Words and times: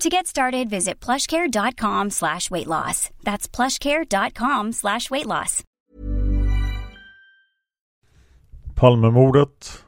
To 0.00 0.08
get 0.08 0.26
started, 0.26 0.68
visit 0.70 1.00
plushcare.com 1.00 2.10
slash 2.10 2.50
weight 2.50 2.66
loss. 2.66 3.10
That's 3.22 3.46
plushcare.com 3.48 4.72
slash 4.72 5.10
weight 5.10 5.26
loss. 5.26 5.62
Palmemordet, 8.74 9.84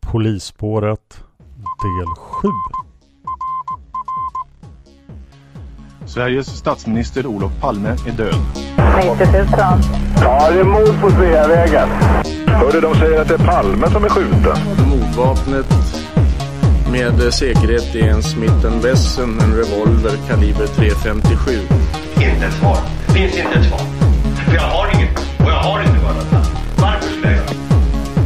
Polisspåret, 0.00 1.24
del 1.82 2.06
7. 2.16 2.48
Sveriges 6.06 6.58
statsminister 6.58 7.26
Olof 7.26 7.52
Palme 7.60 7.88
är 7.88 8.12
död. 8.12 8.34
90 8.96 9.32
000. 9.32 9.46
Ja, 10.20 10.50
det 10.50 10.60
är 10.60 10.64
mord 10.64 11.00
på 11.00 11.10
Sveavägen. 11.10 11.88
Hörde 12.46 12.80
de 12.80 12.94
säger 12.94 13.20
att 13.20 13.28
det 13.28 13.34
är 13.34 13.46
Palme 13.46 13.90
som 13.90 14.04
är 14.04 14.08
skjuten. 14.08 14.56
Mordvapnet 14.88 15.66
med 16.90 17.34
säkerhet 17.34 17.94
är 17.94 18.08
en 18.08 18.22
Smith 18.22 18.66
Wesson, 18.82 19.40
en 19.40 19.54
revolver 19.54 20.16
kaliber 20.28 20.66
.357. 20.66 21.50
Inte 22.14 22.46
ett 22.46 22.52
svar. 22.52 22.78
Det 23.06 23.12
finns 23.12 23.38
inte 23.38 23.58
ett 23.58 23.68
svar. 23.68 23.78
För 24.46 24.54
jag 24.54 24.62
har 24.62 24.94
inget 24.94 25.18
och 25.18 25.50
jag 25.50 25.62
har 25.68 25.80
inte 25.80 25.98
varit 26.04 26.32
Varför 26.76 27.12
skulle 27.12 27.36
jag 27.36 27.46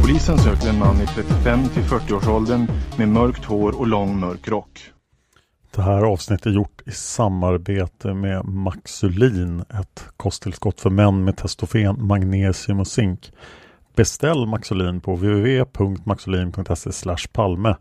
Polisen 0.01 0.37
söker 0.37 0.69
en 0.69 0.79
man 0.79 1.01
i 1.01 1.07
35 1.07 1.69
till 1.69 1.83
40-årsåldern 1.83 2.67
med 2.97 3.09
mörkt 3.09 3.45
hår 3.45 3.79
och 3.79 3.87
lång 3.87 4.19
mörk 4.19 4.47
rock. 4.47 4.79
Det 5.75 5.81
här 5.81 6.03
avsnittet 6.03 6.45
är 6.45 6.49
gjort 6.49 6.81
i 6.85 6.91
samarbete 6.91 8.13
med 8.13 8.45
Maxulin, 8.45 9.59
ett 9.59 10.05
kosttillskott 10.17 10.81
för 10.81 10.89
män 10.89 11.23
med 11.23 11.37
testofen, 11.37 12.07
magnesium 12.07 12.79
och 12.79 12.87
zink. 12.87 13.31
Beställ 13.95 14.45
Maxulin 14.45 15.01
på 15.01 15.15
www.maxulin.se 15.15 17.15
palme. 17.33 17.75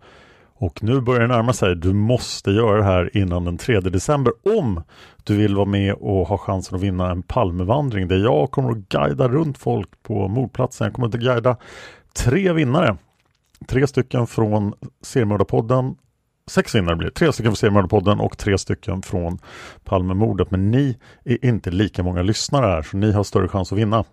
Och 0.63 0.83
nu 0.83 1.01
börjar 1.01 1.21
det 1.21 1.27
närma 1.27 1.53
sig. 1.53 1.77
Du 1.77 1.93
måste 1.93 2.51
göra 2.51 2.77
det 2.77 2.85
här 2.85 3.17
innan 3.17 3.45
den 3.45 3.59
3 3.59 3.81
december 3.81 4.33
om 4.59 4.83
du 5.25 5.37
vill 5.37 5.55
vara 5.55 5.67
med 5.67 5.95
och 5.95 6.29
ha 6.29 6.39
chansen 6.39 6.77
att 6.77 6.83
vinna 6.83 7.11
en 7.11 7.23
Palmevandring 7.23 8.09
där 8.09 8.17
jag 8.17 8.51
kommer 8.51 8.71
att 8.71 8.89
guida 8.89 9.29
runt 9.29 9.59
folk 9.59 9.89
på 10.03 10.29
mordplatsen. 10.29 10.85
Jag 10.85 10.95
kommer 10.95 11.09
att 11.09 11.15
guida 11.15 11.57
tre 12.17 12.53
vinnare. 12.53 12.97
Tre 13.69 13.87
stycken 13.87 14.27
från 14.27 14.75
Seriemördarpodden 15.01 15.95
sex 16.47 16.75
vinnare 16.75 16.97
blir 16.97 17.09
det. 17.09 17.15
Tre 17.15 17.33
stycken 17.33 17.51
från 17.51 17.57
Seriemördarpodden 17.57 18.21
och 18.21 18.39
tre 18.39 18.59
stycken 18.59 19.03
från 19.03 19.39
Palmemordet. 19.85 20.51
Men 20.51 20.71
ni 20.71 20.99
är 21.25 21.45
inte 21.45 21.71
lika 21.71 22.03
många 22.03 22.23
lyssnare 22.23 22.67
här 22.67 22.83
så 22.83 22.97
ni 22.97 23.13
har 23.13 23.25
större 23.25 23.49
chans 23.49 23.73
att 23.73 23.79
vinna. 23.79 24.05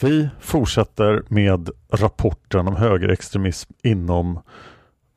Vi 0.00 0.28
fortsätter 0.40 1.22
med 1.28 1.70
rapporten 1.92 2.68
om 2.68 2.76
högerextremism 2.76 3.72
inom 3.82 4.40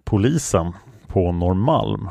polisen 0.04 0.74
på 1.08 1.32
Norrmalm. 1.32 2.10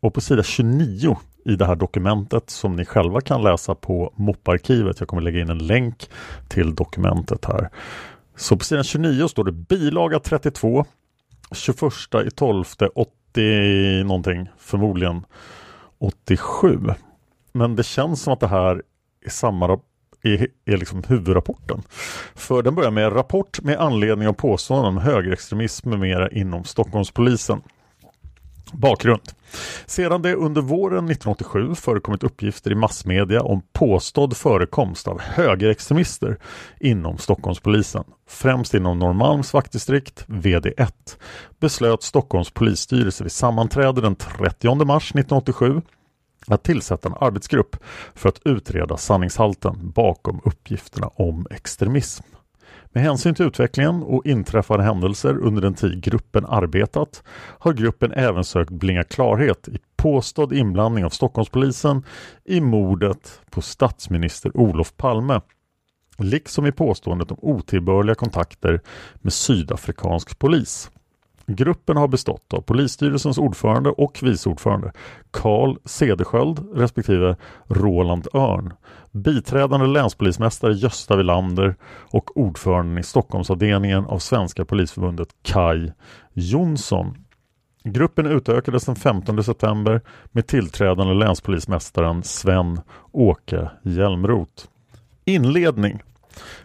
Och 0.00 0.14
på 0.14 0.20
sida 0.20 0.42
29 0.42 1.18
i 1.44 1.56
det 1.56 1.66
här 1.66 1.76
dokumentet 1.76 2.50
som 2.50 2.76
ni 2.76 2.84
själva 2.84 3.20
kan 3.20 3.42
läsa 3.42 3.74
på 3.74 4.12
MOP-arkivet. 4.16 5.00
Jag 5.00 5.08
kommer 5.08 5.22
lägga 5.22 5.40
in 5.40 5.50
en 5.50 5.66
länk 5.66 6.10
till 6.48 6.74
dokumentet 6.74 7.44
här. 7.44 7.70
Så 8.36 8.56
på 8.56 8.64
sidan 8.64 8.84
29 8.84 9.28
står 9.28 9.44
det 9.44 9.52
bilaga 9.52 10.18
32 10.18 10.84
21 11.52 11.82
i 12.26 12.30
12 12.30 12.64
80 12.94 14.04
någonting, 14.04 14.48
förmodligen 14.58 15.24
87. 15.98 16.78
Men 17.52 17.76
det 17.76 17.82
känns 17.82 18.22
som 18.22 18.32
att 18.32 18.40
det 18.40 18.48
här 18.48 18.82
är 19.24 19.30
samma 19.30 19.66
är, 20.22 20.46
är 20.64 20.76
liksom 20.76 21.02
huvudrapporten. 21.08 21.82
För 22.34 22.62
den 22.62 22.74
börjar 22.74 22.90
med 22.90 23.16
rapport 23.16 23.60
med 23.62 23.78
anledning 23.80 24.28
av 24.28 24.32
påståenden 24.32 24.88
om 24.88 24.98
högerextremism 24.98 25.90
med 25.90 25.98
mera 25.98 26.30
inom 26.30 26.64
Stockholmspolisen. 26.64 27.62
Bakgrund. 28.72 29.20
Sedan 29.86 30.22
det 30.22 30.34
under 30.34 30.62
våren 30.62 31.10
1987 31.10 31.74
förekommit 31.74 32.22
uppgifter 32.22 32.72
i 32.72 32.74
massmedia 32.74 33.42
om 33.42 33.62
påstådd 33.72 34.36
förekomst 34.36 35.08
av 35.08 35.20
högerextremister 35.20 36.38
inom 36.80 37.18
Stockholmspolisen, 37.18 38.04
främst 38.28 38.74
inom 38.74 38.98
Norrmalms 38.98 39.54
vaktdistrikt, 39.54 40.24
VD1, 40.28 40.92
beslöt 41.60 42.02
Stockholms 42.02 42.50
polisstyrelse 42.50 43.24
vid 43.24 43.32
sammanträde 43.32 44.00
den 44.00 44.16
30 44.16 44.84
mars 44.84 45.10
1987 45.10 45.82
att 46.46 46.64
tillsätta 46.64 47.08
en 47.08 47.14
arbetsgrupp 47.20 47.76
för 48.14 48.28
att 48.28 48.40
utreda 48.44 48.96
sanningshalten 48.96 49.90
bakom 49.90 50.40
uppgifterna 50.44 51.06
om 51.06 51.46
extremism. 51.50 52.24
Med 52.94 53.04
hänsyn 53.04 53.34
till 53.34 53.46
utvecklingen 53.46 54.02
och 54.02 54.26
inträffade 54.26 54.82
händelser 54.82 55.38
under 55.38 55.62
den 55.62 55.74
tid 55.74 56.02
gruppen 56.02 56.46
arbetat 56.46 57.22
har 57.58 57.72
gruppen 57.72 58.12
även 58.12 58.44
sökt 58.44 58.70
bringa 58.70 59.04
klarhet 59.04 59.68
i 59.68 59.78
påstådd 59.96 60.52
inblandning 60.52 61.04
av 61.04 61.10
Stockholmspolisen 61.10 62.02
i 62.44 62.60
mordet 62.60 63.40
på 63.50 63.62
statsminister 63.62 64.56
Olof 64.56 64.96
Palme 64.96 65.40
liksom 66.18 66.66
i 66.66 66.72
påståendet 66.72 67.30
om 67.30 67.38
otillbörliga 67.40 68.14
kontakter 68.14 68.80
med 69.14 69.32
sydafrikansk 69.32 70.38
polis. 70.38 70.90
Gruppen 71.46 71.96
har 71.96 72.08
bestått 72.08 72.54
av 72.54 72.60
polisstyrelsens 72.60 73.38
ordförande 73.38 73.90
och 73.90 74.18
vice 74.22 74.48
ordförande 74.48 74.92
Karl 75.30 75.76
Cedersköld 75.84 76.66
respektive 76.74 77.36
Roland 77.68 78.28
Örn, 78.34 78.72
biträdande 79.10 79.86
länspolismästare 79.86 80.72
Gösta 80.72 81.16
Villander 81.16 81.76
och 82.10 82.36
ordföranden 82.36 82.98
i 82.98 83.02
Stockholmsavdelningen 83.02 84.04
av 84.04 84.18
Svenska 84.18 84.64
polisförbundet 84.64 85.28
Kai 85.42 85.92
Jonsson. 86.32 87.16
Gruppen 87.84 88.26
utökades 88.26 88.84
den 88.84 88.96
15 88.96 89.44
september 89.44 90.00
med 90.32 90.46
tillträdande 90.46 91.14
länspolismästaren 91.14 92.22
Sven 92.22 92.80
Åke 93.12 93.70
Hjälmroth. 93.82 94.64
Inledning 95.24 96.02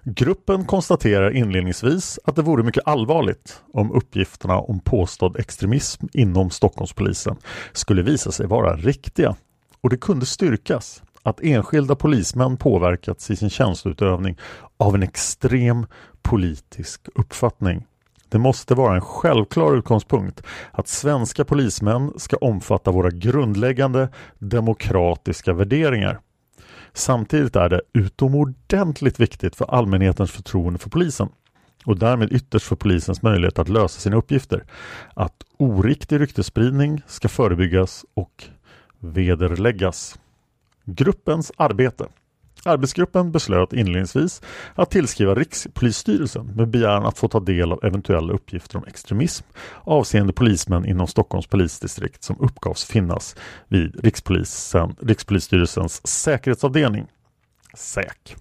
Gruppen 0.04 0.66
konstaterar 0.66 1.32
inledningsvis 1.32 2.20
att 2.26 2.36
det 2.36 2.42
vore 2.42 2.64
mycket 2.64 2.88
allvarligt 2.88 3.62
om 3.74 3.92
uppgifterna 3.92 4.60
om 4.60 4.80
påstådd 4.80 5.40
extremism 5.40 6.06
inom 6.14 6.50
Stockholmspolisen 6.50 7.36
skulle 7.74 8.02
visa 8.02 8.32
sig 8.32 8.48
vara 8.48 8.76
riktiga 8.76 9.36
och 9.82 9.90
det 9.90 9.98
kunde 9.98 10.26
styrkas 10.26 11.04
att 11.24 11.42
enskilda 11.44 11.96
polismän 11.96 12.58
påverkats 12.58 13.32
i 13.32 13.36
sin 13.36 13.50
tjänsteutövning 13.50 14.38
av 14.78 14.96
en 14.96 15.04
extrem 15.04 15.86
politisk 16.22 17.02
uppfattning. 17.16 17.86
Det 18.30 18.40
måste 18.40 18.76
vara 18.76 18.96
en 18.96 19.02
självklar 19.02 19.78
utgångspunkt 19.78 20.44
att 20.72 20.88
svenska 20.88 21.46
polismän 21.46 22.14
ska 22.18 22.38
omfatta 22.38 22.92
våra 22.92 23.10
grundläggande 23.10 24.10
demokratiska 24.40 25.54
värderingar. 25.54 26.20
Samtidigt 26.98 27.56
är 27.56 27.70
det 27.70 27.82
utomordentligt 27.94 29.20
viktigt 29.20 29.56
för 29.56 29.66
allmänhetens 29.66 30.32
förtroende 30.32 30.80
för 30.80 30.90
polisen 30.90 31.30
och 31.86 32.00
därmed 32.00 32.34
ytterst 32.34 32.66
för 32.66 32.76
polisens 32.76 33.22
möjlighet 33.22 33.60
att 33.60 33.70
lösa 33.70 34.00
sina 34.00 34.16
uppgifter 34.16 34.64
att 35.14 35.44
oriktig 35.58 36.20
ryktesspridning 36.20 37.02
ska 37.08 37.30
förebyggas 37.30 38.06
och 38.14 38.44
vederläggas. 39.00 40.20
Gruppens 40.86 41.52
arbete 41.58 42.08
Arbetsgruppen 42.68 43.32
beslöt 43.32 43.74
inledningsvis 43.74 44.42
att 44.76 44.92
tillskriva 44.92 45.36
Rikspolisstyrelsen 45.36 46.46
med 46.46 46.68
begäran 46.68 47.06
att 47.06 47.18
få 47.18 47.28
ta 47.28 47.40
del 47.40 47.72
av 47.72 47.86
eventuella 47.86 48.34
uppgifter 48.34 48.78
om 48.78 48.84
extremism 48.88 49.46
avseende 49.84 50.34
polismän 50.34 50.86
inom 50.86 51.08
Stockholms 51.08 51.48
polisdistrikt 51.48 52.24
som 52.24 52.40
uppgavs 52.40 52.86
finnas 52.86 53.36
vid 53.68 54.04
Rikspolisen, 54.04 54.96
Rikspolisstyrelsens 55.02 56.08
säkerhetsavdelning, 56.08 57.08
SÄK. 57.76 58.36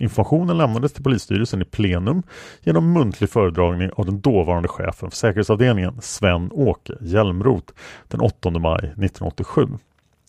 Informationen 0.00 0.58
lämnades 0.58 0.92
till 0.92 1.02
polisstyrelsen 1.02 1.62
i 1.62 1.64
plenum 1.64 2.22
genom 2.62 2.92
muntlig 2.92 3.30
föredragning 3.30 3.90
av 3.96 4.06
den 4.06 4.20
dåvarande 4.20 4.68
chefen 4.68 5.10
för 5.10 5.16
säkerhetsavdelningen 5.16 6.00
Sven-Åke 6.00 6.92
Hjälmroth 7.00 7.72
den 8.08 8.20
8 8.20 8.50
maj 8.50 8.78
1987. 8.78 9.68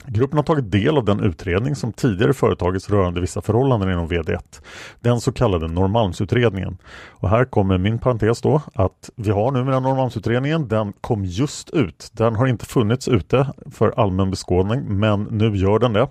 Gruppen 0.05 0.37
har 0.37 0.43
tagit 0.43 0.71
del 0.71 0.97
av 0.97 1.05
den 1.05 1.19
utredning 1.19 1.75
som 1.75 1.93
tidigare 1.93 2.33
företagits 2.33 2.89
rörande 2.89 3.21
vissa 3.21 3.41
förhållanden 3.41 3.91
inom 3.91 4.07
VD1. 4.07 4.61
Den 4.99 5.21
så 5.21 5.31
kallade 5.31 5.67
Norrmalmsutredningen. 5.67 6.77
Och 7.09 7.29
här 7.29 7.45
kommer 7.45 7.77
min 7.77 7.99
parentes 7.99 8.41
då 8.41 8.61
att 8.73 9.09
vi 9.15 9.31
har 9.31 9.51
numera 9.51 9.79
Norrmalmsutredningen. 9.79 10.67
Den 10.67 10.93
kom 11.01 11.25
just 11.25 11.69
ut. 11.69 12.09
Den 12.13 12.35
har 12.35 12.47
inte 12.47 12.65
funnits 12.65 13.07
ute 13.07 13.53
för 13.71 13.99
allmän 13.99 14.31
beskådning 14.31 14.99
men 14.99 15.23
nu 15.23 15.55
gör 15.55 15.79
den 15.79 15.93
det. 15.93 16.07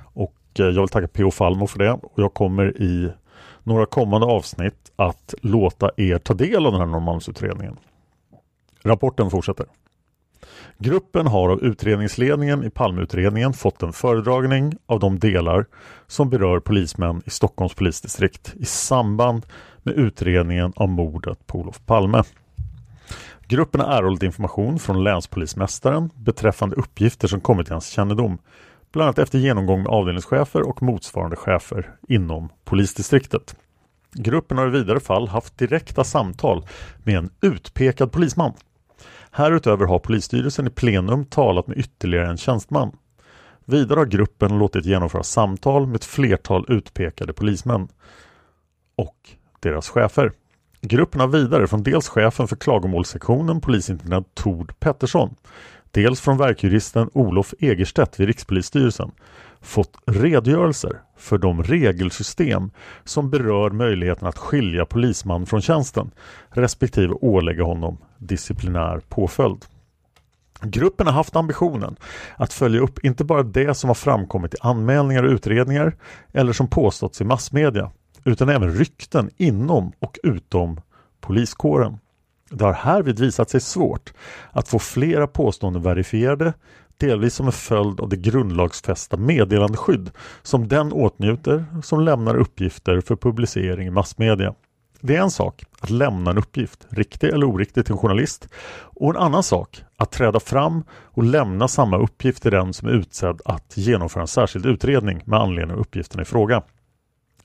Och 0.00 0.36
eh, 0.58 0.66
jag 0.66 0.80
vill 0.80 0.88
tacka 0.88 1.08
P.O. 1.08 1.30
Falmo 1.30 1.66
för 1.66 1.78
det. 1.78 1.92
Och 1.92 2.12
jag 2.22 2.34
kommer 2.34 2.82
i 2.82 3.12
några 3.62 3.86
kommande 3.86 4.26
avsnitt 4.26 4.92
att 4.96 5.34
låta 5.42 5.90
er 5.96 6.18
ta 6.18 6.34
del 6.34 6.66
av 6.66 6.72
den 6.72 6.80
här 6.80 6.88
Norrmalmsutredningen. 6.88 7.76
Rapporten 8.82 9.30
fortsätter. 9.30 9.66
Gruppen 10.78 11.26
har 11.26 11.48
av 11.48 11.62
utredningsledningen 11.62 12.64
i 12.64 12.70
Palmeutredningen 12.70 13.52
fått 13.52 13.82
en 13.82 13.92
föredragning 13.92 14.76
av 14.86 15.00
de 15.00 15.18
delar 15.18 15.66
som 16.06 16.30
berör 16.30 16.60
polismän 16.60 17.22
i 17.26 17.30
Stockholms 17.30 17.74
polisdistrikt 17.74 18.54
i 18.56 18.64
samband 18.64 19.46
med 19.82 19.94
utredningen 19.94 20.72
av 20.76 20.88
mordet 20.88 21.46
på 21.46 21.58
Olof 21.58 21.86
Palme. 21.86 22.22
Gruppen 23.48 23.80
har 23.80 23.98
erhållit 23.98 24.22
information 24.22 24.78
från 24.78 25.04
länspolismästaren 25.04 26.10
beträffande 26.14 26.76
uppgifter 26.76 27.28
som 27.28 27.40
kommit 27.40 27.66
till 27.66 27.74
hans 27.74 27.88
kännedom, 27.88 28.38
bland 28.92 29.06
annat 29.06 29.18
efter 29.18 29.38
genomgång 29.38 29.82
med 29.82 29.92
avdelningschefer 29.92 30.68
och 30.68 30.82
motsvarande 30.82 31.36
chefer 31.36 31.90
inom 32.08 32.48
polisdistriktet. 32.64 33.56
Gruppen 34.12 34.58
har 34.58 34.66
i 34.66 34.70
vidare 34.70 35.00
fall 35.00 35.28
haft 35.28 35.58
direkta 35.58 36.04
samtal 36.04 36.66
med 37.04 37.18
en 37.18 37.30
utpekad 37.40 38.12
polisman 38.12 38.52
Härutöver 39.30 39.86
har 39.86 39.98
polisstyrelsen 39.98 40.66
i 40.66 40.70
plenum 40.70 41.24
talat 41.24 41.66
med 41.66 41.78
ytterligare 41.78 42.30
en 42.30 42.36
tjänsteman. 42.36 42.96
Vidare 43.64 43.98
har 43.98 44.06
gruppen 44.06 44.58
låtit 44.58 44.84
genomföra 44.84 45.22
samtal 45.22 45.86
med 45.86 45.96
ett 45.96 46.04
flertal 46.04 46.64
utpekade 46.68 47.32
polismän 47.32 47.88
och 48.96 49.30
deras 49.60 49.88
chefer. 49.88 50.32
Gruppen 50.80 51.20
har 51.20 51.28
vidare 51.28 51.66
från 51.66 51.82
dels 51.82 52.08
chefen 52.08 52.48
för 52.48 52.56
klagomålssektionen 52.56 53.60
polisintendent 53.60 54.34
Tord 54.34 54.80
Pettersson, 54.80 55.34
dels 55.90 56.20
från 56.20 56.38
verkjuristen 56.38 57.10
Olof 57.12 57.54
Egerstedt 57.58 58.20
vid 58.20 58.26
Rikspolisstyrelsen 58.26 59.10
fått 59.62 59.96
redogörelser 60.06 61.00
för 61.16 61.38
de 61.38 61.62
regelsystem 61.62 62.70
som 63.04 63.30
berör 63.30 63.70
möjligheten 63.70 64.28
att 64.28 64.38
skilja 64.38 64.86
polisman 64.86 65.46
från 65.46 65.60
tjänsten 65.60 66.10
respektive 66.48 67.14
ålägga 67.14 67.64
honom 67.64 67.98
disciplinär 68.18 69.00
påföljd. 69.08 69.64
Gruppen 70.62 71.06
har 71.06 71.14
haft 71.14 71.36
ambitionen 71.36 71.96
att 72.36 72.52
följa 72.52 72.80
upp 72.80 73.04
inte 73.04 73.24
bara 73.24 73.42
det 73.42 73.74
som 73.74 73.90
har 73.90 73.94
framkommit 73.94 74.54
i 74.54 74.56
anmälningar 74.60 75.22
och 75.22 75.30
utredningar 75.30 75.96
eller 76.32 76.52
som 76.52 76.68
påståtts 76.68 77.20
i 77.20 77.24
massmedia 77.24 77.90
utan 78.24 78.48
även 78.48 78.74
rykten 78.74 79.30
inom 79.36 79.92
och 79.98 80.18
utom 80.22 80.80
poliskåren. 81.20 81.98
Det 82.50 82.64
har 82.64 82.72
härvid 82.72 83.20
visat 83.20 83.50
sig 83.50 83.60
svårt 83.60 84.12
att 84.50 84.68
få 84.68 84.78
flera 84.78 85.26
påståenden 85.26 85.82
verifierade 85.82 86.52
delvis 87.00 87.34
som 87.34 87.46
en 87.46 87.52
följd 87.52 88.00
av 88.00 88.08
det 88.08 88.16
grundlagsfästa 88.16 89.16
meddelandeskydd 89.16 90.10
som 90.42 90.68
den 90.68 90.92
åtnjuter 90.92 91.64
som 91.82 92.00
lämnar 92.00 92.36
uppgifter 92.36 93.00
för 93.00 93.16
publicering 93.16 93.86
i 93.86 93.90
massmedia. 93.90 94.54
Det 95.00 95.16
är 95.16 95.20
en 95.22 95.30
sak 95.30 95.64
att 95.80 95.90
lämna 95.90 96.30
en 96.30 96.38
uppgift, 96.38 96.86
riktig 96.88 97.28
eller 97.28 97.46
oriktig, 97.50 97.84
till 97.84 97.92
en 97.92 97.98
journalist 97.98 98.48
och 98.72 99.10
en 99.10 99.16
annan 99.16 99.42
sak 99.42 99.82
att 99.96 100.10
träda 100.10 100.40
fram 100.40 100.84
och 101.04 101.24
lämna 101.24 101.68
samma 101.68 101.98
uppgift 101.98 102.42
till 102.42 102.50
den 102.52 102.72
som 102.72 102.88
är 102.88 102.92
utsedd 102.92 103.40
att 103.44 103.76
genomföra 103.76 104.20
en 104.20 104.28
särskild 104.28 104.66
utredning 104.66 105.22
med 105.24 105.40
anledning 105.40 105.76
av 105.76 105.80
uppgiften 105.80 106.20
i 106.20 106.24
fråga. 106.24 106.62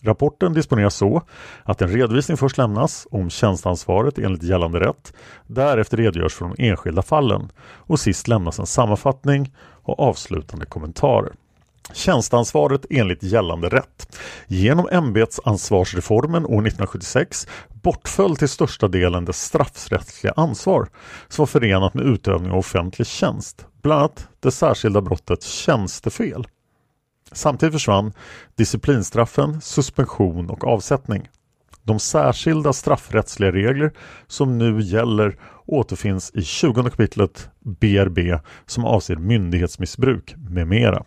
Rapporten 0.06 0.54
disponeras 0.54 0.96
så 0.96 1.22
att 1.64 1.82
en 1.82 1.90
redovisning 1.90 2.38
först 2.38 2.58
lämnas 2.58 3.08
om 3.12 3.30
tjänstansvaret 3.30 4.18
enligt 4.18 4.44
gällande 4.44 4.80
rätt. 4.80 5.14
Därefter 5.48 5.98
redogörs 5.98 6.34
för 6.34 6.46
de 6.46 6.68
enskilda 6.70 7.02
fallen 7.02 7.50
och 7.62 8.00
sist 8.00 8.28
lämnas 8.28 8.60
en 8.60 8.66
sammanfattning 8.66 9.54
och 9.84 10.00
avslutande 10.00 10.66
kommentarer. 10.66 11.34
Tjänstansvaret 11.94 12.86
enligt 12.90 13.24
gällande 13.24 13.70
rätt. 13.70 14.18
Genom 14.48 14.90
ämbetsansvarsreformen 14.92 16.46
år 16.46 16.50
1976 16.50 17.48
bortföll 17.70 18.36
till 18.36 18.50
största 18.50 18.88
delen 18.88 19.26
det 19.26 19.34
straffrättsliga 19.34 20.34
ansvar 20.38 20.88
som 21.28 21.42
var 21.42 21.48
förenat 21.48 21.94
med 21.94 22.06
utövning 22.06 22.52
av 22.52 22.58
offentlig 22.58 23.08
tjänst, 23.08 23.66
bland 23.82 24.00
annat 24.00 24.28
det 24.40 24.52
särskilda 24.52 25.02
brottet 25.02 25.44
tjänstefel. 25.44 26.48
Samtidigt 27.32 27.74
försvann 27.74 28.14
disciplinstraffen, 28.56 29.62
suspension 29.62 30.50
och 30.50 30.68
avsättning. 30.68 31.30
De 31.84 32.00
särskilda 32.00 32.74
straffrättsliga 32.74 33.52
regler 33.52 33.94
som 34.28 34.58
nu 34.58 34.82
gäller 34.82 35.38
återfinns 35.66 36.32
i 36.34 36.42
20 36.42 36.84
kapitlet 36.84 37.50
BRB 37.60 38.40
som 38.66 38.86
avser 38.86 39.16
myndighetsmissbruk 39.16 40.36
med 40.38 40.68
mera. 40.68 41.04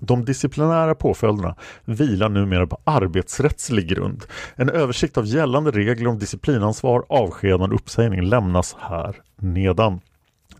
De 0.00 0.24
disciplinära 0.24 0.94
påföljderna 0.94 1.56
vilar 1.84 2.28
numera 2.28 2.66
på 2.66 2.78
arbetsrättslig 2.84 3.88
grund. 3.88 4.24
En 4.56 4.70
översikt 4.70 5.18
av 5.18 5.26
gällande 5.26 5.70
regler 5.70 6.08
om 6.08 6.18
disciplinansvar, 6.18 7.04
avskedande 7.08 7.74
och 7.74 7.80
uppsägning 7.80 8.22
lämnas 8.22 8.76
här 8.80 9.16
nedan. 9.36 10.00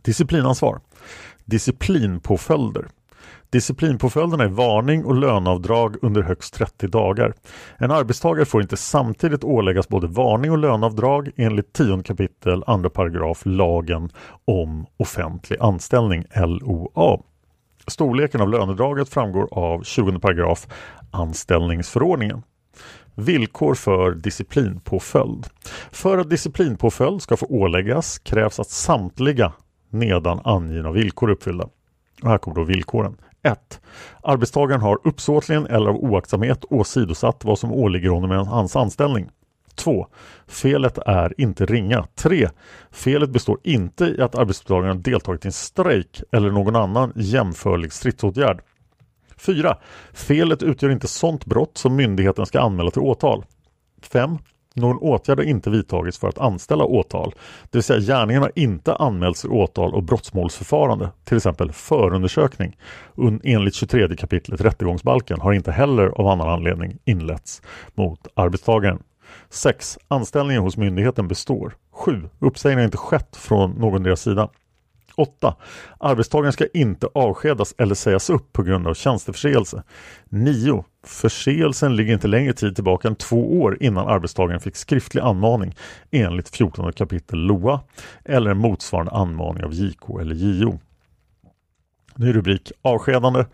Disciplinansvar 0.03 0.81
Disciplinpåföljder 1.45 2.87
Disciplinpåföljderna 3.51 4.45
är 4.45 4.49
varning 4.49 5.05
och 5.05 5.15
löneavdrag 5.15 5.97
under 6.03 6.23
högst 6.23 6.55
30 6.55 6.89
dagar. 6.89 7.35
En 7.77 7.91
arbetstagare 7.91 8.45
får 8.45 8.63
inte 8.63 8.77
samtidigt 8.77 9.45
åläggas 9.45 9.89
både 9.89 10.07
varning 10.07 10.51
och 10.51 10.59
löneavdrag 10.59 11.31
enligt 11.37 11.73
10 11.73 12.03
kapitel 12.03 12.63
2 12.63 12.91
paragraf 12.91 13.43
lagen 13.45 14.11
om 14.45 14.87
offentlig 14.97 15.59
anställning, 15.61 16.25
LOA. 16.35 17.21
Storleken 17.87 18.41
av 18.41 18.49
lönedraget 18.49 19.09
framgår 19.09 19.49
av 19.51 19.83
20 19.83 20.19
paragraf 20.19 20.67
anställningsförordningen. 21.11 22.43
Villkor 23.15 23.75
för 23.75 24.15
disciplinpåföljd. 24.15 25.47
För 25.91 26.19
att 26.19 26.31
disciplinpåföljd 26.31 27.23
ska 27.23 27.37
få 27.37 27.47
åläggas 27.47 28.19
krävs 28.19 28.61
att 28.61 28.71
samtliga 28.71 29.53
nedan 29.91 30.41
angivna 30.45 30.93
villkor 30.93 31.29
är 31.29 31.33
uppfyllda. 31.33 31.69
Och 32.23 32.29
här 32.29 32.39
kommer 32.39 32.55
då 32.57 32.65
villkoren. 32.65 33.17
1. 33.43 33.81
Arbetstagaren 34.23 34.81
har 34.81 34.99
uppsåtligen 35.05 35.67
eller 35.67 35.91
av 35.91 35.97
oaktsamhet 35.97 36.65
åsidosatt 36.71 37.45
vad 37.45 37.59
som 37.59 37.73
åligger 37.73 38.09
honom 38.11 38.33
i 38.33 38.35
hans 38.35 38.77
anställning. 38.77 39.31
2. 39.75 40.07
Felet 40.47 40.99
är 40.99 41.41
inte 41.41 41.67
ringa. 41.67 42.07
3. 42.15 42.49
Felet 42.91 43.31
består 43.31 43.59
inte 43.63 44.05
i 44.05 44.21
att 44.21 44.35
arbetstagaren 44.35 45.03
deltagit 45.03 45.45
i 45.45 45.49
en 45.49 45.53
strejk 45.53 46.23
eller 46.33 46.51
någon 46.51 46.77
annan 46.77 47.13
jämförlig 47.17 47.93
stridsåtgärd. 47.93 48.61
4. 49.37 49.77
Felet 50.13 50.63
utgör 50.63 50.91
inte 50.91 51.09
sådant 51.09 51.45
brott 51.45 51.79
som 51.79 51.97
myndigheten 51.97 52.47
ska 52.47 52.61
anmäla 52.61 52.91
till 52.91 53.03
åtal. 53.03 53.45
5. 54.03 54.39
Någon 54.77 54.99
åtgärd 54.99 55.39
har 55.39 55.45
inte 55.45 55.71
vidtagits 55.71 56.19
för 56.19 56.29
att 56.29 56.39
anställa 56.39 56.85
åtal. 56.85 57.35
Det 57.63 57.79
vill 57.79 57.83
säga 57.83 58.01
gärningen 58.01 58.43
har 58.43 58.53
inte 58.55 58.95
anmälts 58.95 59.45
i 59.45 59.49
åtal 59.49 59.95
och 59.95 60.03
brottsmålsförfarande, 60.03 61.11
till 61.25 61.37
exempel 61.37 61.73
förundersökning. 61.73 62.77
Enligt 63.45 63.75
23 63.75 64.17
kapitlet 64.17 64.61
rättegångsbalken 64.61 65.41
har 65.41 65.53
inte 65.53 65.73
heller 65.73 66.07
av 66.07 66.27
annan 66.27 66.49
anledning 66.49 66.99
inletts 67.05 67.63
mot 67.95 68.27
arbetstagaren. 68.35 68.99
6. 69.51 69.99
Anställningen 70.09 70.63
hos 70.63 70.77
myndigheten 70.77 71.29
består. 71.29 71.75
7. 71.93 72.29
Uppsägning 72.39 72.79
har 72.79 72.85
inte 72.85 72.97
skett 72.97 73.37
från 73.37 73.71
någon 73.71 74.03
deras 74.03 74.21
sida. 74.21 74.49
8. 75.17 75.57
Arbetstagaren 76.01 76.53
ska 76.53 76.67
inte 76.75 77.09
avskedas 77.15 77.75
eller 77.79 77.95
sägas 77.95 78.31
upp 78.31 78.53
på 78.53 78.63
grund 78.63 78.87
av 78.87 78.95
tjänsteförseelse. 78.95 79.83
9. 80.29 80.85
Förseelsen 81.07 81.97
ligger 81.97 82.13
inte 82.13 82.29
längre 82.29 82.53
tid 82.53 82.75
tillbaka 82.75 83.09
än 83.09 83.17
två 83.17 83.61
år 83.61 83.79
innan 83.81 84.09
arbetstagaren 84.09 84.61
fick 84.61 84.77
skriftlig 84.77 85.23
anmaning 85.23 85.75
enligt 86.11 86.49
14 86.49 86.93
kapitel 86.93 87.39
LOA 87.39 87.81
eller 88.25 88.51
en 88.51 88.59
motsvarande 88.59 89.13
anmaning 89.13 89.65
av 89.65 89.75
JK 89.75 90.21
eller 90.21 90.35
JO. 90.35 90.79
Ny 92.15 92.33
rubrik 92.33 92.73
Avskedande 92.83 93.45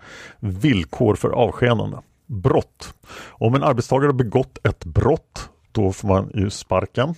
Villkor 0.41 1.15
för 1.15 1.29
avskedande 1.29 1.97
Brott 2.27 2.95
Om 3.29 3.55
en 3.55 3.63
arbetstagare 3.63 4.09
har 4.09 4.13
begått 4.13 4.67
ett 4.67 4.85
brott 4.85 5.51
då 5.73 5.93
får 5.93 6.09
man 6.09 6.31
ju 6.35 6.51
sparken. 6.51 7.15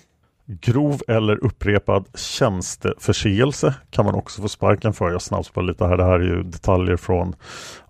Grov 0.47 1.03
eller 1.09 1.45
upprepad 1.45 2.09
tjänsteförseelse 2.15 3.75
kan 3.91 4.05
man 4.05 4.15
också 4.15 4.43
få 4.43 4.49
sparken 4.49 4.93
för. 4.93 5.11
Jag 5.11 5.23
snabbspar 5.23 5.63
lite 5.63 5.87
här. 5.87 5.97
Det 5.97 6.05
här 6.05 6.21
är 6.21 6.37
ju 6.37 6.43
detaljer 6.43 6.97
från 6.97 7.35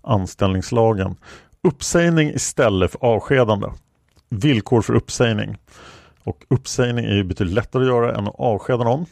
anställningslagen. 0.01 1.15
Uppsägning 1.63 2.29
istället 2.29 2.91
för 2.91 3.05
avskedande. 3.05 3.67
Villkor 4.29 4.81
för 4.81 4.93
uppsägning. 4.93 5.57
Och 6.23 6.45
uppsägning 6.49 7.05
är 7.05 7.13
ju 7.13 7.23
betydligt 7.23 7.55
lättare 7.55 7.83
att 7.83 7.89
göra 7.89 8.15
än 8.15 8.27
att 8.27 8.35
avskeda 8.39 8.83
någon. 8.83 9.05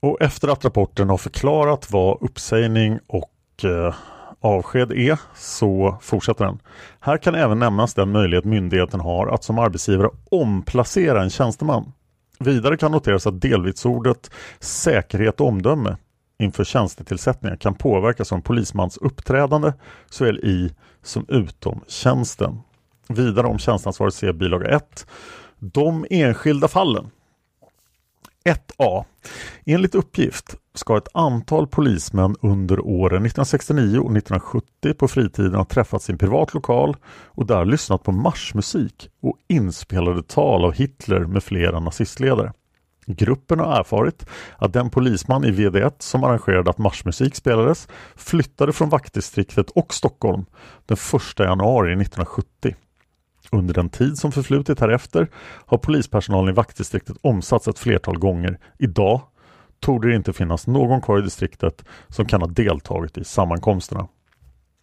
Och 0.00 0.22
efter 0.22 0.48
att 0.48 0.64
rapporten 0.64 1.08
har 1.08 1.18
förklarat 1.18 1.90
vad 1.90 2.22
uppsägning 2.22 2.98
och 3.06 3.64
eh, 3.64 3.94
avsked 4.40 4.92
är 4.92 5.20
så 5.34 5.98
fortsätter 6.00 6.44
den. 6.44 6.58
Här 7.00 7.18
kan 7.18 7.34
även 7.34 7.58
nämnas 7.58 7.94
den 7.94 8.12
möjlighet 8.12 8.44
myndigheten 8.44 9.00
har 9.00 9.26
att 9.26 9.44
som 9.44 9.58
arbetsgivare 9.58 10.10
omplacera 10.30 11.22
en 11.22 11.30
tjänsteman. 11.30 11.92
Vidare 12.40 12.76
kan 12.76 12.92
noteras 12.92 13.26
att 13.26 13.40
delvitsordet 13.40 14.30
säkerhet 14.60 15.40
och 15.40 15.46
omdöme 15.46 15.96
inför 16.38 16.64
tjänstetillsättningar 16.64 17.56
kan 17.56 17.74
påverkas 17.74 18.32
av 18.32 18.36
en 18.36 18.42
polismans 18.42 18.96
uppträdande 18.96 19.72
såväl 20.10 20.38
i 20.38 20.74
som 21.02 21.26
utom 21.28 21.80
tjänsten. 21.88 22.60
Vidare 23.08 23.46
om 23.46 23.58
tjänsteansvaret 23.58 24.14
se 24.14 24.32
bilaga 24.32 24.68
1. 24.68 25.06
De 25.58 26.06
enskilda 26.10 26.68
fallen 26.68 27.10
1A. 28.44 29.04
Enligt 29.66 29.94
uppgift 29.94 30.54
ska 30.74 30.96
ett 30.96 31.08
antal 31.14 31.66
polismän 31.66 32.36
under 32.40 32.80
åren 32.80 33.26
1969 33.26 33.98
och 33.98 34.16
1970 34.16 34.94
på 34.98 35.08
fritiden 35.08 35.54
ha 35.54 35.64
träffat 35.64 36.02
sin 36.02 36.18
privat 36.18 36.54
lokal 36.54 36.96
och 37.06 37.46
där 37.46 37.64
lyssnat 37.64 38.02
på 38.02 38.12
marschmusik 38.12 39.10
och 39.22 39.36
inspelade 39.48 40.22
tal 40.22 40.64
av 40.64 40.72
Hitler 40.72 41.20
med 41.20 41.42
flera 41.42 41.80
nazistledare. 41.80 42.52
Gruppen 43.06 43.58
har 43.58 43.80
erfarit 43.80 44.26
att 44.58 44.72
den 44.72 44.90
polisman 44.90 45.44
i 45.44 45.50
VD1 45.50 45.92
som 45.98 46.24
arrangerade 46.24 46.70
att 46.70 46.78
marschmusik 46.78 47.34
spelades 47.34 47.88
flyttade 48.16 48.72
från 48.72 48.88
vaktdistriktet 48.88 49.70
och 49.70 49.94
Stockholm 49.94 50.44
den 50.86 50.96
1 51.14 51.38
januari 51.38 51.92
1970. 51.92 52.74
Under 53.52 53.74
den 53.74 53.88
tid 53.88 54.18
som 54.18 54.32
förflutit 54.32 54.80
härefter 54.80 55.28
har 55.66 55.78
polispersonalen 55.78 56.48
i 56.48 56.56
vaktdistriktet 56.56 57.16
omsatts 57.20 57.68
ett 57.68 57.78
flertal 57.78 58.18
gånger. 58.18 58.58
Idag 58.78 59.20
torde 59.80 60.08
det 60.08 60.14
inte 60.14 60.32
finnas 60.32 60.66
någon 60.66 61.00
kvar 61.00 61.18
i 61.18 61.22
distriktet 61.22 61.84
som 62.08 62.26
kan 62.26 62.40
ha 62.40 62.48
deltagit 62.48 63.18
i 63.18 63.24
sammankomsterna. 63.24 64.08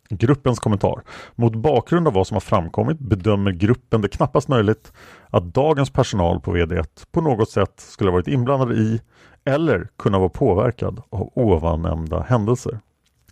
Gruppens 0.10 0.60
kommentar. 0.60 1.04
Mot 1.36 1.56
bakgrund 1.56 2.08
av 2.08 2.14
vad 2.14 2.28
som 2.28 2.36
har 2.36 2.42
framkommit 2.42 3.00
bedömer 3.00 3.52
gruppen 3.52 4.02
det 4.02 4.08
knappast 4.08 4.48
möjligt 4.48 4.94
att 5.30 5.54
dagens 5.54 5.90
personal 5.90 6.42
på 6.42 6.56
VD1 6.56 6.88
på 7.12 7.22
något 7.22 7.50
sätt 7.50 7.74
skulle 7.80 8.10
ha 8.10 8.14
varit 8.14 8.28
inblandad 8.28 8.78
i 8.78 9.02
eller 9.46 9.88
kunna 9.98 10.20
vara 10.20 10.30
påverkad 10.30 11.02
av 11.10 11.32
ovannämnda 11.36 12.22
händelser. 12.22 12.80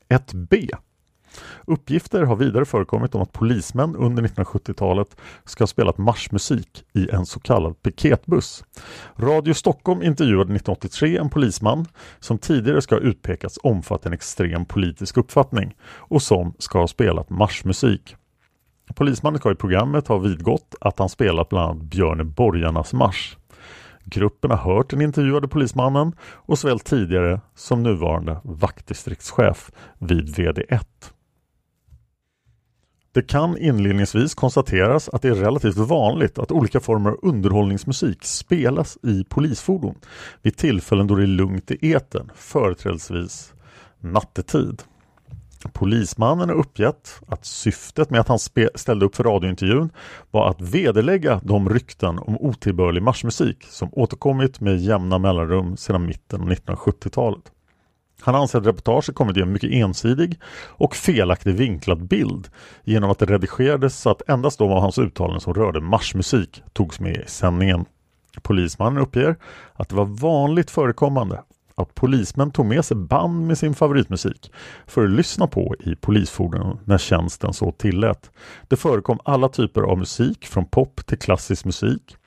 1B 0.10 0.70
Uppgifter 1.68 2.24
har 2.24 2.36
vidare 2.36 2.66
förekommit 2.66 3.16
om 3.16 3.22
att 3.22 3.32
polismän 3.32 3.96
under 3.96 4.24
1970-talet 4.24 5.18
ska 5.46 5.62
ha 5.62 5.68
spelat 5.68 5.98
marschmusik 5.98 6.86
i 6.94 7.10
en 7.10 7.25
så 7.25 7.40
kallad 7.40 7.82
piketbuss. 7.82 8.63
Radio 9.18 9.54
Stockholm 9.54 10.02
intervjuade 10.02 10.56
1983 10.56 11.18
en 11.18 11.30
polisman 11.30 11.86
som 12.20 12.38
tidigare 12.38 12.82
ska 12.82 12.96
ha 12.96 13.00
utpekats 13.00 13.60
omfatta 13.63 14.10
en 14.10 14.13
extrem 14.13 14.66
politisk 14.66 15.18
uppfattning 15.18 15.75
och 15.84 16.22
som 16.22 16.54
ska 16.58 16.80
ha 16.80 16.88
spelat 16.88 17.30
marschmusik. 17.30 18.16
Polismannen 18.96 19.40
ska 19.40 19.52
i 19.52 19.56
programmet 19.56 20.08
ha 20.08 20.18
vidgått 20.18 20.75
att 20.82 21.00
han 21.00 21.10
spelat 21.10 21.50
bland 21.50 21.72
annat 21.72 21.84
Björneborgarnas 21.84 22.94
marsch. 22.94 23.38
Gruppen 24.06 24.52
har 24.52 24.58
hört 24.58 24.90
den 24.90 25.02
intervjuade 25.02 25.48
polismannen 25.48 26.16
och 26.22 26.60
såväl 26.60 26.80
tidigare 26.80 27.42
som 27.56 27.84
nuvarande 27.84 28.38
vaktdistriktschef 28.44 29.72
vid 30.00 30.36
VD1. 30.36 30.84
Det 33.13 33.22
kan 33.22 33.58
inledningsvis 33.58 34.36
konstateras 34.36 35.10
att 35.10 35.22
det 35.22 35.27
är 35.27 35.36
relativt 35.36 35.77
vanligt 35.77 36.39
att 36.39 36.51
olika 36.51 36.79
former 36.79 37.10
av 37.10 37.20
underhållningsmusik 37.22 38.24
spelas 38.24 38.98
i 39.03 39.24
polisfordon 39.24 39.96
vid 40.41 40.58
tillfällen 40.58 41.08
då 41.08 41.15
det 41.15 41.24
är 41.24 41.27
lugnt 41.27 41.72
i 41.72 41.91
eten, 41.91 42.32
företrädesvis 42.36 43.53
nattetid. 44.00 44.82
Polismannen 45.74 46.50
har 46.50 46.55
uppgett 46.55 47.22
att 47.27 47.46
syftet 47.46 48.10
med 48.10 48.20
att 48.20 48.27
han 48.27 48.39
ställde 48.75 49.05
upp 49.05 49.15
för 49.15 49.24
radiointervjun 49.24 49.89
var 50.32 50.50
att 50.50 50.62
vederlägga 50.62 51.41
de 51.43 51.70
rykten 51.70 52.20
om 52.20 52.38
otillbörlig 52.38 53.03
marschmusik 53.03 53.65
som 53.70 53.89
återkommit 53.91 54.60
med 54.60 54.77
jämna 54.77 55.20
mellanrum 55.20 55.77
sedan 55.77 56.05
mitten 56.05 56.41
av 56.41 56.50
1970-talet. 56.50 57.51
Han 58.25 58.36
anser 58.36 58.60
att 58.60 58.65
reportaget 58.65 59.15
kommit 59.15 59.38
ge 59.38 59.44
en 59.44 59.51
mycket 59.51 59.72
ensidig 59.72 60.39
och 60.68 60.96
felaktig 60.96 61.56
vinklad 61.56 62.08
bild 62.08 62.48
genom 62.84 63.12
att 63.12 63.20
det 63.20 63.25
redigerades 63.25 64.00
så 64.00 64.10
att 64.10 64.30
endast 64.30 64.60
de 64.60 64.72
av 64.72 64.82
hans 64.82 64.98
uttalanden 64.98 65.42
som 65.42 65.53
rörde 65.53 65.82
marschmusik 65.82 66.63
togs 66.74 67.00
med 67.00 67.15
i 67.15 67.24
sändningen. 67.27 67.86
Polismannen 68.42 69.01
uppger 69.03 69.36
att 69.74 69.89
det 69.89 69.96
var 69.96 70.06
vanligt 70.06 70.72
förekommande 70.72 71.44
att 71.75 71.96
polismän 71.96 72.51
tog 72.51 72.65
med 72.65 72.86
sig 72.86 72.98
band 72.98 73.48
med 73.48 73.58
sin 73.58 73.74
favoritmusik 73.74 74.51
för 74.88 75.03
att 75.03 75.10
lyssna 75.10 75.48
på 75.48 75.75
i 75.80 75.96
polisfordon 75.96 76.80
när 76.86 76.98
tjänsten 76.98 77.53
så 77.53 77.72
tillät. 77.72 78.32
Det 78.68 78.75
förekom 78.75 79.20
alla 79.25 79.50
typer 79.50 79.82
av 79.82 79.98
musik 79.98 80.46
från 80.46 80.65
pop 80.65 81.06
till 81.06 81.20
klassisk 81.20 81.65
musik. 81.65 82.18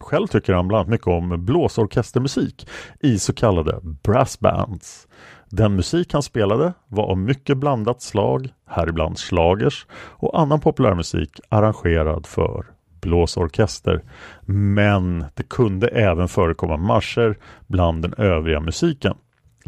Själv 0.00 0.26
tycker 0.26 0.52
han 0.52 0.68
bland 0.68 0.80
annat 0.80 0.90
mycket 0.90 1.06
om 1.06 1.44
blåsorkestermusik 1.44 2.68
i 3.00 3.18
så 3.18 3.32
kallade 3.32 3.80
brassbands. 3.82 5.08
Den 5.50 5.76
musik 5.76 6.12
han 6.12 6.22
spelade 6.22 6.72
var 6.88 7.04
av 7.04 7.18
mycket 7.18 7.56
blandat 7.56 8.02
slag, 8.02 8.48
häribland 8.66 9.18
slagers 9.18 9.86
och 9.92 10.40
annan 10.40 10.60
populärmusik 10.60 11.40
arrangerad 11.48 12.26
för 12.26 12.66
blåsorkester. 13.00 14.02
Men 14.46 15.24
det 15.34 15.48
kunde 15.48 15.88
även 15.88 16.28
förekomma 16.28 16.76
marscher 16.76 17.38
bland 17.66 18.02
den 18.02 18.14
övriga 18.18 18.60
musiken. 18.60 19.14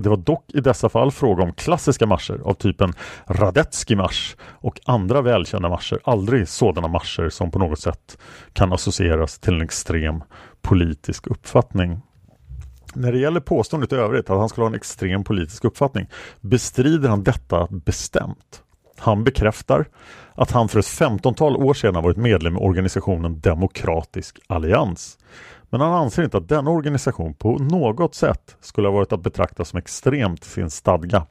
Det 0.02 0.08
var 0.08 0.16
dock 0.16 0.44
i 0.54 0.60
dessa 0.60 0.88
fall 0.88 1.10
fråga 1.10 1.42
om 1.42 1.52
klassiska 1.52 2.06
marscher 2.06 2.40
av 2.44 2.54
typen 2.54 2.92
Radetzky-marsch 3.26 4.36
och 4.40 4.80
andra 4.84 5.22
välkända 5.22 5.68
marscher, 5.68 5.98
aldrig 6.04 6.48
sådana 6.48 6.88
marscher 6.88 7.28
som 7.28 7.50
på 7.50 7.58
något 7.58 7.80
sätt 7.80 8.18
kan 8.52 8.72
associeras 8.72 9.38
till 9.38 9.54
en 9.54 9.62
extrem 9.62 10.22
politisk 10.62 11.26
uppfattning. 11.26 12.00
När 12.94 13.12
det 13.12 13.18
gäller 13.18 13.40
påståendet 13.40 13.92
i 13.92 13.96
övrigt 13.96 14.30
att 14.30 14.38
han 14.38 14.48
skulle 14.48 14.64
ha 14.64 14.68
en 14.68 14.74
extrem 14.74 15.24
politisk 15.24 15.64
uppfattning 15.64 16.06
bestrider 16.40 17.08
han 17.08 17.24
detta 17.24 17.66
bestämt. 17.70 18.62
Han 18.98 19.24
bekräftar 19.24 19.88
att 20.34 20.50
han 20.50 20.68
för 20.68 20.78
ett 20.78 20.86
femtontal 20.86 21.56
år 21.56 21.74
sedan 21.74 22.02
varit 22.02 22.16
medlem 22.16 22.56
i 22.56 22.58
organisationen 22.58 23.40
Demokratisk 23.40 24.38
Allians. 24.46 25.18
Men 25.70 25.80
han 25.80 25.92
anser 25.92 26.24
inte 26.24 26.36
att 26.36 26.48
denna 26.48 26.70
organisation 26.70 27.34
på 27.34 27.58
något 27.58 28.14
sätt 28.14 28.56
skulle 28.60 28.88
ha 28.88 28.92
varit 28.92 29.12
att 29.12 29.22
betrakta 29.22 29.64
som 29.64 29.78
extremt 29.78 30.44
i 30.46 30.48
sin 30.48 30.70
stadga, 30.70 31.26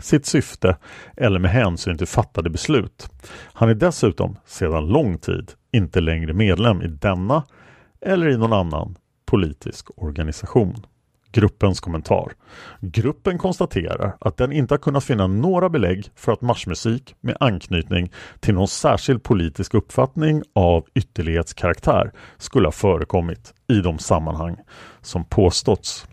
sitt 0.00 0.26
syfte 0.26 0.76
eller 1.16 1.38
med 1.38 1.50
hänsyn 1.50 1.98
till 1.98 2.06
fattade 2.06 2.50
beslut. 2.50 3.10
Han 3.52 3.68
är 3.68 3.74
dessutom 3.74 4.36
sedan 4.46 4.86
lång 4.86 5.18
tid 5.18 5.52
inte 5.72 6.00
längre 6.00 6.32
medlem 6.32 6.82
i 6.82 6.86
denna 6.86 7.42
eller 8.00 8.28
i 8.28 8.36
någon 8.36 8.52
annan 8.52 8.96
politisk 9.26 9.88
organisation. 9.96 10.86
Gruppens 11.32 11.80
kommentar. 11.80 12.32
Gruppen 12.80 13.38
konstaterar 13.38 14.16
att 14.20 14.36
den 14.36 14.52
inte 14.52 14.74
har 14.74 14.78
kunnat 14.78 15.04
finna 15.04 15.26
några 15.26 15.68
belägg 15.68 16.10
för 16.14 16.32
att 16.32 16.40
marschmusik 16.40 17.14
med 17.20 17.36
anknytning 17.40 18.12
till 18.40 18.54
någon 18.54 18.68
särskild 18.68 19.22
politisk 19.22 19.74
uppfattning 19.74 20.42
av 20.54 20.86
ytterlighetskaraktär 20.94 22.12
skulle 22.38 22.66
ha 22.66 22.72
förekommit 22.72 23.54
i 23.68 23.80
de 23.80 23.98
sammanhang 23.98 24.56
som 25.02 25.24
påståtts. 25.24 26.06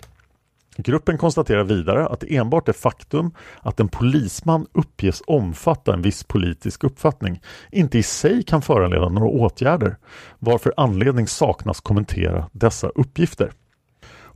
Gruppen 0.77 1.17
konstaterar 1.17 1.63
vidare 1.63 2.07
att 2.07 2.23
enbart 2.23 2.65
det 2.65 2.73
faktum 2.73 3.31
att 3.61 3.79
en 3.79 3.87
polisman 3.87 4.67
uppges 4.73 5.21
omfatta 5.27 5.93
en 5.93 6.01
viss 6.01 6.23
politisk 6.23 6.83
uppfattning 6.83 7.41
inte 7.71 7.97
i 7.97 8.03
sig 8.03 8.43
kan 8.43 8.61
föranleda 8.61 9.09
några 9.09 9.27
åtgärder, 9.27 9.97
varför 10.39 10.73
anledning 10.77 11.27
saknas 11.27 11.81
kommentera 11.81 12.49
dessa 12.51 12.87
uppgifter. 12.87 13.51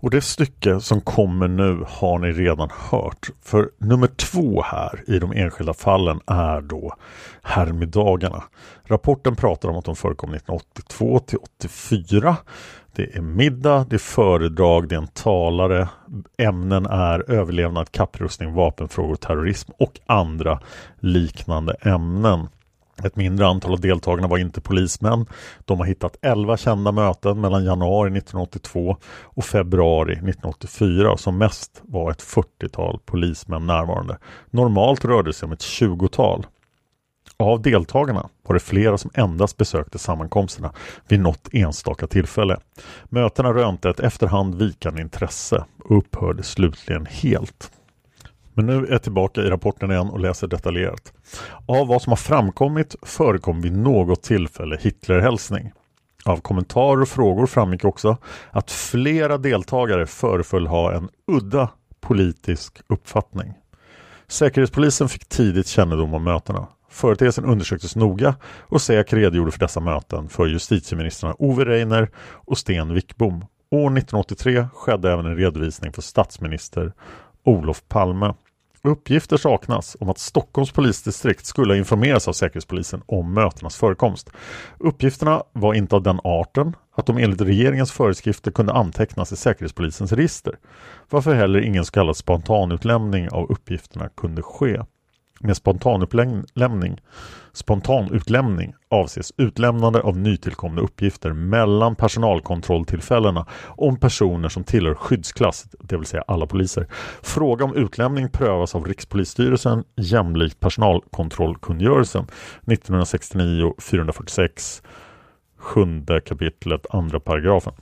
Och 0.01 0.09
det 0.09 0.21
stycke 0.21 0.79
som 0.79 1.01
kommer 1.01 1.47
nu 1.47 1.85
har 1.87 2.19
ni 2.19 2.31
redan 2.31 2.69
hört. 2.89 3.29
För 3.41 3.69
nummer 3.77 4.07
två 4.07 4.61
här 4.61 5.03
i 5.07 5.19
de 5.19 5.31
enskilda 5.31 5.73
fallen 5.73 6.19
är 6.25 6.61
då 6.61 6.95
härmiddagarna. 7.41 8.43
Rapporten 8.85 9.35
pratar 9.35 9.69
om 9.69 9.75
att 9.75 9.85
de 9.85 9.95
förekom 9.95 10.33
1982 10.33 11.19
till 11.19 11.37
84. 11.57 12.37
Det 12.95 13.15
är 13.15 13.21
middag, 13.21 13.85
det 13.89 13.95
är 13.95 13.97
föredrag, 13.97 14.87
det 14.87 14.95
är 14.95 14.99
en 14.99 15.07
talare. 15.07 15.89
Ämnen 16.37 16.85
är 16.85 17.31
överlevnad, 17.31 17.91
kapprustning, 17.91 18.53
vapenfrågor, 18.53 19.15
terrorism 19.15 19.71
och 19.77 19.99
andra 20.05 20.59
liknande 20.99 21.73
ämnen. 21.73 22.47
Ett 23.03 23.15
mindre 23.15 23.47
antal 23.47 23.71
av 23.71 23.79
deltagarna 23.79 24.27
var 24.27 24.37
inte 24.37 24.61
polismän. 24.61 25.25
De 25.65 25.79
har 25.79 25.85
hittat 25.85 26.17
11 26.21 26.57
kända 26.57 26.91
möten 26.91 27.41
mellan 27.41 27.65
januari 27.65 28.17
1982 28.17 28.97
och 29.23 29.45
februari 29.45 30.13
1984 30.13 31.11
och 31.11 31.19
som 31.19 31.37
mest 31.37 31.81
var 31.83 32.11
ett 32.11 32.23
40-tal 32.23 32.99
polismän 33.05 33.67
närvarande. 33.67 34.17
Normalt 34.49 35.05
rörde 35.05 35.29
det 35.29 35.33
sig 35.33 35.45
om 35.45 35.51
ett 35.51 35.59
20-tal. 35.59 36.45
Av 37.37 37.61
deltagarna 37.61 38.29
var 38.47 38.53
det 38.53 38.59
flera 38.59 38.97
som 38.97 39.11
endast 39.13 39.57
besökte 39.57 39.99
sammankomsterna 39.99 40.73
vid 41.07 41.19
något 41.19 41.49
enstaka 41.53 42.07
tillfälle. 42.07 42.57
Mötena 43.03 43.53
rönte 43.53 43.89
ett 43.89 43.99
efterhand 43.99 44.55
vikande 44.55 45.01
intresse 45.01 45.65
och 45.83 45.97
upphörde 45.97 46.43
slutligen 46.43 47.05
helt. 47.05 47.71
Men 48.59 48.65
nu 48.65 48.85
är 48.87 48.91
jag 48.91 49.03
tillbaka 49.03 49.41
i 49.41 49.49
rapporten 49.49 49.91
igen 49.91 50.09
och 50.09 50.19
läser 50.19 50.47
detaljerat. 50.47 51.13
Av 51.65 51.87
vad 51.87 52.01
som 52.01 52.11
har 52.11 52.17
framkommit 52.17 52.95
förekom 53.01 53.61
vid 53.61 53.77
något 53.77 54.23
tillfälle 54.23 54.77
Hitlerhälsning. 54.81 55.71
Av 56.25 56.37
kommentarer 56.37 57.01
och 57.01 57.07
frågor 57.07 57.45
framgick 57.45 57.85
också 57.85 58.17
att 58.51 58.71
flera 58.71 59.37
deltagare 59.37 60.05
föreföll 60.05 60.67
ha 60.67 60.93
en 60.93 61.09
udda 61.27 61.69
politisk 62.01 62.81
uppfattning. 62.87 63.53
Säkerhetspolisen 64.27 65.09
fick 65.09 65.29
tidigt 65.29 65.67
kännedom 65.67 66.13
om 66.13 66.23
mötena. 66.23 66.67
Företeelsen 66.89 67.45
undersöktes 67.45 67.95
noga 67.95 68.35
och 68.59 68.81
SÄK 68.81 69.13
redogjorde 69.13 69.51
för 69.51 69.59
dessa 69.59 69.79
möten 69.79 70.29
för 70.29 70.45
justitieministrarna 70.45 71.35
Ove 71.39 71.65
Reiner 71.65 72.09
och 72.31 72.57
Sten 72.57 72.93
Wickbom. 72.93 73.45
År 73.71 73.97
1983 73.97 74.67
skedde 74.73 75.11
även 75.11 75.25
en 75.25 75.35
redovisning 75.35 75.93
för 75.93 76.01
statsminister 76.01 76.93
Olof 77.43 77.83
Palme. 77.87 78.33
Uppgifter 78.83 79.37
saknas 79.37 79.97
om 79.99 80.09
att 80.09 80.17
Stockholms 80.17 80.71
polisdistrikt 80.71 81.45
skulle 81.45 81.73
ha 81.73 81.77
informerats 81.77 82.27
av 82.27 82.33
Säkerhetspolisen 82.33 83.01
om 83.05 83.33
mötenas 83.33 83.75
förekomst. 83.75 84.29
Uppgifterna 84.77 85.43
var 85.53 85.73
inte 85.73 85.95
av 85.95 86.03
den 86.03 86.19
arten 86.23 86.75
att 86.95 87.05
de 87.05 87.17
enligt 87.17 87.41
regeringens 87.41 87.91
föreskrifter 87.91 88.51
kunde 88.51 88.73
antecknas 88.73 89.31
i 89.31 89.35
Säkerhetspolisens 89.35 90.11
register, 90.11 90.55
varför 91.09 91.33
heller 91.33 91.59
ingen 91.59 91.85
så 91.85 91.91
kallad 91.91 92.17
spontanutlämning 92.17 93.29
av 93.29 93.51
uppgifterna 93.51 94.09
kunde 94.09 94.41
ske. 94.41 94.81
Med 95.41 95.57
spontanutlämning, 95.57 97.01
spontanutlämning 97.53 98.73
avses 98.89 99.33
utlämnande 99.37 100.01
av 100.01 100.17
nytillkomna 100.17 100.81
uppgifter 100.81 101.33
mellan 101.33 101.95
personalkontrolltillfällena 101.95 103.45
om 103.67 103.99
personer 103.99 104.49
som 104.49 104.63
tillhör 104.63 104.93
skyddsklass, 104.93 105.65
det 105.79 105.97
vill 105.97 106.05
säga 106.05 106.23
alla 106.27 106.47
poliser. 106.47 106.87
Fråga 107.21 107.65
om 107.65 107.75
utlämning 107.75 108.29
prövas 108.29 108.75
av 108.75 108.85
Rikspolisstyrelsen 108.85 109.83
jämlikt 109.95 110.59
personalkontrollkungörelsen 110.59 112.23
1969 112.23 113.73
446 113.79 114.81
7 115.57 116.03
kapitlet 116.25 116.85
andra 116.89 117.19
paragrafen. 117.19 117.73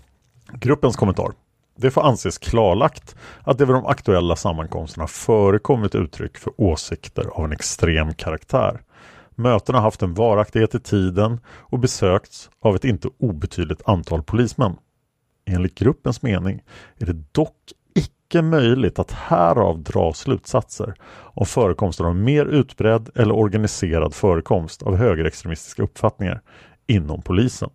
Gruppens 0.54 0.96
kommentar 0.96 1.32
det 1.78 1.92
får 1.92 2.02
anses 2.02 2.38
klarlagt 2.38 3.16
att 3.44 3.58
det 3.58 3.66
vid 3.66 3.76
de 3.76 3.86
aktuella 3.86 4.36
sammankomsterna 4.36 5.08
förekommit 5.08 5.96
uttryck 5.96 6.38
för 6.38 6.54
åsikter 6.58 7.26
av 7.34 7.46
en 7.46 7.52
extrem 7.52 8.14
karaktär. 8.14 8.82
Mötena 9.36 9.78
har 9.78 9.84
haft 9.84 10.02
en 10.02 10.14
varaktighet 10.14 10.76
i 10.76 10.80
tiden 10.80 11.40
och 11.48 11.80
besökts 11.80 12.50
av 12.60 12.76
ett 12.76 12.86
inte 12.86 13.10
obetydligt 13.20 13.82
antal 13.86 14.24
polismän. 14.24 14.76
Enligt 15.46 15.76
gruppens 15.76 16.22
mening 16.22 16.64
är 16.98 17.06
det 17.06 17.24
dock 17.32 17.56
icke 17.96 18.42
möjligt 18.42 19.00
att 19.00 19.12
härav 19.12 19.84
dra 19.84 20.14
slutsatser 20.14 20.94
om 21.10 21.46
förekomsten 21.46 22.06
av 22.06 22.16
mer 22.16 22.46
utbredd 22.46 23.10
eller 23.16 23.36
organiserad 23.36 24.14
förekomst 24.14 24.84
av 24.84 24.96
högerextremistiska 24.96 25.84
uppfattningar 25.84 26.42
inom 26.88 27.22
polisen. 27.22 27.70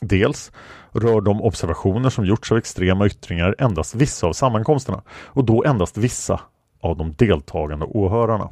Dels 0.00 0.52
rör 0.92 1.20
de 1.20 1.42
observationer 1.42 2.10
som 2.10 2.26
gjorts 2.26 2.52
av 2.52 2.58
extrema 2.58 3.06
yttringar 3.06 3.54
endast 3.58 3.94
vissa 3.94 4.26
av 4.26 4.32
sammankomsterna 4.32 5.02
och 5.10 5.44
då 5.44 5.64
endast 5.64 5.96
vissa 5.96 6.40
av 6.80 6.96
de 6.96 7.12
deltagande 7.12 7.86
åhörarna. 7.86 8.50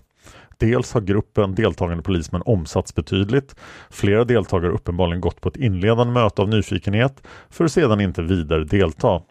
Dels 0.58 0.92
har 0.92 1.00
gruppen 1.00 1.54
deltagande 1.54 2.02
polismän 2.02 2.42
omsatts 2.44 2.94
betydligt. 2.94 3.56
Flera 3.90 4.24
deltagare 4.24 4.68
har 4.68 4.74
uppenbarligen 4.74 5.20
gått 5.20 5.40
på 5.40 5.48
ett 5.48 5.56
inledande 5.56 6.12
möte 6.12 6.42
av 6.42 6.48
nyfikenhet 6.48 7.22
för 7.50 7.64
att 7.64 7.72
sedan 7.72 8.00
inte 8.00 8.22
vidare 8.22 8.64
delta. 8.64 9.22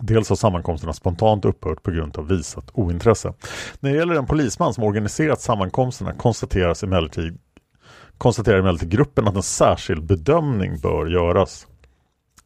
Dels 0.00 0.28
har 0.28 0.36
sammankomsterna 0.36 0.92
spontant 0.92 1.44
upphört 1.44 1.82
på 1.82 1.90
grund 1.90 2.18
av 2.18 2.28
visat 2.28 2.70
ointresse. 2.72 3.32
När 3.80 3.90
det 3.90 3.96
gäller 3.96 4.14
den 4.14 4.26
polisman 4.26 4.74
som 4.74 4.84
organiserat 4.84 5.40
sammankomsterna 5.40 6.12
konstateras 6.12 6.82
emellertid 6.82 7.38
konstaterar 8.18 8.58
emellertid 8.58 8.90
gruppen 8.90 9.28
att 9.28 9.36
en 9.36 9.42
särskild 9.42 10.02
bedömning 10.06 10.80
bör 10.80 11.06
göras. 11.06 11.66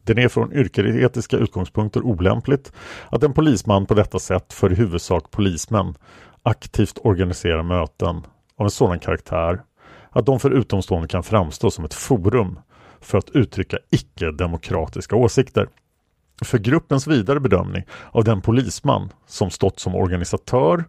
Det 0.03 0.23
är 0.23 0.29
från 0.29 0.53
yrkesetiska 0.53 1.37
utgångspunkter 1.37 2.01
olämpligt 2.01 2.71
att 3.09 3.23
en 3.23 3.33
polisman 3.33 3.85
på 3.85 3.93
detta 3.93 4.19
sätt 4.19 4.53
för 4.53 4.71
i 4.71 4.75
huvudsak 4.75 5.31
polismän 5.31 5.95
aktivt 6.43 6.99
organiserar 7.03 7.63
möten 7.63 8.15
av 8.55 8.65
en 8.65 8.71
sådan 8.71 8.99
karaktär 8.99 9.61
att 10.09 10.25
de 10.25 10.39
för 10.39 10.51
utomstående 10.51 11.07
kan 11.07 11.23
framstå 11.23 11.71
som 11.71 11.85
ett 11.85 11.93
forum 11.93 12.59
för 13.01 13.17
att 13.17 13.29
uttrycka 13.29 13.77
icke-demokratiska 13.89 15.15
åsikter. 15.15 15.67
För 16.43 16.57
gruppens 16.57 17.07
vidare 17.07 17.39
bedömning 17.39 17.83
av 18.11 18.23
den 18.23 18.41
polisman 18.41 19.09
som 19.27 19.49
stått 19.49 19.79
som 19.79 19.95
organisatör 19.95 20.85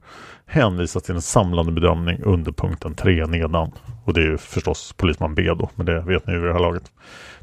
hänvisas 0.47 1.03
till 1.03 1.15
en 1.15 1.23
samlande 1.23 1.73
bedömning 1.73 2.23
under 2.23 2.53
punkten 2.53 2.95
3 2.95 3.27
nedan. 3.27 3.73
Och 4.05 4.15
det 4.15 4.21
är 4.21 4.25
ju 4.25 4.39
förstås 4.39 4.93
polisman 4.97 5.35
B 5.35 5.43
då, 5.59 5.71
men 5.75 5.87
det 5.87 6.01
vet 6.01 6.27
ni 6.27 6.33
ju 6.33 6.39
vid 6.39 6.49
det 6.49 6.53
här 6.53 6.61
laget. 6.61 6.93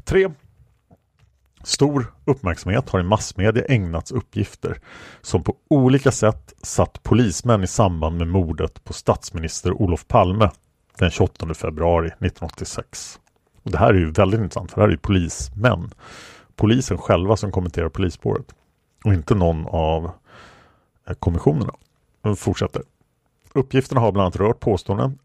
3. 0.04 0.30
Stor 1.64 2.12
uppmärksamhet 2.24 2.90
har 2.90 3.00
i 3.00 3.02
massmedia 3.02 3.64
ägnats 3.64 4.12
uppgifter 4.12 4.78
som 5.20 5.44
på 5.44 5.54
olika 5.70 6.12
sätt 6.12 6.52
satt 6.62 7.02
polismän 7.02 7.64
i 7.64 7.66
samband 7.66 8.18
med 8.18 8.28
mordet 8.28 8.84
på 8.84 8.92
statsminister 8.92 9.72
Olof 9.72 10.08
Palme 10.08 10.50
den 10.98 11.10
28 11.10 11.54
februari 11.54 12.06
1986. 12.06 13.18
Och 13.62 13.70
det 13.70 13.78
här 13.78 13.94
är 13.94 13.98
ju 13.98 14.10
väldigt 14.10 14.40
intressant 14.40 14.70
för 14.70 14.76
det 14.76 14.82
här 14.82 14.88
är 14.88 14.92
ju 14.92 14.98
polismän. 14.98 15.90
Polisen 16.56 16.98
själva 16.98 17.36
som 17.36 17.52
kommenterar 17.52 17.88
polisspåret 17.88 18.54
och 19.04 19.14
inte 19.14 19.34
någon 19.34 19.66
av 19.66 20.10
eh, 21.08 21.14
kommissionerna. 21.14 21.72
Men 22.22 22.36
fortsätter. 22.36 22.82
Uppgifterna 23.54 24.00
har 24.00 24.12
bland 24.12 24.24
annat 24.24 24.36
rört 24.36 24.60
påståenden 24.60 25.18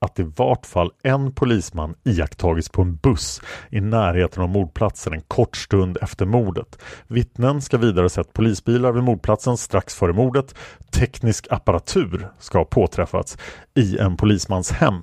att 0.00 0.18
i 0.18 0.22
vart 0.36 0.66
fall 0.66 0.92
en 1.02 1.32
polisman 1.32 1.94
iakttagits 2.04 2.68
på 2.68 2.82
en 2.82 2.96
buss 2.96 3.40
i 3.70 3.80
närheten 3.80 4.42
av 4.42 4.48
mordplatsen 4.48 5.12
en 5.12 5.20
kort 5.20 5.56
stund 5.56 5.98
efter 6.02 6.26
mordet. 6.26 6.78
Vittnen 7.06 7.62
ska 7.62 7.78
vidare 7.78 8.04
ha 8.04 8.08
sett 8.08 8.32
polisbilar 8.32 8.92
vid 8.92 9.02
mordplatsen 9.02 9.56
strax 9.56 9.94
före 9.94 10.12
mordet. 10.12 10.54
Teknisk 10.90 11.46
apparatur 11.50 12.28
ska 12.38 12.58
ha 12.58 12.64
påträffats 12.64 13.38
i 13.74 13.98
en 13.98 14.16
polismans 14.16 14.70
hem. 14.70 15.02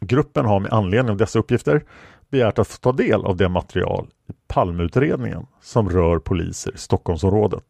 Gruppen 0.00 0.44
har 0.44 0.60
med 0.60 0.72
anledning 0.72 1.10
av 1.10 1.16
dessa 1.16 1.38
uppgifter 1.38 1.84
begärt 2.30 2.58
att 2.58 2.68
få 2.68 2.76
ta 2.76 2.92
del 2.92 3.24
av 3.24 3.36
det 3.36 3.48
material 3.48 4.08
i 4.28 4.32
Palmeutredningen 4.48 5.46
som 5.62 5.90
rör 5.90 6.18
poliser 6.18 6.74
i 6.74 6.78
Stockholmsområdet. 6.78 7.64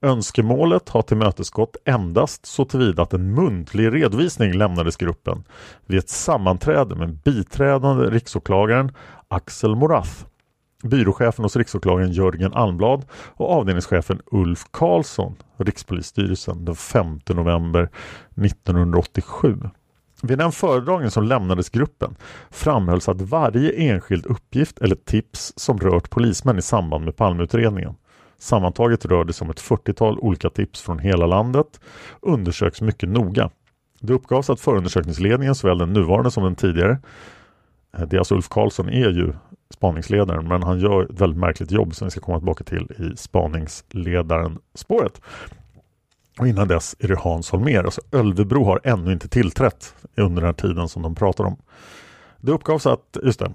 Önskemålet 0.00 0.88
har 0.88 1.02
tillmötesgått 1.02 1.76
endast 1.84 2.46
så 2.46 2.64
tillvida 2.64 3.02
att 3.02 3.12
en 3.12 3.34
muntlig 3.34 3.92
redovisning 3.92 4.52
lämnades 4.52 4.96
gruppen 4.96 5.44
vid 5.86 5.98
ett 5.98 6.08
sammanträde 6.08 6.94
med 6.94 7.14
biträdande 7.14 8.10
riksåklagaren 8.10 8.92
Axel 9.28 9.76
Morath, 9.76 10.24
byråchefen 10.82 11.44
hos 11.44 11.56
riksåklagaren 11.56 12.12
Jörgen 12.12 12.52
Almblad 12.52 13.04
och 13.12 13.50
avdelningschefen 13.50 14.20
Ulf 14.26 14.64
Karlsson, 14.70 15.36
Rikspolisstyrelsen, 15.56 16.64
den 16.64 16.76
5 16.76 17.20
november 17.28 17.90
1987. 18.44 19.56
Vid 20.22 20.38
den 20.38 20.52
föredragning 20.52 21.10
som 21.10 21.24
lämnades 21.24 21.70
gruppen 21.70 22.16
framhölls 22.50 23.08
att 23.08 23.20
varje 23.20 23.72
enskild 23.72 24.26
uppgift 24.26 24.78
eller 24.78 24.96
tips 24.96 25.52
som 25.56 25.78
rört 25.78 26.10
polismän 26.10 26.58
i 26.58 26.62
samband 26.62 27.04
med 27.04 27.16
Palmeutredningen 27.16 27.94
Sammantaget 28.38 29.04
rör 29.04 29.24
det 29.24 29.32
sig 29.32 29.44
om 29.44 29.50
ett 29.50 29.60
40-tal 29.60 30.18
olika 30.18 30.50
tips 30.50 30.82
från 30.82 30.98
hela 30.98 31.26
landet 31.26 31.80
undersöks 32.20 32.80
mycket 32.80 33.08
noga. 33.08 33.50
Det 34.00 34.12
uppgavs 34.12 34.50
att 34.50 34.60
förundersökningsledningen, 34.60 35.54
såväl 35.54 35.78
den 35.78 35.92
nuvarande 35.92 36.30
som 36.30 36.44
den 36.44 36.54
tidigare, 36.54 36.98
eh, 37.96 38.06
det 38.06 38.16
är 38.16 38.18
alltså 38.18 38.34
Ulf 38.34 38.48
Karlsson 38.48 38.88
är 38.88 39.10
ju 39.10 39.32
spaningsledaren 39.74 40.48
men 40.48 40.62
han 40.62 40.80
gör 40.80 41.02
ett 41.02 41.20
väldigt 41.20 41.40
märkligt 41.40 41.70
jobb 41.70 41.94
som 41.94 42.06
vi 42.06 42.10
ska 42.10 42.20
komma 42.20 42.38
tillbaka 42.38 42.64
till 42.64 42.88
i 42.98 43.16
spaningsledaren-spåret. 43.16 45.20
Och 46.38 46.48
innan 46.48 46.68
dess 46.68 46.96
är 46.98 47.08
det 47.08 47.18
Hans 47.18 47.50
Holmér. 47.50 47.84
Alltså 47.84 48.00
Ölvebro 48.12 48.64
har 48.64 48.80
ännu 48.84 49.12
inte 49.12 49.28
tillträtt 49.28 49.94
under 50.16 50.42
den 50.42 50.46
här 50.48 50.52
tiden 50.52 50.88
som 50.88 51.02
de 51.02 51.14
pratar 51.14 51.44
om. 51.44 51.56
Det 52.40 52.52
uppgavs 52.52 52.86
att, 52.86 53.16
just 53.22 53.38
det, 53.38 53.54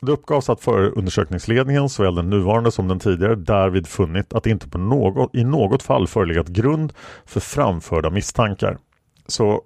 det 0.00 0.12
uppgavs 0.12 0.50
att 0.50 0.60
förundersökningsledningen, 0.60 1.88
såväl 1.88 2.14
den 2.14 2.30
nuvarande 2.30 2.72
som 2.72 2.88
den 2.88 2.98
tidigare, 2.98 3.34
därvid 3.34 3.86
funnit 3.86 4.32
att 4.32 4.44
det 4.44 4.50
inte 4.50 4.68
på 4.68 4.78
något, 4.78 5.34
i 5.34 5.44
något 5.44 5.82
fall 5.82 6.06
förelegat 6.06 6.48
grund 6.48 6.92
för 7.24 7.40
framförda 7.40 8.10
misstankar. 8.10 8.78
Så 9.26 9.62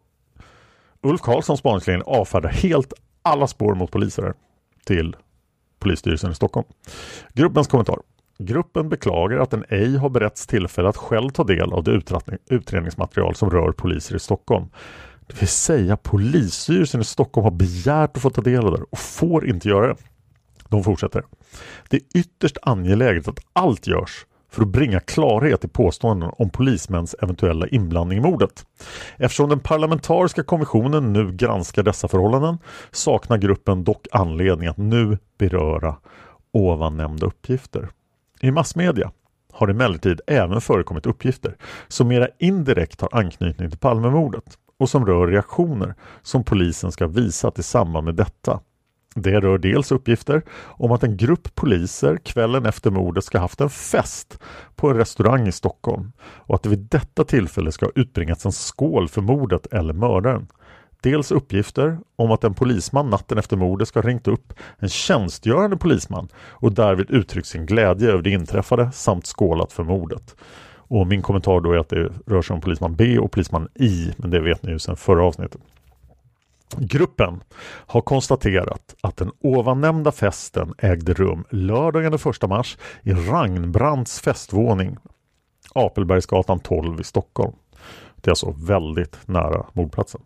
Ulf 1.02 1.20
Karlsson, 1.20 1.56
spaningsledningen, 1.56 2.20
avfärdar 2.20 2.48
helt 2.48 2.92
alla 3.22 3.46
spår 3.46 3.74
mot 3.74 3.90
poliser 3.90 4.34
till 4.84 5.16
polisstyrelsen 5.78 6.30
i 6.30 6.34
Stockholm. 6.34 6.66
Gruppens 7.32 7.66
kommentar. 7.66 7.98
Gruppen 8.38 8.88
beklagar 8.88 9.38
att 9.38 9.50
den 9.50 9.64
ej 9.68 9.96
har 9.96 10.08
beretts 10.08 10.46
tillfälle 10.46 10.88
att 10.88 10.96
själv 10.96 11.30
ta 11.30 11.44
del 11.44 11.72
av 11.72 11.84
det 11.84 12.02
utredningsmaterial 12.50 13.34
som 13.34 13.50
rör 13.50 13.72
poliser 13.72 14.16
i 14.16 14.18
Stockholm. 14.18 14.66
Det 15.26 15.40
vill 15.40 15.48
säga 15.48 15.96
polisstyrelsen 15.96 17.00
i 17.00 17.04
Stockholm 17.04 17.44
har 17.44 17.50
begärt 17.50 18.16
att 18.16 18.22
få 18.22 18.30
ta 18.30 18.42
del 18.42 18.66
av 18.66 18.72
det 18.72 18.84
och 18.90 18.98
får 18.98 19.48
inte 19.48 19.68
göra 19.68 19.86
det. 19.86 19.96
De 20.68 20.84
fortsätter. 20.84 21.22
Det 21.88 21.96
är 21.96 22.02
ytterst 22.14 22.58
angeläget 22.62 23.28
att 23.28 23.38
allt 23.52 23.86
görs 23.86 24.26
för 24.50 24.62
att 24.62 24.68
bringa 24.68 25.00
klarhet 25.00 25.64
i 25.64 25.68
påståenden 25.68 26.30
om 26.38 26.50
polismäns 26.50 27.14
eventuella 27.22 27.66
inblandning 27.66 28.18
i 28.18 28.20
mordet. 28.20 28.66
Eftersom 29.16 29.48
den 29.48 29.60
parlamentariska 29.60 30.42
kommissionen 30.42 31.12
nu 31.12 31.32
granskar 31.32 31.82
dessa 31.82 32.08
förhållanden 32.08 32.58
saknar 32.90 33.38
gruppen 33.38 33.84
dock 33.84 34.06
anledning 34.12 34.68
att 34.68 34.76
nu 34.76 35.18
beröra 35.38 35.96
ovannämnda 36.52 37.26
uppgifter. 37.26 37.88
I 38.40 38.50
massmedia 38.50 39.10
har 39.52 39.68
emellertid 39.68 40.20
även 40.26 40.60
förekommit 40.60 41.06
uppgifter 41.06 41.56
som 41.88 42.08
mera 42.08 42.28
indirekt 42.38 43.00
har 43.00 43.08
anknytning 43.12 43.70
till 43.70 43.78
Palmemordet 43.78 44.58
och 44.78 44.90
som 44.90 45.06
rör 45.06 45.26
reaktioner 45.26 45.94
som 46.22 46.44
polisen 46.44 46.92
ska 46.92 47.06
visat 47.06 47.58
i 47.58 47.62
samband 47.62 48.04
med 48.04 48.14
detta. 48.14 48.60
Det 49.14 49.40
rör 49.40 49.58
dels 49.58 49.92
uppgifter 49.92 50.42
om 50.62 50.92
att 50.92 51.02
en 51.02 51.16
grupp 51.16 51.54
poliser 51.54 52.16
kvällen 52.16 52.66
efter 52.66 52.90
mordet 52.90 53.24
ska 53.24 53.38
haft 53.38 53.60
en 53.60 53.70
fest 53.70 54.38
på 54.74 54.90
en 54.90 54.96
restaurang 54.96 55.48
i 55.48 55.52
Stockholm 55.52 56.12
och 56.22 56.54
att 56.54 56.62
det 56.62 56.68
vid 56.68 56.78
detta 56.90 57.24
tillfälle 57.24 57.72
ska 57.72 57.86
ha 57.86 57.92
utbringats 57.94 58.46
en 58.46 58.52
skål 58.52 59.08
för 59.08 59.20
mordet 59.20 59.66
eller 59.66 59.94
mördaren. 59.94 60.48
Dels 61.00 61.32
uppgifter 61.32 61.98
om 62.16 62.30
att 62.30 62.44
en 62.44 62.54
polisman 62.54 63.10
natten 63.10 63.38
efter 63.38 63.56
mordet 63.56 63.88
ska 63.88 64.00
ha 64.00 64.08
ringt 64.08 64.28
upp 64.28 64.52
en 64.78 64.88
tjänstgörande 64.88 65.76
polisman 65.76 66.28
och 66.48 66.72
därvid 66.72 67.10
uttryckt 67.10 67.48
sin 67.48 67.66
glädje 67.66 68.10
över 68.10 68.22
det 68.22 68.30
inträffade 68.30 68.92
samt 68.92 69.26
skålat 69.26 69.72
för 69.72 69.84
mordet. 69.84 70.36
Och 70.88 71.06
min 71.06 71.22
kommentar 71.22 71.60
då 71.60 71.72
är 71.72 71.78
att 71.78 71.88
det 71.88 72.12
rör 72.26 72.42
sig 72.42 72.54
om 72.54 72.60
polisman 72.60 72.96
B 72.96 73.18
och 73.18 73.32
polisman 73.32 73.68
I, 73.74 74.12
men 74.16 74.30
det 74.30 74.40
vet 74.40 74.62
ni 74.62 74.72
ju 74.72 74.78
sedan 74.78 74.96
förra 74.96 75.24
avsnittet. 75.24 75.60
Gruppen 76.76 77.40
har 77.86 78.00
konstaterat 78.00 78.94
att 79.00 79.16
den 79.16 79.30
ovannämnda 79.40 80.12
festen 80.12 80.74
ägde 80.78 81.14
rum 81.14 81.44
lördagen 81.50 82.12
den 82.12 82.30
1 82.30 82.48
mars 82.48 82.78
i 83.02 83.12
Ragnbrandts 83.12 84.20
festvåning 84.20 84.96
Apelbergsgatan 85.74 86.60
12 86.60 87.00
i 87.00 87.04
Stockholm. 87.04 87.52
Det 88.20 88.28
är 88.28 88.32
alltså 88.32 88.54
väldigt 88.58 89.18
nära 89.26 89.66
mordplatsen. 89.72 90.20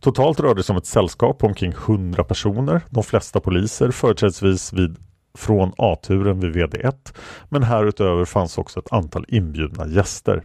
Totalt 0.00 0.40
rörde 0.40 0.60
det 0.60 0.62
sig 0.62 0.72
om 0.72 0.78
ett 0.78 0.86
sällskap 0.86 1.38
på 1.38 1.46
omkring 1.46 1.72
100 1.72 2.24
personer, 2.24 2.80
de 2.90 3.02
flesta 3.02 3.40
poliser, 3.40 3.90
företrädesvis 3.90 4.72
vid 4.72 4.96
från 5.38 5.72
A-turen 5.76 6.40
vid 6.40 6.56
VD1 6.56 7.14
men 7.48 7.62
härutöver 7.62 8.24
fanns 8.24 8.58
också 8.58 8.80
ett 8.80 8.92
antal 8.92 9.24
inbjudna 9.28 9.86
gäster. 9.86 10.44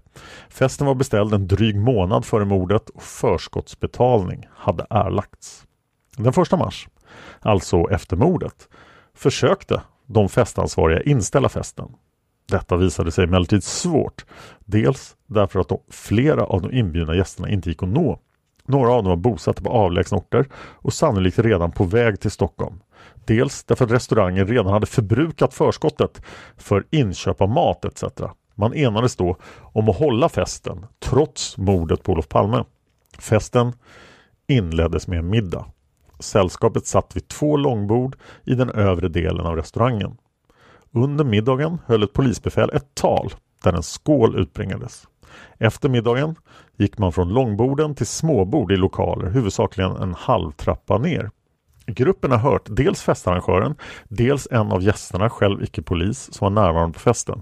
Festen 0.49 0.87
var 0.87 0.95
beställd 0.95 1.33
en 1.33 1.47
dryg 1.47 1.75
månad 1.75 2.25
före 2.25 2.45
mordet 2.45 2.89
och 2.89 3.03
förskottsbetalning 3.03 4.47
hade 4.55 4.85
erlagts. 4.89 5.65
Den 6.17 6.33
1 6.41 6.51
mars, 6.51 6.87
alltså 7.41 7.89
efter 7.91 8.15
mordet, 8.15 8.69
försökte 9.13 9.81
de 10.05 10.29
festansvariga 10.29 11.01
inställa 11.01 11.49
festen. 11.49 11.95
Detta 12.53 12.77
visade 12.77 13.11
sig 13.11 13.23
emellertid 13.23 13.63
svårt. 13.63 14.25
Dels 14.65 15.15
därför 15.27 15.59
att 15.59 15.69
de, 15.69 15.79
flera 15.89 16.43
av 16.43 16.61
de 16.61 16.71
inbjudna 16.71 17.15
gästerna 17.15 17.49
inte 17.49 17.69
gick 17.69 17.83
att 17.83 17.89
nå. 17.89 18.19
Några 18.65 18.91
av 18.91 19.03
dem 19.03 19.09
var 19.09 19.15
bosatta 19.15 19.61
på 19.61 19.69
avlägsna 19.69 20.17
orter 20.17 20.45
och 20.55 20.93
sannolikt 20.93 21.39
redan 21.39 21.71
på 21.71 21.83
väg 21.83 22.19
till 22.19 22.31
Stockholm. 22.31 22.79
Dels 23.25 23.63
därför 23.63 23.85
att 23.85 23.91
restaurangen 23.91 24.47
redan 24.47 24.73
hade 24.73 24.85
förbrukat 24.85 25.53
förskottet 25.53 26.21
för 26.57 26.85
inköp 26.89 27.41
av 27.41 27.49
mat 27.49 27.85
etc. 27.85 28.03
Man 28.55 28.73
enades 28.73 29.15
då 29.15 29.37
om 29.61 29.89
att 29.89 29.97
hålla 29.97 30.29
festen 30.29 30.85
trots 30.99 31.57
mordet 31.57 32.03
på 32.03 32.11
Olof 32.11 32.27
Palme. 32.27 32.63
Festen 33.19 33.73
inleddes 34.47 35.07
med 35.07 35.19
en 35.19 35.29
middag. 35.29 35.65
Sällskapet 36.19 36.85
satt 36.85 37.15
vid 37.15 37.27
två 37.27 37.57
långbord 37.57 38.17
i 38.43 38.55
den 38.55 38.69
övre 38.69 39.09
delen 39.09 39.45
av 39.45 39.55
restaurangen. 39.55 40.17
Under 40.93 41.23
middagen 41.23 41.77
höll 41.85 42.03
ett 42.03 42.13
polisbefäl 42.13 42.69
ett 42.73 42.95
tal 42.95 43.33
där 43.63 43.73
en 43.73 43.83
skål 43.83 44.39
utbringades. 44.39 45.07
Efter 45.57 45.89
middagen 45.89 46.35
gick 46.77 46.97
man 46.97 47.11
från 47.11 47.29
långborden 47.29 47.95
till 47.95 48.07
småbord 48.07 48.71
i 48.71 48.75
lokaler, 48.75 49.29
huvudsakligen 49.29 49.91
en 49.91 50.13
halvtrappa 50.13 50.97
ner. 50.97 51.29
Gruppen 51.85 52.31
har 52.31 52.37
hört 52.37 52.65
dels 52.65 53.01
festarrangören, 53.01 53.75
dels 54.03 54.47
en 54.51 54.71
av 54.71 54.83
gästerna, 54.83 55.29
själv 55.29 55.63
icke-polis, 55.63 56.33
som 56.33 56.45
var 56.45 56.63
närvarande 56.63 56.93
på 56.93 56.99
festen. 56.99 57.41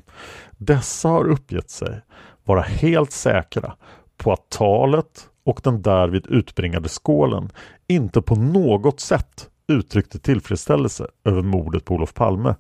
Dessa 0.58 1.10
har 1.10 1.28
uppgett 1.30 1.70
sig 1.70 2.02
vara 2.44 2.62
helt 2.62 3.12
säkra 3.12 3.74
på 4.18 4.34
att 4.34 4.50
talet 4.50 5.30
och 5.46 5.62
den 5.64 5.82
därvid 5.82 6.28
utbringade 6.28 6.90
skålen 6.90 7.50
inte 7.88 8.22
på 8.22 8.36
något 8.36 9.00
sätt 9.00 9.50
uttryckte 9.68 10.20
tillfredsställelse 10.20 11.08
över 11.26 11.42
mordet 11.42 11.86
på 11.86 11.94
Olof 11.94 12.14
Palme 12.14 12.56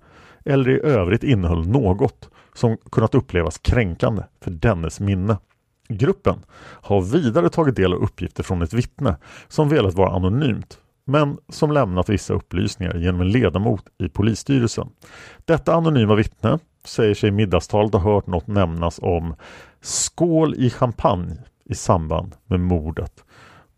eller 0.46 0.70
i 0.70 0.80
övrigt 0.84 1.24
innehöll 1.24 1.68
något 1.68 2.30
som 2.54 2.78
kunnat 2.92 3.16
upplevas 3.16 3.58
kränkande 3.58 4.24
för 4.42 4.52
dennes 4.52 5.00
minne. 5.00 5.38
Gruppen 5.90 6.40
har 6.60 7.02
vidare 7.02 7.50
tagit 7.50 7.76
del 7.76 7.94
av 7.94 8.04
uppgifter 8.04 8.44
från 8.44 8.62
ett 8.62 8.74
vittne 8.74 9.16
som 9.48 9.70
velat 9.70 9.94
vara 9.94 10.16
anonymt 10.16 10.78
men 11.06 11.38
som 11.50 11.72
lämnat 11.72 12.10
vissa 12.10 12.34
upplysningar 12.34 12.96
genom 12.96 13.22
en 13.22 13.32
ledamot 13.32 13.84
i 13.98 14.10
polisstyrelsen. 14.10 14.90
Detta 15.46 15.74
anonyma 15.74 16.16
vittne 16.16 16.60
säger 16.86 17.16
sig 17.16 17.30
i 17.30 17.32
middagstalet 17.32 17.94
ha 17.94 18.00
hört 18.00 18.28
något 18.28 18.48
nämnas 18.48 19.00
om 19.02 19.36
skål 19.82 20.56
i 20.58 20.70
champagne 20.70 21.38
i 21.66 21.76
samband 21.76 22.36
med 22.46 22.60
mordet 22.60 23.24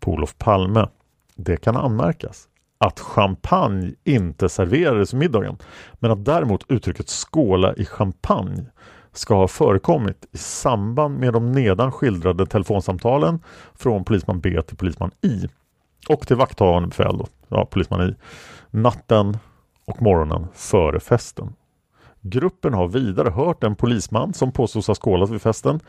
på 0.00 0.12
Olof 0.12 0.38
Palme. 0.38 0.88
Det 1.36 1.56
kan 1.56 1.76
anmärkas 1.76 2.48
att 2.78 3.00
champagne 3.00 3.94
inte 4.04 4.48
serverades 4.48 5.12
i 5.12 5.16
middagen 5.16 5.56
men 5.94 6.10
att 6.10 6.24
däremot 6.24 6.64
uttrycket 6.68 7.08
skåla 7.08 7.74
i 7.74 7.84
champagne 7.84 8.66
ska 9.12 9.34
ha 9.34 9.48
förekommit 9.48 10.26
i 10.32 10.38
samband 10.38 11.18
med 11.18 11.32
de 11.32 11.52
nedan 11.52 11.92
skildrade 11.92 12.46
telefonsamtalen 12.46 13.40
från 13.74 14.04
polisman 14.04 14.40
B 14.40 14.62
till 14.62 14.76
polisman 14.76 15.10
I 15.20 15.48
och 16.08 16.26
till 16.26 16.36
vakthavande 16.36 16.88
befäl, 16.88 17.18
då, 17.18 17.26
ja, 17.48 17.66
polisman 17.70 18.08
I, 18.08 18.14
natten 18.70 19.38
och 19.84 20.02
morgonen 20.02 20.46
före 20.54 21.00
festen. 21.00 21.54
Gruppen 22.20 22.74
har 22.74 22.88
vidare 22.88 23.30
hört 23.30 23.64
en 23.64 23.76
polisman 23.76 24.34
som 24.34 24.52
påstås 24.52 24.86
ha 24.86 24.94
skålat 24.94 25.30
vid 25.30 25.42
festen, 25.42 25.80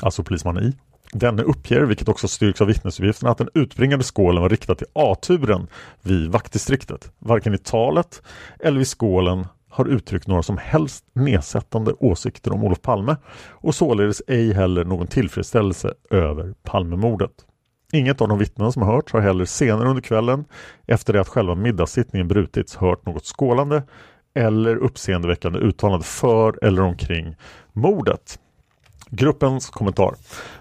alltså 0.00 0.24
polisman 0.24 0.58
I. 0.58 0.72
Denne 1.12 1.42
uppger, 1.42 1.80
vilket 1.80 2.08
också 2.08 2.28
styrks 2.28 2.60
av 2.60 2.66
vittnesuppgifterna, 2.66 3.30
att 3.30 3.38
den 3.38 3.48
utbringade 3.54 4.04
skålen 4.04 4.42
var 4.42 4.48
riktad 4.48 4.74
till 4.74 4.86
A-turen 4.92 5.66
vid 6.02 6.30
vaktdistriktet. 6.30 7.12
Varken 7.18 7.54
i 7.54 7.58
talet 7.58 8.22
eller 8.60 8.78
vid 8.78 8.88
skålen 8.88 9.46
har 9.68 9.88
uttryckt 9.88 10.26
några 10.26 10.42
som 10.42 10.58
helst 10.58 11.04
nedsättande 11.12 11.92
åsikter 11.92 12.52
om 12.52 12.64
Olof 12.64 12.82
Palme 12.82 13.16
och 13.50 13.74
således 13.74 14.22
ej 14.26 14.52
heller 14.52 14.84
någon 14.84 15.06
tillfredsställelse 15.06 15.94
över 16.10 16.54
Palmemordet. 16.62 17.32
Inget 17.92 18.20
av 18.20 18.28
de 18.28 18.38
vittnen 18.38 18.72
som 18.72 18.82
har 18.82 18.92
hörts 18.94 19.12
har 19.12 19.20
heller 19.20 19.44
senare 19.44 19.88
under 19.88 20.02
kvällen 20.02 20.44
efter 20.86 21.12
det 21.12 21.20
att 21.20 21.28
själva 21.28 21.54
middagssittningen 21.54 22.28
brutits 22.28 22.76
hört 22.76 23.06
något 23.06 23.24
skålande 23.24 23.82
eller 24.34 24.76
uppseendeväckande 24.76 25.58
uttalande 25.58 26.04
för 26.04 26.64
eller 26.64 26.82
omkring 26.82 27.36
mordet. 27.72 28.38
Gruppens 29.14 29.70
kommentar. 29.70 30.14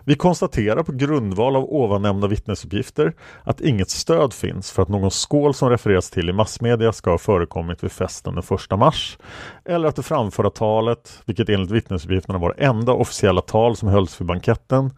Vi 0.04 0.16
konstaterar 0.16 0.84
på 0.84 0.92
grundval 0.92 1.56
av 1.56 1.64
ovannämnda 1.64 2.28
vittnesuppgifter 2.28 3.14
att 3.44 3.62
inget 3.62 3.90
stöd 3.90 4.34
finns 4.34 4.72
för 4.72 4.82
att 4.82 4.90
någon 4.90 5.12
skål 5.12 5.54
som 5.54 5.70
refereras 5.70 6.10
till 6.10 6.30
i 6.30 6.34
massmedia 6.34 6.94
ska 6.94 7.12
ha 7.12 7.18
förekommit 7.18 7.84
vid 7.84 7.92
festen 7.92 8.36
den 8.36 8.44
1 8.72 8.80
mars 8.80 9.18
eller 9.66 9.88
att 9.88 9.96
det 9.96 10.04
framförda 10.04 10.50
talet, 10.50 11.22
vilket 11.26 11.50
enligt 11.50 11.72
vittnesuppgifterna 11.72 12.40
var 12.40 12.54
det 12.54 12.64
enda 12.66 12.94
officiella 12.94 13.42
tal 13.42 13.76
som 13.76 13.90
hölls 13.90 14.22
vid 14.22 14.28
banketten, 14.28 14.92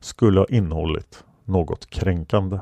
skulle 0.00 0.40
ha 0.40 0.46
innehållit 0.50 1.24
något 1.44 1.90
kränkande. 1.90 2.58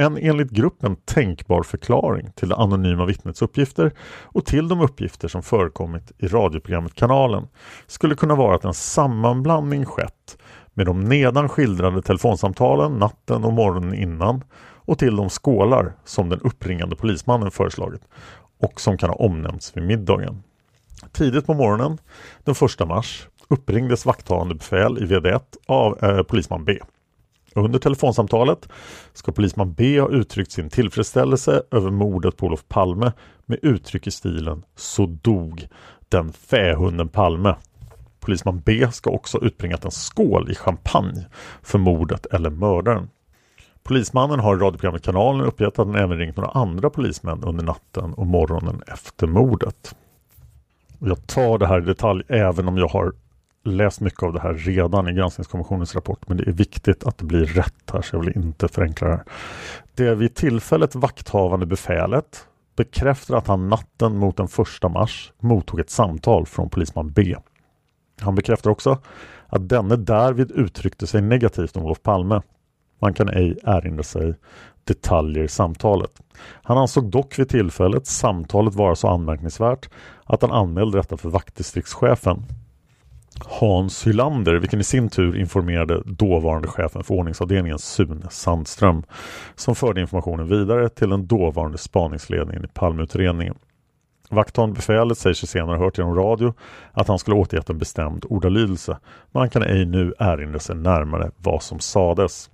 En 0.00 0.18
enligt 0.18 0.50
gruppen 0.50 0.96
tänkbar 0.96 1.62
förklaring 1.62 2.30
till 2.34 2.48
det 2.48 2.56
anonyma 2.56 3.04
vittnets 3.04 3.42
uppgifter 3.42 3.92
och 4.22 4.46
till 4.46 4.68
de 4.68 4.80
uppgifter 4.80 5.28
som 5.28 5.42
förekommit 5.42 6.12
i 6.18 6.26
radioprogrammet 6.26 6.94
Kanalen 6.94 7.48
skulle 7.86 8.14
kunna 8.14 8.34
vara 8.34 8.54
att 8.54 8.64
en 8.64 8.74
sammanblandning 8.74 9.84
skett 9.84 10.38
med 10.74 10.86
de 10.86 11.00
nedan 11.00 11.48
skildrade 11.48 12.02
telefonsamtalen 12.02 12.92
natten 12.92 13.44
och 13.44 13.52
morgonen 13.52 13.94
innan 13.94 14.44
och 14.60 14.98
till 14.98 15.16
de 15.16 15.28
skålar 15.28 15.92
som 16.04 16.28
den 16.28 16.40
uppringande 16.40 16.96
polismannen 16.96 17.50
föreslagit 17.50 18.02
och 18.60 18.80
som 18.80 18.98
kan 18.98 19.10
ha 19.10 19.16
omnämnts 19.16 19.76
vid 19.76 19.84
middagen. 19.84 20.42
Tidigt 21.12 21.46
på 21.46 21.54
morgonen 21.54 21.98
den 22.44 22.54
1 22.80 22.88
mars 22.88 23.28
uppringdes 23.48 24.06
vakthavande 24.06 24.54
befäl 24.54 24.98
i 24.98 25.06
VD1 25.06 25.42
av 25.66 26.04
eh, 26.04 26.22
polisman 26.22 26.64
B. 26.64 26.78
Under 27.64 27.78
telefonsamtalet 27.78 28.68
ska 29.12 29.32
polisman 29.32 29.72
B 29.72 30.00
ha 30.00 30.08
uttryckt 30.08 30.52
sin 30.52 30.70
tillfredsställelse 30.70 31.62
över 31.70 31.90
mordet 31.90 32.36
på 32.36 32.46
Olof 32.46 32.68
Palme 32.68 33.12
med 33.46 33.58
uttryck 33.62 34.06
i 34.06 34.10
stilen 34.10 34.64
Så 34.76 35.06
dog 35.06 35.68
den 36.08 36.32
fähunden 36.32 37.08
Palme. 37.08 37.56
Polisman 38.20 38.62
B 38.64 38.88
ska 38.92 39.10
också 39.10 39.38
utbringat 39.38 39.84
en 39.84 39.90
skål 39.90 40.50
i 40.50 40.54
champagne 40.54 41.26
för 41.62 41.78
mordet 41.78 42.26
eller 42.26 42.50
mördaren. 42.50 43.08
Polismannen 43.82 44.40
har 44.40 44.56
i 44.56 44.58
radioprogrammet 44.58 45.02
Kanalen 45.02 45.46
uppgett 45.46 45.78
att 45.78 45.86
han 45.86 45.94
även 45.94 46.18
ringt 46.18 46.36
några 46.36 46.50
andra 46.50 46.90
polismän 46.90 47.44
under 47.44 47.64
natten 47.64 48.14
och 48.14 48.26
morgonen 48.26 48.82
efter 48.86 49.26
mordet. 49.26 49.94
Jag 50.98 51.26
tar 51.26 51.58
det 51.58 51.66
här 51.66 51.82
i 51.82 51.84
detalj 51.84 52.22
även 52.28 52.68
om 52.68 52.78
jag 52.78 52.88
har 52.88 53.12
läst 53.76 54.00
mycket 54.00 54.22
av 54.22 54.32
det 54.32 54.40
här 54.40 54.54
redan 54.54 55.08
i 55.08 55.12
granskningskommissionens 55.12 55.94
rapport 55.94 56.28
men 56.28 56.36
det 56.36 56.48
är 56.48 56.52
viktigt 56.52 57.04
att 57.04 57.18
det 57.18 57.24
blir 57.24 57.44
rätt 57.44 57.90
här 57.92 58.02
så 58.02 58.16
jag 58.16 58.20
vill 58.20 58.36
inte 58.36 58.68
förenkla 58.68 59.08
det 59.08 59.14
här. 59.14 59.24
Det 59.94 60.14
vid 60.14 60.34
tillfället 60.34 60.94
vakthavande 60.94 61.66
befälet 61.66 62.46
bekräftar 62.76 63.36
att 63.36 63.46
han 63.46 63.68
natten 63.68 64.16
mot 64.16 64.36
den 64.36 64.46
1 64.82 64.92
mars 64.92 65.32
mottog 65.38 65.80
ett 65.80 65.90
samtal 65.90 66.46
från 66.46 66.70
polisman 66.70 67.12
B. 67.12 67.36
Han 68.20 68.34
bekräftar 68.34 68.70
också 68.70 68.98
att 69.46 69.68
denne 69.68 69.96
därvid 69.96 70.50
uttryckte 70.50 71.06
sig 71.06 71.22
negativt 71.22 71.76
om 71.76 71.84
Olof 71.84 72.02
Palme. 72.02 72.42
Man 73.00 73.14
kan 73.14 73.28
ej 73.28 73.58
erinra 73.64 74.02
sig 74.02 74.34
detaljer 74.84 75.44
i 75.44 75.48
samtalet. 75.48 76.10
Han 76.62 76.78
ansåg 76.78 77.10
dock 77.10 77.38
vid 77.38 77.48
tillfället 77.48 78.06
samtalet 78.06 78.74
vara 78.74 78.94
så 78.94 79.08
anmärkningsvärt 79.08 79.90
att 80.24 80.42
han 80.42 80.52
anmälde 80.52 80.98
detta 80.98 81.16
för 81.16 81.28
vaktdistriktschefen 81.28 82.44
Hans 83.46 84.06
Hylander, 84.06 84.54
vilken 84.54 84.80
i 84.80 84.84
sin 84.84 85.08
tur 85.08 85.36
informerade 85.36 86.02
dåvarande 86.04 86.68
chefen 86.68 87.04
för 87.04 87.14
ordningsavdelningen 87.14 87.78
Sune 87.78 88.26
Sandström, 88.30 89.02
som 89.54 89.74
förde 89.74 90.00
informationen 90.00 90.48
vidare 90.48 90.88
till 90.88 91.10
den 91.10 91.26
dåvarande 91.26 91.78
spaningsledningen 91.78 92.64
i 92.64 92.68
Palmeutredningen. 92.68 93.54
Vakthavande 94.30 94.74
befälet 94.74 95.18
säger 95.18 95.34
sig 95.34 95.48
senare 95.48 95.78
hört 95.78 95.98
genom 95.98 96.14
radio 96.14 96.54
att 96.92 97.08
han 97.08 97.18
skulle 97.18 97.36
återgett 97.36 97.70
en 97.70 97.78
bestämd 97.78 98.24
ordalydelse, 98.28 98.98
men 99.32 99.40
han 99.40 99.50
kan 99.50 99.62
ej 99.62 99.84
nu 99.86 100.14
erinra 100.18 100.58
sig 100.58 100.76
närmare 100.76 101.30
vad 101.36 101.62
som 101.62 101.80
sades. 101.80 102.50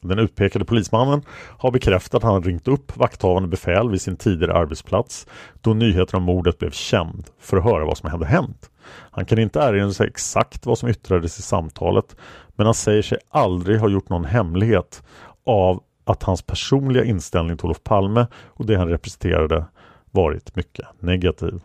Den 0.00 0.18
utpekade 0.18 0.64
polismannen 0.64 1.22
har 1.58 1.70
bekräftat 1.70 2.14
att 2.14 2.30
han 2.30 2.42
ringt 2.42 2.68
upp 2.68 2.96
vakthavande 2.96 3.48
befäl 3.48 3.90
vid 3.90 4.00
sin 4.00 4.16
tidigare 4.16 4.54
arbetsplats 4.54 5.26
då 5.60 5.74
nyheten 5.74 6.16
om 6.16 6.22
mordet 6.22 6.58
blev 6.58 6.70
känd 6.70 7.26
för 7.40 7.56
att 7.56 7.64
höra 7.64 7.84
vad 7.84 7.98
som 7.98 8.10
hade 8.10 8.26
hänt. 8.26 8.70
Han 9.10 9.24
kan 9.24 9.38
inte 9.38 9.58
erinra 9.58 9.92
sig 9.92 10.08
exakt 10.08 10.66
vad 10.66 10.78
som 10.78 10.88
yttrades 10.88 11.38
i 11.38 11.42
samtalet 11.42 12.16
men 12.56 12.66
han 12.66 12.74
säger 12.74 13.02
sig 13.02 13.18
aldrig 13.28 13.80
ha 13.80 13.88
gjort 13.88 14.08
någon 14.08 14.24
hemlighet 14.24 15.02
av 15.46 15.82
att 16.04 16.22
hans 16.22 16.42
personliga 16.42 17.04
inställning 17.04 17.56
till 17.56 17.66
Olof 17.66 17.82
Palme 17.82 18.26
och 18.46 18.66
det 18.66 18.76
han 18.76 18.88
representerade 18.88 19.64
varit 20.10 20.56
mycket 20.56 20.86
negativ. 21.00 21.60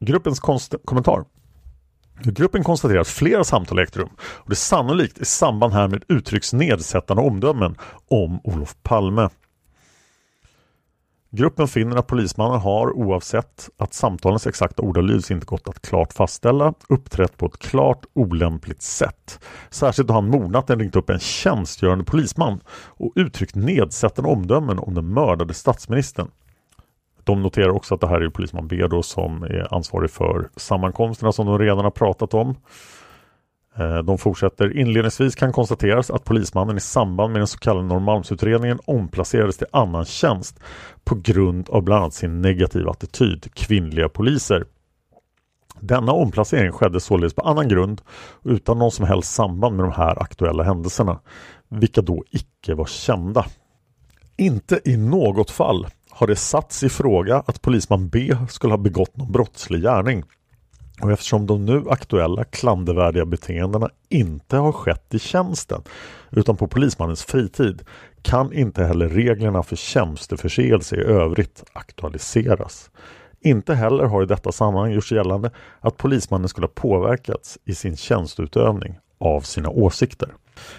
Gruppens 0.00 0.40
kommentar 0.84 1.24
Gruppen 2.22 2.64
konstaterar 2.64 3.00
att 3.00 3.08
flera 3.08 3.44
samtal 3.44 3.78
ägt 3.78 3.96
rum 3.96 4.08
och 4.20 4.50
det 4.50 4.56
sannolikt 4.56 5.18
i 5.18 5.24
samband 5.24 5.72
härmed 5.72 6.04
uttrycks 6.08 6.52
nedsättande 6.52 7.22
omdömen 7.22 7.76
om 8.10 8.40
Olof 8.44 8.76
Palme. 8.82 9.28
Gruppen 11.30 11.68
finner 11.68 11.96
att 11.96 12.06
polismannen 12.06 12.60
har 12.60 12.92
oavsett 12.92 13.70
att 13.76 13.94
samtalens 13.94 14.46
exakta 14.46 14.82
ordalydelse 14.82 15.34
inte 15.34 15.46
gått 15.46 15.68
att 15.68 15.80
klart 15.82 16.12
fastställa 16.12 16.74
uppträtt 16.88 17.36
på 17.36 17.46
ett 17.46 17.58
klart 17.58 18.04
olämpligt 18.12 18.82
sätt. 18.82 19.40
Särskilt 19.70 20.08
då 20.08 20.14
han 20.14 20.30
mordnatten 20.30 20.78
ringt 20.78 20.96
upp 20.96 21.10
en 21.10 21.18
tjänstgörande 21.18 22.04
polisman 22.04 22.60
och 22.70 23.12
uttryckt 23.16 23.54
nedsättande 23.54 24.30
omdömen 24.30 24.78
om 24.78 24.94
den 24.94 25.14
mördade 25.14 25.54
statsministern. 25.54 26.30
De 27.24 27.42
noterar 27.42 27.70
också 27.70 27.94
att 27.94 28.00
det 28.00 28.08
här 28.08 28.20
är 28.20 28.30
polisman 28.30 28.68
B 28.68 28.86
då 28.90 29.02
som 29.02 29.42
är 29.42 29.74
ansvarig 29.74 30.10
för 30.10 30.48
sammankomsterna 30.56 31.32
som 31.32 31.46
de 31.46 31.58
redan 31.58 31.84
har 31.84 31.90
pratat 31.90 32.34
om. 32.34 32.56
Eh, 33.78 33.98
de 33.98 34.18
fortsätter 34.18 34.76
inledningsvis 34.76 35.34
kan 35.34 35.52
konstateras 35.52 36.10
att 36.10 36.24
polismannen 36.24 36.76
i 36.76 36.80
samband 36.80 37.32
med 37.32 37.40
den 37.40 37.46
så 37.46 37.58
kallade 37.58 37.86
Norrmalmsutredningen 37.86 38.78
omplacerades 38.84 39.56
till 39.56 39.66
annan 39.72 40.04
tjänst 40.04 40.60
på 41.04 41.14
grund 41.14 41.70
av 41.70 41.82
bland 41.82 42.02
annat 42.02 42.14
sin 42.14 42.42
negativa 42.42 42.90
attityd 42.90 43.42
till 43.42 43.52
kvinnliga 43.52 44.08
poliser. 44.08 44.64
Denna 45.80 46.12
omplacering 46.12 46.72
skedde 46.72 47.00
således 47.00 47.34
på 47.34 47.42
annan 47.42 47.68
grund 47.68 48.02
utan 48.44 48.78
någon 48.78 48.90
som 48.90 49.06
helst 49.06 49.34
samband 49.34 49.76
med 49.76 49.84
de 49.84 49.92
här 49.92 50.22
aktuella 50.22 50.62
händelserna, 50.62 51.20
vilka 51.68 52.00
då 52.00 52.24
icke 52.30 52.74
var 52.74 52.86
kända. 52.86 53.46
Inte 54.36 54.80
i 54.84 54.96
något 54.96 55.50
fall 55.50 55.86
har 56.10 56.26
det 56.26 56.36
satts 56.36 56.82
i 56.82 56.88
fråga 56.88 57.42
att 57.46 57.62
polisman 57.62 58.08
B 58.08 58.36
skulle 58.48 58.72
ha 58.72 58.78
begått 58.78 59.16
någon 59.16 59.32
brottslig 59.32 59.82
gärning. 59.82 60.24
Och 61.00 61.12
eftersom 61.12 61.46
de 61.46 61.64
nu 61.64 61.84
aktuella 61.90 62.44
klandervärdiga 62.44 63.24
beteendena 63.24 63.90
inte 64.08 64.56
har 64.56 64.72
skett 64.72 65.14
i 65.14 65.18
tjänsten 65.18 65.82
utan 66.30 66.56
på 66.56 66.68
polismannens 66.68 67.24
fritid 67.24 67.82
kan 68.22 68.52
inte 68.52 68.84
heller 68.84 69.08
reglerna 69.08 69.62
för 69.62 69.76
tjänsteförseelse 69.76 70.96
i 70.96 71.00
övrigt 71.00 71.64
aktualiseras. 71.72 72.90
Inte 73.40 73.74
heller 73.74 74.04
har 74.04 74.22
i 74.22 74.26
detta 74.26 74.52
sammanhang 74.52 74.92
gjorts 74.92 75.12
gällande 75.12 75.50
att 75.80 75.96
polismannen 75.96 76.48
skulle 76.48 76.66
ha 76.66 76.72
påverkats 76.74 77.58
i 77.64 77.74
sin 77.74 77.96
tjänstutövning 77.96 78.98
av 79.18 79.40
sina 79.40 79.70
åsikter. 79.70 80.28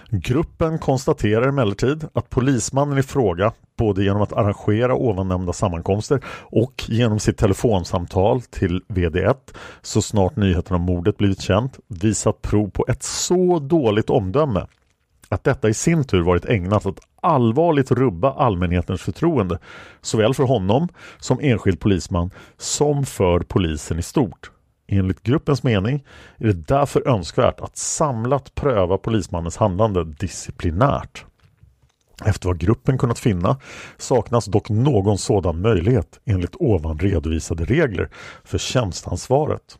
Gruppen 0.09 0.79
konstaterar 0.79 1.47
emellertid 1.47 2.07
att 2.13 2.29
polismannen 2.29 2.97
i 2.97 3.03
fråga 3.03 3.51
både 3.77 4.03
genom 4.03 4.21
att 4.21 4.33
arrangera 4.33 4.95
ovannämnda 4.95 5.53
sammankomster 5.53 6.21
och 6.41 6.83
genom 6.87 7.19
sitt 7.19 7.37
telefonsamtal 7.37 8.41
till 8.41 8.81
VD1 8.87 9.35
så 9.81 10.01
snart 10.01 10.35
nyheten 10.35 10.75
om 10.75 10.81
mordet 10.81 11.17
blivit 11.17 11.41
känt 11.41 11.79
visat 11.87 12.41
prov 12.41 12.69
på 12.69 12.85
ett 12.87 13.03
så 13.03 13.59
dåligt 13.59 14.09
omdöme 14.09 14.65
att 15.29 15.43
detta 15.43 15.69
i 15.69 15.73
sin 15.73 16.03
tur 16.03 16.21
varit 16.21 16.45
ägnat 16.45 16.85
att 16.85 16.99
allvarligt 17.21 17.91
rubba 17.91 18.33
allmänhetens 18.33 19.01
förtroende 19.01 19.59
såväl 20.01 20.33
för 20.33 20.43
honom 20.43 20.87
som 21.19 21.39
enskild 21.39 21.79
polisman 21.79 22.31
som 22.57 23.05
för 23.05 23.39
polisen 23.39 23.99
i 23.99 24.01
stort. 24.01 24.51
Enligt 24.91 25.23
gruppens 25.23 25.63
mening 25.63 26.05
är 26.37 26.47
det 26.47 26.67
därför 26.67 27.07
önskvärt 27.07 27.59
att 27.59 27.77
samlat 27.77 28.55
pröva 28.55 28.97
polismannens 28.97 29.57
handlande 29.57 30.03
disciplinärt. 30.03 31.25
Efter 32.25 32.47
vad 32.47 32.59
gruppen 32.59 32.97
kunnat 32.97 33.19
finna 33.19 33.57
saknas 33.97 34.45
dock 34.45 34.69
någon 34.69 35.17
sådan 35.17 35.61
möjlighet 35.61 36.19
enligt 36.25 36.55
ovan 36.55 36.99
redovisade 36.99 37.65
regler 37.65 38.09
för 38.43 38.57
tjänstansvaret. 38.57 39.77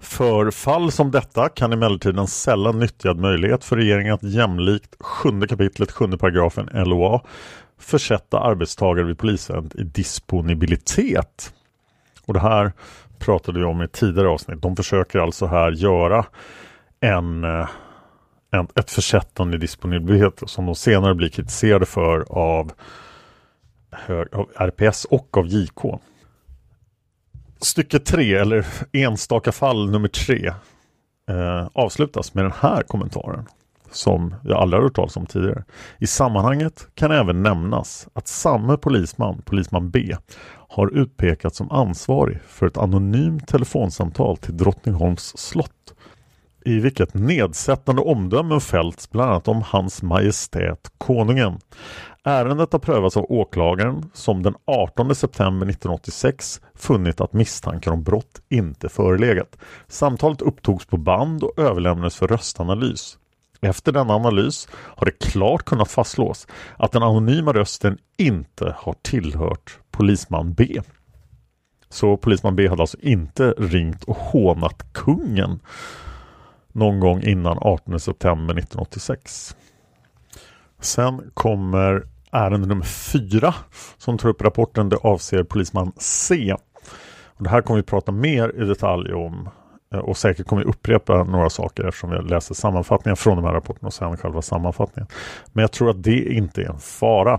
För 0.00 0.50
fall 0.50 0.92
som 0.92 1.10
detta 1.10 1.48
kan 1.48 1.72
emellertid 1.72 2.18
en 2.18 2.26
sällan 2.26 2.78
nyttjad 2.78 3.18
möjlighet 3.18 3.64
för 3.64 3.76
regeringen 3.76 4.14
att 4.14 4.22
jämlikt 4.22 4.96
7 5.00 5.40
kapitlet 5.48 5.92
7 5.92 6.06
paragrafen 6.06 6.68
LOA 6.72 7.20
försätta 7.78 8.40
arbetstagare 8.40 9.06
vid 9.06 9.18
polisväsendet 9.18 9.74
i 9.74 9.82
disponibilitet. 9.82 11.52
Och 12.26 12.34
det 12.34 12.40
här 12.40 12.72
pratade 13.20 13.58
vi 13.58 13.64
om 13.64 13.82
i 13.82 13.88
tidigare 13.88 14.28
avsnitt. 14.28 14.62
De 14.62 14.76
försöker 14.76 15.18
alltså 15.18 15.46
här 15.46 15.70
göra 15.70 16.26
en, 17.00 17.44
eh, 17.44 17.68
en, 18.50 18.68
ett 18.76 18.90
försättande 18.90 19.56
i 19.56 19.60
disponibilitet 19.60 20.50
som 20.50 20.66
de 20.66 20.74
senare 20.74 21.14
blir 21.14 21.28
kritiserade 21.28 21.86
för 21.86 22.24
av, 22.28 22.72
av 24.32 24.48
RPS 24.56 25.04
och 25.04 25.36
av 25.36 25.46
JK. 25.46 26.00
Stycke 27.60 27.98
3 27.98 28.34
eller 28.34 28.66
enstaka 28.92 29.52
fall 29.52 29.90
nummer 29.90 30.08
3 30.08 30.46
eh, 31.28 31.68
avslutas 31.72 32.34
med 32.34 32.44
den 32.44 32.52
här 32.60 32.82
kommentaren 32.82 33.46
som 33.90 34.34
jag 34.44 34.58
aldrig 34.58 34.78
har 34.78 34.84
hört 34.84 34.94
talas 34.94 35.16
om 35.16 35.26
tidigare. 35.26 35.64
I 35.98 36.06
sammanhanget 36.06 36.88
kan 36.94 37.10
även 37.10 37.42
nämnas 37.42 38.08
att 38.12 38.28
samme 38.28 38.76
polisman, 38.76 39.42
polisman 39.44 39.90
B, 39.90 40.16
har 40.68 40.98
utpekats 40.98 41.56
som 41.56 41.70
ansvarig 41.70 42.38
för 42.48 42.66
ett 42.66 42.78
anonymt 42.78 43.48
telefonsamtal 43.48 44.36
till 44.36 44.56
Drottningholms 44.56 45.38
slott 45.38 45.94
i 46.64 46.80
vilket 46.80 47.14
nedsättande 47.14 48.02
omdömen 48.02 48.60
fällts 48.60 49.10
bland 49.10 49.30
annat 49.30 49.48
om 49.48 49.62
Hans 49.66 50.02
Majestät 50.02 50.92
Konungen. 50.98 51.58
Ärendet 52.24 52.72
har 52.72 52.80
prövats 52.80 53.16
av 53.16 53.26
åklagaren 53.28 54.10
som 54.14 54.42
den 54.42 54.54
18 54.66 55.14
september 55.14 55.66
1986 55.66 56.60
funnit 56.74 57.20
att 57.20 57.32
misstankar 57.32 57.92
om 57.92 58.02
brott 58.02 58.42
inte 58.48 58.88
förelegat. 58.88 59.56
Samtalet 59.88 60.42
upptogs 60.42 60.86
på 60.86 60.96
band 60.96 61.42
och 61.42 61.58
överlämnades 61.58 62.16
för 62.16 62.28
röstanalys. 62.28 63.18
Efter 63.60 63.92
denna 63.92 64.14
analys 64.14 64.68
har 64.72 65.04
det 65.04 65.18
klart 65.18 65.64
kunnat 65.64 65.90
fastslås 65.90 66.46
att 66.76 66.92
den 66.92 67.02
anonyma 67.02 67.52
rösten 67.52 67.98
inte 68.16 68.74
har 68.78 68.94
tillhört 69.02 69.78
polisman 69.90 70.52
B. 70.52 70.80
Så 71.88 72.16
polisman 72.16 72.56
B 72.56 72.68
hade 72.68 72.82
alltså 72.82 72.98
inte 73.00 73.54
ringt 73.58 74.04
och 74.04 74.16
hånat 74.16 74.92
kungen 74.92 75.60
någon 76.72 77.00
gång 77.00 77.22
innan 77.22 77.58
18 77.60 78.00
september 78.00 78.54
1986. 78.54 79.56
Sen 80.80 81.30
kommer 81.34 82.06
ärende 82.32 82.68
nummer 82.68 82.84
fyra 82.84 83.54
som 83.98 84.18
tar 84.18 84.28
upp 84.28 84.42
rapporten. 84.42 84.88
Det 84.88 84.96
avser 84.96 85.44
polisman 85.44 85.92
C. 85.96 86.54
Och 87.24 87.44
det 87.44 87.50
här 87.50 87.62
kommer 87.62 87.80
vi 87.80 87.82
prata 87.82 88.12
mer 88.12 88.62
i 88.62 88.64
detalj 88.64 89.12
om 89.12 89.48
Eh, 89.94 90.00
och 90.00 90.16
säkert 90.16 90.46
kommer 90.46 90.64
vi 90.64 90.70
upprepa 90.70 91.24
några 91.24 91.50
saker 91.50 91.84
eftersom 91.84 92.10
vi 92.10 92.18
läser 92.18 92.54
sammanfattningen 92.54 93.16
från 93.16 93.36
de 93.36 93.44
här 93.44 93.52
rapporterna 93.52 93.86
och 93.86 93.94
sen 93.94 94.16
själva 94.16 94.42
sammanfattningen. 94.42 95.08
Men 95.52 95.62
jag 95.62 95.72
tror 95.72 95.90
att 95.90 96.02
det 96.02 96.32
inte 96.32 96.62
är 96.62 96.68
en 96.68 96.78
fara. 96.78 97.38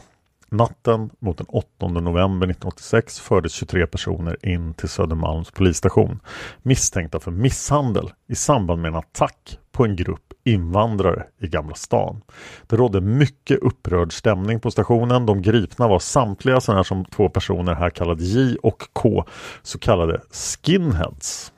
Natten 0.54 1.10
mot 1.20 1.38
den 1.38 1.48
8 1.50 1.88
november 1.88 2.48
1986 2.48 3.20
fördes 3.20 3.54
23 3.54 3.88
personer 3.88 4.46
in 4.46 4.74
till 4.74 4.90
Södermalms 4.90 5.52
polisstation 5.52 6.20
misstänkta 6.62 7.20
för 7.20 7.32
misshandel 7.32 8.12
i 8.28 8.36
samband 8.36 8.82
med 8.82 8.90
en 8.90 8.96
attack 8.96 9.60
på 9.72 9.86
en 9.86 9.96
grupp 9.96 10.34
invandrare 10.44 11.24
i 11.40 11.48
Gamla 11.48 11.76
stan. 11.76 12.22
Det 12.68 12.76
rådde 12.76 13.02
mycket 13.02 13.60
upprörd 13.60 14.14
stämning 14.14 14.60
på 14.60 14.72
stationen. 14.72 15.26
De 15.26 15.42
gripna 15.42 15.88
var 15.88 16.00
samtliga 16.00 16.62
sådana 16.62 16.84
som 16.84 17.06
två 17.06 17.30
personer 17.30 17.76
här 17.76 17.90
kallade 17.90 18.24
J 18.24 18.58
och 18.64 18.84
K, 18.94 19.26
så 19.62 19.80
kallade 19.80 20.22
skinheads. 20.32 21.52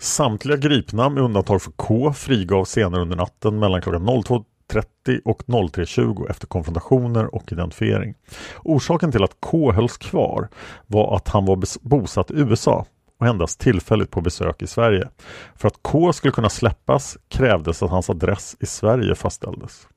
Samtliga 0.00 0.56
gripna 0.56 1.08
med 1.08 1.22
undantag 1.22 1.62
för 1.62 1.70
K 1.70 2.12
frigavs 2.12 2.70
senare 2.70 3.02
under 3.02 3.16
natten 3.16 3.58
mellan 3.58 3.82
klockan 3.82 4.08
02.30 4.08 5.20
och 5.24 5.42
03.20 5.46 6.30
efter 6.30 6.46
konfrontationer 6.46 7.34
och 7.34 7.52
identifiering. 7.52 8.14
Orsaken 8.62 9.12
till 9.12 9.24
att 9.24 9.36
K 9.40 9.72
hölls 9.72 9.96
kvar 9.96 10.48
var 10.86 11.16
att 11.16 11.28
han 11.28 11.44
var 11.44 11.88
bosatt 11.88 12.30
i 12.30 12.34
USA 12.34 12.86
och 13.20 13.26
endast 13.26 13.60
tillfälligt 13.60 14.10
på 14.10 14.20
besök 14.20 14.62
i 14.62 14.66
Sverige. 14.66 15.08
För 15.56 15.68
att 15.68 15.82
K 15.82 16.12
skulle 16.12 16.32
kunna 16.32 16.50
släppas 16.50 17.18
krävdes 17.28 17.82
att 17.82 17.90
hans 17.90 18.10
adress 18.10 18.56
i 18.60 18.66
Sverige 18.66 19.14
fastställdes. 19.14 19.88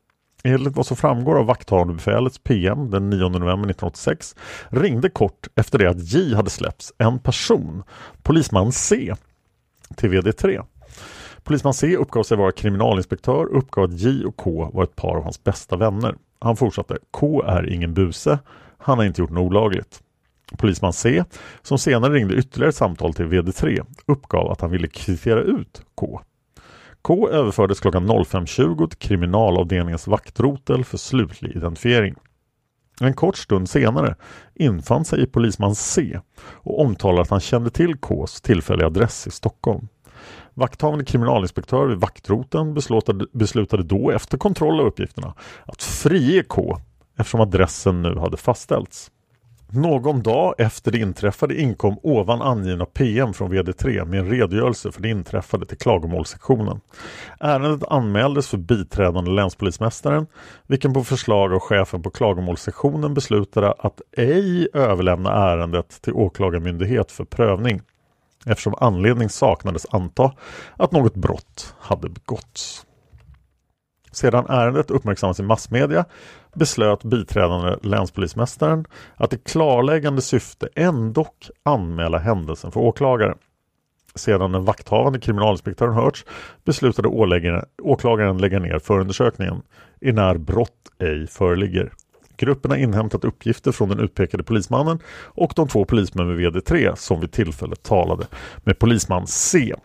Enligt 0.44 0.76
vad 0.76 0.86
som 0.86 0.98
framgår 0.98 1.40
av 1.40 1.46
vakthavande 1.46 1.94
befälets 1.94 2.40
PM 2.40 2.90
den 2.90 3.10
9 3.10 3.18
november 3.18 3.70
1986 3.70 4.36
ringde 4.70 5.10
kort 5.10 5.48
efter 5.56 5.78
det 5.80 5.90
att 5.90 6.14
J 6.14 6.36
hade 6.36 6.50
släppts 6.50 6.94
en 6.98 7.20
person, 7.20 7.84
polisman 8.24 8.72
C, 8.72 9.16
till 9.94 10.10
VD3. 10.10 10.66
Polisman 11.44 11.74
C 11.74 11.98
uppgav 11.98 12.24
sig 12.24 12.38
vara 12.38 12.52
kriminalinspektör 12.52 13.46
och 13.46 13.58
uppgav 13.58 13.84
att 13.84 14.00
J 14.00 14.26
och 14.26 14.36
K 14.36 14.72
var 14.74 14.84
ett 14.84 14.96
par 14.96 15.16
av 15.16 15.24
hans 15.24 15.44
bästa 15.44 15.76
vänner. 15.78 16.16
Han 16.40 16.56
fortsatte, 16.56 16.98
K 17.12 17.44
är 17.44 17.74
ingen 17.74 17.94
buse, 17.94 18.40
han 18.78 18.98
har 18.98 19.06
inte 19.06 19.22
gjort 19.22 19.30
något 19.30 19.42
olagligt. 19.42 20.00
Polisman 20.58 20.94
C, 20.94 21.24
som 21.62 21.78
senare 21.78 22.14
ringde 22.14 22.36
ytterligare 22.36 22.70
ett 22.70 22.76
samtal 22.76 23.14
till 23.14 23.26
VD3, 23.26 23.86
uppgav 24.06 24.52
att 24.52 24.62
han 24.62 24.72
ville 24.72 24.88
kvittera 24.88 25.42
ut 25.42 25.82
K. 25.96 26.22
K 27.02 27.30
överfördes 27.30 27.80
klockan 27.80 28.10
05.20 28.10 28.88
till 28.88 28.98
kriminalavdelningens 28.98 30.08
vaktrotel 30.08 30.86
för 30.86 30.98
slutlig 30.98 31.56
identifiering. 31.56 32.16
En 33.02 33.14
kort 33.14 33.38
stund 33.38 33.70
senare 33.70 34.16
infann 34.56 35.06
sig 35.06 35.28
polisman 35.28 35.76
C 35.76 36.20
och 36.44 36.82
omtalade 36.82 37.22
att 37.22 37.30
han 37.30 37.40
kände 37.40 37.70
till 37.70 37.96
Ks 37.98 38.42
tillfälliga 38.42 38.88
adress 38.88 39.28
i 39.28 39.32
Stockholm. 39.32 39.88
Vakthavande 40.54 41.06
kriminalinspektör 41.06 41.86
vid 41.86 41.98
vaktroten 41.98 42.74
beslutade, 42.74 43.26
beslutade 43.34 43.84
då 43.84 44.12
efter 44.12 44.38
kontroll 44.38 44.80
av 44.80 44.86
uppgifterna 44.86 45.34
att 45.66 45.84
frige 45.84 46.44
K 46.44 46.78
eftersom 47.18 47.42
adressen 47.42 48.02
nu 48.02 48.20
hade 48.20 48.38
fastställts. 48.38 49.12
Någon 49.74 50.24
dag 50.24 50.56
efter 50.58 50.92
det 50.92 50.98
inträffade 50.98 51.62
inkom 51.62 52.00
ovan 52.04 52.42
angivna 52.42 52.86
PM 52.86 53.34
från 53.34 53.54
VD3 53.54 54.06
med 54.06 54.20
en 54.20 54.30
redogörelse 54.30 54.92
för 54.92 55.02
det 55.02 55.10
inträffade 55.10 55.66
till 55.66 55.78
klagomålssektionen. 55.78 56.82
Ärendet 57.40 57.90
anmäldes 57.90 58.48
för 58.48 58.58
biträdande 58.58 59.32
länspolismästaren 59.32 60.28
vilken 60.68 60.94
på 60.94 61.04
förslag 61.04 61.54
av 61.54 61.60
chefen 61.60 62.04
på 62.04 62.10
klagomålssektionen 62.10 63.14
beslutade 63.14 63.72
att 63.72 64.02
ej 64.18 64.68
överlämna 64.74 65.32
ärendet 65.32 66.02
till 66.02 66.14
åklagarmyndighet 66.14 67.12
för 67.12 67.24
prövning 67.24 67.82
eftersom 68.46 68.76
anledning 68.78 69.30
saknades 69.30 69.86
anta 69.90 70.34
att 70.78 70.92
något 70.92 71.16
brott 71.16 71.76
hade 71.80 72.10
begåtts. 72.10 72.86
Sedan 74.12 74.46
ärendet 74.50 74.92
uppmärksammats 74.92 75.40
i 75.40 75.44
massmedia 75.44 76.06
beslöt 76.54 77.04
biträdande 77.04 77.78
länspolismästaren 77.82 78.86
att 79.16 79.34
i 79.34 79.38
klarläggande 79.38 80.22
syfte 80.22 80.70
ändock 80.76 81.50
anmäla 81.64 82.18
händelsen 82.18 82.72
för 82.72 82.80
åklagaren. 82.80 83.38
Sedan 84.16 84.52
den 84.52 84.66
vakthavande 84.66 85.20
kriminalinspektören 85.20 85.94
hörts 85.94 86.26
beslutade 86.64 87.08
åklagaren 87.82 88.38
lägga 88.38 88.60
ner 88.60 88.80
förundersökningen 88.80 89.62
i 90.02 90.12
när 90.12 90.38
brott 90.38 90.92
ej 91.00 91.28
föreligger. 91.28 91.92
Gruppen 92.38 92.72
har 92.72 92.78
inhämtat 92.78 93.26
uppgifter 93.26 93.72
från 93.72 93.90
den 93.90 94.00
utpekade 94.00 94.44
polismannen 94.44 95.00
och 95.10 95.54
de 95.56 95.68
två 95.68 95.86
polismän 95.86 96.28
med 96.28 96.38
VD3 96.38 96.96
som 96.96 97.20
vid 97.20 97.32
tillfället 97.32 97.84
talade 97.84 98.28
med 98.64 98.80
polisman 98.80 99.28
C. 99.28 99.76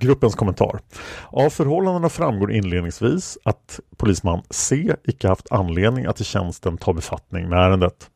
Gruppens 0.00 0.34
kommentar. 0.34 0.80
Av 1.28 1.50
förhållandena 1.50 2.08
framgår 2.08 2.52
inledningsvis 2.52 3.38
att 3.44 3.80
polisman 3.96 4.42
C 4.50 4.94
icke 5.04 5.28
haft 5.28 5.52
anledning 5.52 6.06
att 6.06 6.20
i 6.20 6.24
tjänsten 6.24 6.78
ta 6.78 6.92
befattning 6.92 7.48
med 7.48 7.58
ärendet. 7.58 8.10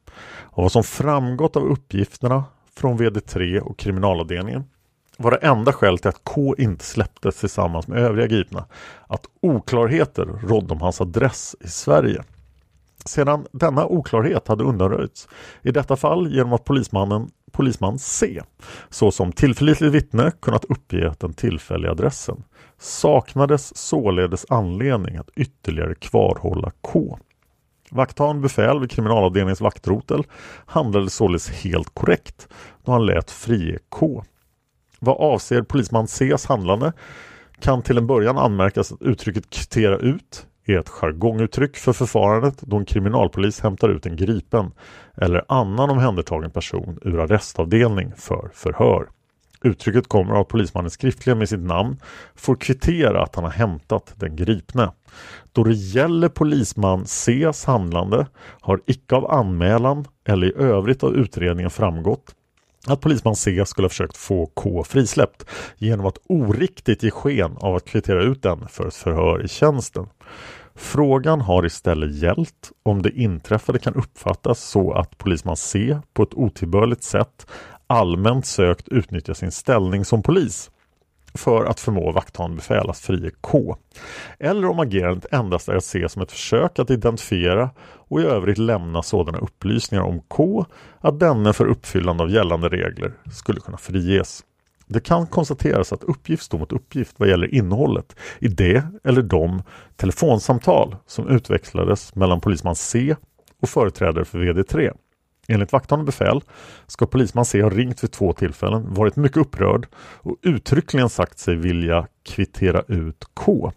Av 0.50 0.62
vad 0.62 0.72
som 0.72 0.84
framgått 0.84 1.56
av 1.56 1.62
uppgifterna 1.62 2.44
från 2.76 2.98
VD3 2.98 3.58
och 3.58 3.78
kriminalavdelningen 3.78 4.64
var 5.16 5.30
det 5.30 5.36
enda 5.36 5.72
skälet 5.72 6.02
till 6.02 6.08
att 6.08 6.24
K 6.24 6.54
inte 6.58 6.84
släpptes 6.84 7.40
tillsammans 7.40 7.88
med 7.88 7.98
övriga 7.98 8.26
gripna 8.26 8.66
att 9.06 9.26
oklarheter 9.42 10.24
rådde 10.24 10.74
om 10.74 10.80
hans 10.80 11.00
adress 11.00 11.56
i 11.60 11.68
Sverige. 11.68 12.24
Sedan 13.04 13.46
denna 13.52 13.86
oklarhet 13.86 14.48
hade 14.48 14.64
undanröjts, 14.64 15.28
i 15.62 15.70
detta 15.70 15.96
fall 15.96 16.32
genom 16.32 16.52
att 16.52 16.64
polismannen 16.64 17.30
polisman 17.54 17.98
C 17.98 18.40
såsom 18.90 19.32
tillförlitligt 19.32 19.94
vittne 19.94 20.32
kunnat 20.42 20.64
uppge 20.64 21.14
den 21.20 21.34
tillfälliga 21.34 21.90
adressen 21.90 22.44
saknades 22.78 23.76
således 23.76 24.46
anledning 24.48 25.16
att 25.16 25.30
ytterligare 25.36 25.94
kvarhålla 25.94 26.70
K. 26.80 27.18
Vakthavande 27.90 28.42
befäl 28.42 28.80
vid 28.80 28.90
kriminalavdelningens 28.90 29.60
vaktrotel 29.60 30.24
handlade 30.66 31.10
således 31.10 31.50
helt 31.50 31.94
korrekt 31.94 32.48
då 32.84 32.92
han 32.92 33.06
lät 33.06 33.30
frige 33.30 33.78
K. 33.88 34.24
Vad 34.98 35.16
avser 35.16 35.62
polisman 35.62 36.06
Cs 36.06 36.46
handlande 36.46 36.92
kan 37.60 37.82
till 37.82 37.98
en 37.98 38.06
början 38.06 38.38
anmärkas 38.38 38.92
att 38.92 39.02
uttrycket 39.02 39.50
kvittera 39.50 39.98
ut 39.98 40.46
är 40.66 40.78
ett 40.78 40.88
jargonguttryck 40.88 41.76
för 41.76 41.92
förfarandet 41.92 42.60
då 42.60 42.76
en 42.76 42.84
kriminalpolis 42.84 43.60
hämtar 43.60 43.88
ut 43.88 44.06
en 44.06 44.16
gripen 44.16 44.70
eller 45.16 45.44
annan 45.48 45.90
omhändertagen 45.90 46.50
person 46.50 46.98
ur 47.02 47.20
arrestavdelning 47.20 48.12
för 48.16 48.50
förhör. 48.54 49.08
Uttrycket 49.62 50.08
kommer 50.08 50.34
av 50.34 50.40
att 50.40 50.48
polismannen 50.48 50.90
skriftligen 50.90 51.38
med 51.38 51.48
sitt 51.48 51.60
namn 51.60 51.96
får 52.34 52.56
kvittera 52.56 53.22
att 53.22 53.34
han 53.34 53.44
har 53.44 53.50
hämtat 53.50 54.14
den 54.16 54.36
gripne. 54.36 54.92
Då 55.52 55.64
det 55.64 55.74
gäller 55.74 56.28
polisman 56.28 57.04
Cs 57.04 57.64
handlande 57.64 58.26
har 58.60 58.80
icke 58.86 59.14
av 59.14 59.30
anmälan 59.30 60.04
eller 60.24 60.46
i 60.46 60.54
övrigt 60.56 61.02
av 61.02 61.14
utredningen 61.16 61.70
framgått 61.70 62.34
att 62.86 63.00
polisman 63.00 63.36
C 63.36 63.66
skulle 63.66 63.84
ha 63.84 63.90
försökt 63.90 64.16
få 64.16 64.46
K 64.46 64.84
frisläppt 64.84 65.46
genom 65.78 66.06
att 66.06 66.18
oriktigt 66.26 67.02
ge 67.02 67.10
sken 67.10 67.56
av 67.56 67.74
att 67.74 67.84
kvittera 67.84 68.22
ut 68.22 68.42
den 68.42 68.68
för 68.68 68.86
ett 68.86 68.94
förhör 68.94 69.44
i 69.44 69.48
tjänsten. 69.48 70.06
Frågan 70.76 71.40
har 71.40 71.66
istället 71.66 72.14
gällt 72.14 72.72
om 72.82 73.02
det 73.02 73.10
inträffade 73.10 73.78
kan 73.78 73.94
uppfattas 73.94 74.60
så 74.60 74.92
att 74.92 75.18
polisman 75.18 75.56
C 75.56 75.98
på 76.14 76.22
ett 76.22 76.34
otillbörligt 76.34 77.02
sätt 77.02 77.46
allmänt 77.86 78.46
sökt 78.46 78.88
utnyttja 78.88 79.34
sin 79.34 79.50
ställning 79.50 80.04
som 80.04 80.22
polis 80.22 80.70
för 81.34 81.64
att 81.64 81.80
förmå 81.80 82.12
vakthavande 82.12 82.56
befäl 82.56 82.90
att 82.90 82.98
frige 82.98 83.30
K. 83.40 83.76
Eller 84.38 84.68
om 84.68 84.80
agerandet 84.80 85.32
endast 85.32 85.68
är 85.68 85.76
att 85.76 85.84
se 85.84 86.08
som 86.08 86.22
ett 86.22 86.32
försök 86.32 86.78
att 86.78 86.90
identifiera 86.90 87.70
och 87.80 88.20
i 88.20 88.24
övrigt 88.24 88.58
lämna 88.58 89.02
sådana 89.02 89.38
upplysningar 89.38 90.04
om 90.04 90.20
K 90.28 90.66
att 91.00 91.20
denne 91.20 91.52
för 91.52 91.66
uppfyllande 91.66 92.22
av 92.22 92.30
gällande 92.30 92.68
regler 92.68 93.12
skulle 93.32 93.60
kunna 93.60 93.76
friges. 93.76 94.44
Det 94.86 95.00
kan 95.00 95.26
konstateras 95.26 95.92
att 95.92 96.04
uppgift 96.04 96.42
står 96.42 96.58
mot 96.58 96.72
uppgift 96.72 97.14
vad 97.16 97.28
gäller 97.28 97.54
innehållet 97.54 98.16
i 98.38 98.48
det 98.48 98.84
eller 99.04 99.22
de 99.22 99.62
telefonsamtal 99.96 100.96
som 101.06 101.28
utväxlades 101.28 102.14
mellan 102.14 102.40
polisman 102.40 102.76
C 102.76 103.16
och 103.62 103.68
företrädare 103.68 104.24
för 104.24 104.38
VD3. 104.38 104.92
Enligt 105.48 105.72
vakthavande 105.72 106.06
befäl 106.06 106.40
ska 106.86 107.06
polisman 107.06 107.44
C 107.44 107.62
ha 107.62 107.70
ringt 107.70 108.04
vid 108.04 108.12
två 108.12 108.32
tillfällen, 108.32 108.94
varit 108.94 109.16
mycket 109.16 109.36
upprörd 109.36 109.86
och 109.96 110.36
uttryckligen 110.42 111.08
sagt 111.08 111.38
sig 111.38 111.56
vilja 111.56 112.06
kvittera 112.22 112.82
ut 112.88 113.24
K. 113.34 113.72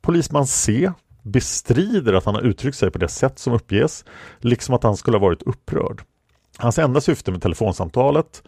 Polisman 0.00 0.46
C 0.46 0.92
bestrider 1.22 2.12
att 2.12 2.24
han 2.24 2.34
har 2.34 2.42
uttryckt 2.42 2.76
sig 2.76 2.90
på 2.90 2.98
det 2.98 3.08
sätt 3.08 3.38
som 3.38 3.52
uppges, 3.52 4.04
liksom 4.38 4.74
att 4.74 4.82
han 4.82 4.96
skulle 4.96 5.16
ha 5.16 5.22
varit 5.26 5.42
upprörd. 5.42 6.02
Hans 6.58 6.78
enda 6.78 7.00
syfte 7.00 7.30
med 7.30 7.42
telefonsamtalet 7.42 8.42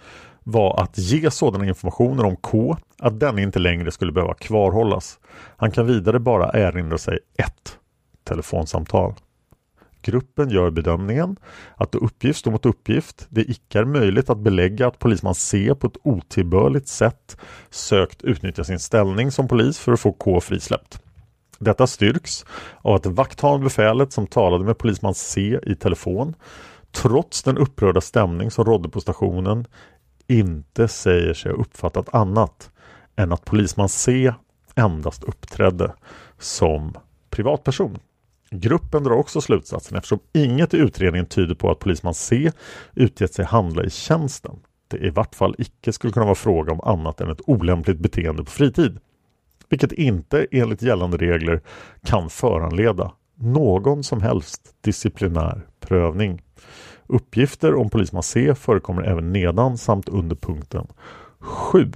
var 0.45 0.83
att 0.83 0.99
ge 0.99 1.31
sådana 1.31 1.67
informationer 1.67 2.25
om 2.25 2.37
K 2.37 2.77
att 2.99 3.21
den 3.21 3.39
inte 3.39 3.59
längre 3.59 3.91
skulle 3.91 4.13
behöva 4.13 4.35
kvarhållas. 4.35 5.19
Han 5.57 5.71
kan 5.71 5.87
vidare 5.87 6.19
bara 6.19 6.51
erinra 6.51 6.99
sig 6.99 7.19
ett 7.37 7.79
telefonsamtal. 8.25 9.15
Gruppen 10.03 10.51
gör 10.51 10.71
bedömningen 10.71 11.37
att 11.77 11.93
då 11.93 11.99
uppgift 11.99 12.39
står 12.39 12.51
mot 12.51 12.67
uppgift 12.67 13.27
det 13.29 13.51
icke 13.51 13.79
är 13.79 13.85
möjligt 13.85 14.31
att 14.31 14.39
belägga 14.39 14.87
att 14.87 14.99
polisman 14.99 15.35
C 15.35 15.75
på 15.75 15.87
ett 15.87 15.97
otillbörligt 16.03 16.89
sätt 16.89 17.37
sökt 17.71 18.23
utnyttja 18.23 18.65
sin 18.65 18.79
ställning 18.79 19.31
som 19.31 19.49
polis 19.49 19.79
för 19.79 19.93
att 19.93 20.01
få 20.01 20.13
K 20.13 20.41
frisläppt. 20.41 21.03
Detta 21.59 21.87
styrks 21.87 22.45
av 22.83 22.95
att 22.95 23.07
vakthavande 23.07 23.65
befälet 23.65 24.13
som 24.13 24.27
talade 24.27 24.65
med 24.65 24.79
polisman 24.79 25.15
C 25.15 25.59
i 25.63 25.75
telefon 25.75 26.35
trots 26.93 27.43
den 27.43 27.59
upprörda 27.59 28.01
stämning 28.01 28.51
som 28.51 28.65
rådde 28.65 28.89
på 28.89 29.01
stationen 29.01 29.67
inte 30.39 30.89
säger 30.89 31.35
sig 31.35 31.53
ha 31.53 31.59
uppfattat 31.59 32.15
annat 32.15 32.71
än 33.17 33.33
att 33.33 33.45
polisman 33.45 33.89
C 33.89 34.35
endast 34.75 35.25
uppträdde 35.25 35.95
som 36.39 36.95
privatperson. 37.31 37.99
Gruppen 38.51 39.03
drar 39.05 39.15
också 39.15 39.41
slutsatsen 39.41 39.97
eftersom 39.97 40.19
inget 40.33 40.75
i 40.75 40.77
utredningen 40.77 41.27
tyder 41.27 41.55
på 41.55 41.71
att 41.71 41.79
polisman 41.79 42.15
C 42.15 42.53
utgett 42.95 43.35
sig 43.35 43.45
handla 43.45 43.85
i 43.85 43.91
tjänsten. 43.91 44.57
Det 44.89 44.99
i 44.99 45.11
vart 45.11 45.35
fall 45.35 45.55
icke 45.59 45.93
skulle 45.93 46.13
kunna 46.13 46.27
vara 46.27 46.35
fråga 46.35 46.73
om 46.73 46.81
annat 46.81 47.21
än 47.21 47.31
ett 47.31 47.41
olämpligt 47.47 47.99
beteende 47.99 48.45
på 48.45 48.51
fritid. 48.51 48.99
Vilket 49.69 49.93
inte 49.93 50.47
enligt 50.51 50.83
gällande 50.83 51.17
regler 51.17 51.61
kan 52.05 52.31
föranleda 52.31 53.13
någon 53.35 54.05
som 54.05 54.23
helst 54.23 54.63
disciplinär 54.81 55.67
prövning. 55.81 56.43
Uppgifter 57.07 57.75
om 57.75 57.91
polisman 57.91 58.23
C 58.23 58.55
förekommer 58.55 59.03
även 59.03 59.33
nedan 59.33 59.79
samt 59.79 60.09
under 60.09 60.37
punkten 60.37 60.87
7. 61.41 61.93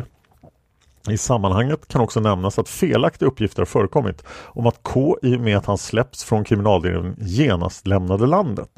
I 1.10 1.18
sammanhanget 1.18 1.88
kan 1.88 2.00
också 2.00 2.20
nämnas 2.20 2.58
att 2.58 2.68
felaktiga 2.68 3.28
uppgifter 3.28 3.60
har 3.60 3.66
förekommit 3.66 4.24
om 4.44 4.66
att 4.66 4.78
K 4.82 5.18
i 5.22 5.36
och 5.36 5.40
med 5.40 5.56
att 5.56 5.66
han 5.66 5.78
släppts 5.78 6.24
från 6.24 6.44
kriminalavdelningen 6.44 7.16
genast 7.18 7.86
lämnade 7.86 8.26
landet. 8.26 8.68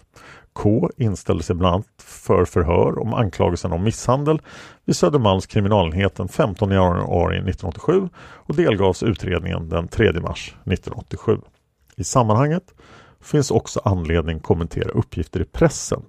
K 0.53 0.91
inställde 0.97 1.43
sig 1.43 1.57
bland 1.57 1.75
annat 1.75 1.87
för 2.03 2.45
förhör 2.45 2.99
om 2.99 3.15
anklagelsen 3.15 3.73
om 3.73 3.85
misshandel 3.85 4.41
vid 4.85 4.97
Södermalms 4.97 5.47
kriminalenhet 5.47 6.17
den 6.17 6.29
15 6.29 6.71
januari 6.71 7.37
1987 7.37 8.09
och 8.19 8.57
delgavs 8.57 9.03
utredningen 9.03 9.69
den 9.69 9.89
3 9.89 10.13
mars 10.13 10.49
1987. 10.65 11.39
I 11.97 12.05
sammanhanget 12.05 12.75
finns 13.21 13.51
också 13.51 13.81
anledning 13.85 14.41
kommentera 14.41 14.89
uppgifter 14.89 15.41
i 15.41 15.45
pressen 15.45 16.03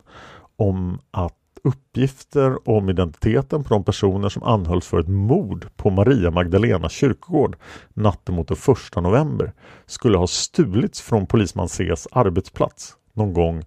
om 0.55 0.99
att 1.11 1.35
uppgifter 1.63 2.69
om 2.69 2.89
identiteten 2.89 3.63
på 3.63 3.73
de 3.73 3.83
personer 3.83 4.29
som 4.29 4.43
anhölls 4.43 4.87
för 4.87 4.99
ett 4.99 5.07
mord 5.07 5.67
på 5.75 5.89
Maria 5.89 6.31
Magdalena 6.31 6.89
kyrkogård 6.89 7.57
natten 7.93 8.35
mot 8.35 8.47
den 8.47 8.57
1 8.95 9.03
november 9.03 9.53
skulle 9.85 10.17
ha 10.17 10.27
stulits 10.27 11.01
från 11.01 11.27
polisman 11.27 11.67
Cs 11.67 12.07
arbetsplats 12.11 12.95
någon 13.13 13.33
gång 13.33 13.63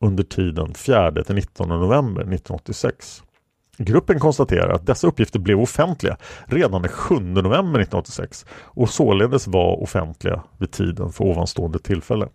under 0.00 0.24
tiden 0.24 0.74
4 0.74 1.24
till 1.24 1.34
19 1.34 1.68
november 1.68 2.22
1986. 2.22 3.22
Gruppen 3.78 4.20
konstaterar 4.20 4.70
att 4.70 4.86
dessa 4.86 5.06
uppgifter 5.06 5.38
blev 5.38 5.60
offentliga 5.60 6.16
redan 6.46 6.82
den 6.82 6.90
7 6.90 7.14
november 7.14 7.80
1986 7.80 8.46
och 8.50 8.90
således 8.90 9.46
var 9.46 9.82
offentliga 9.82 10.42
vid 10.58 10.70
tiden 10.70 11.12
för 11.12 11.24
ovanstående 11.24 11.78
tillfälle. 11.78 12.28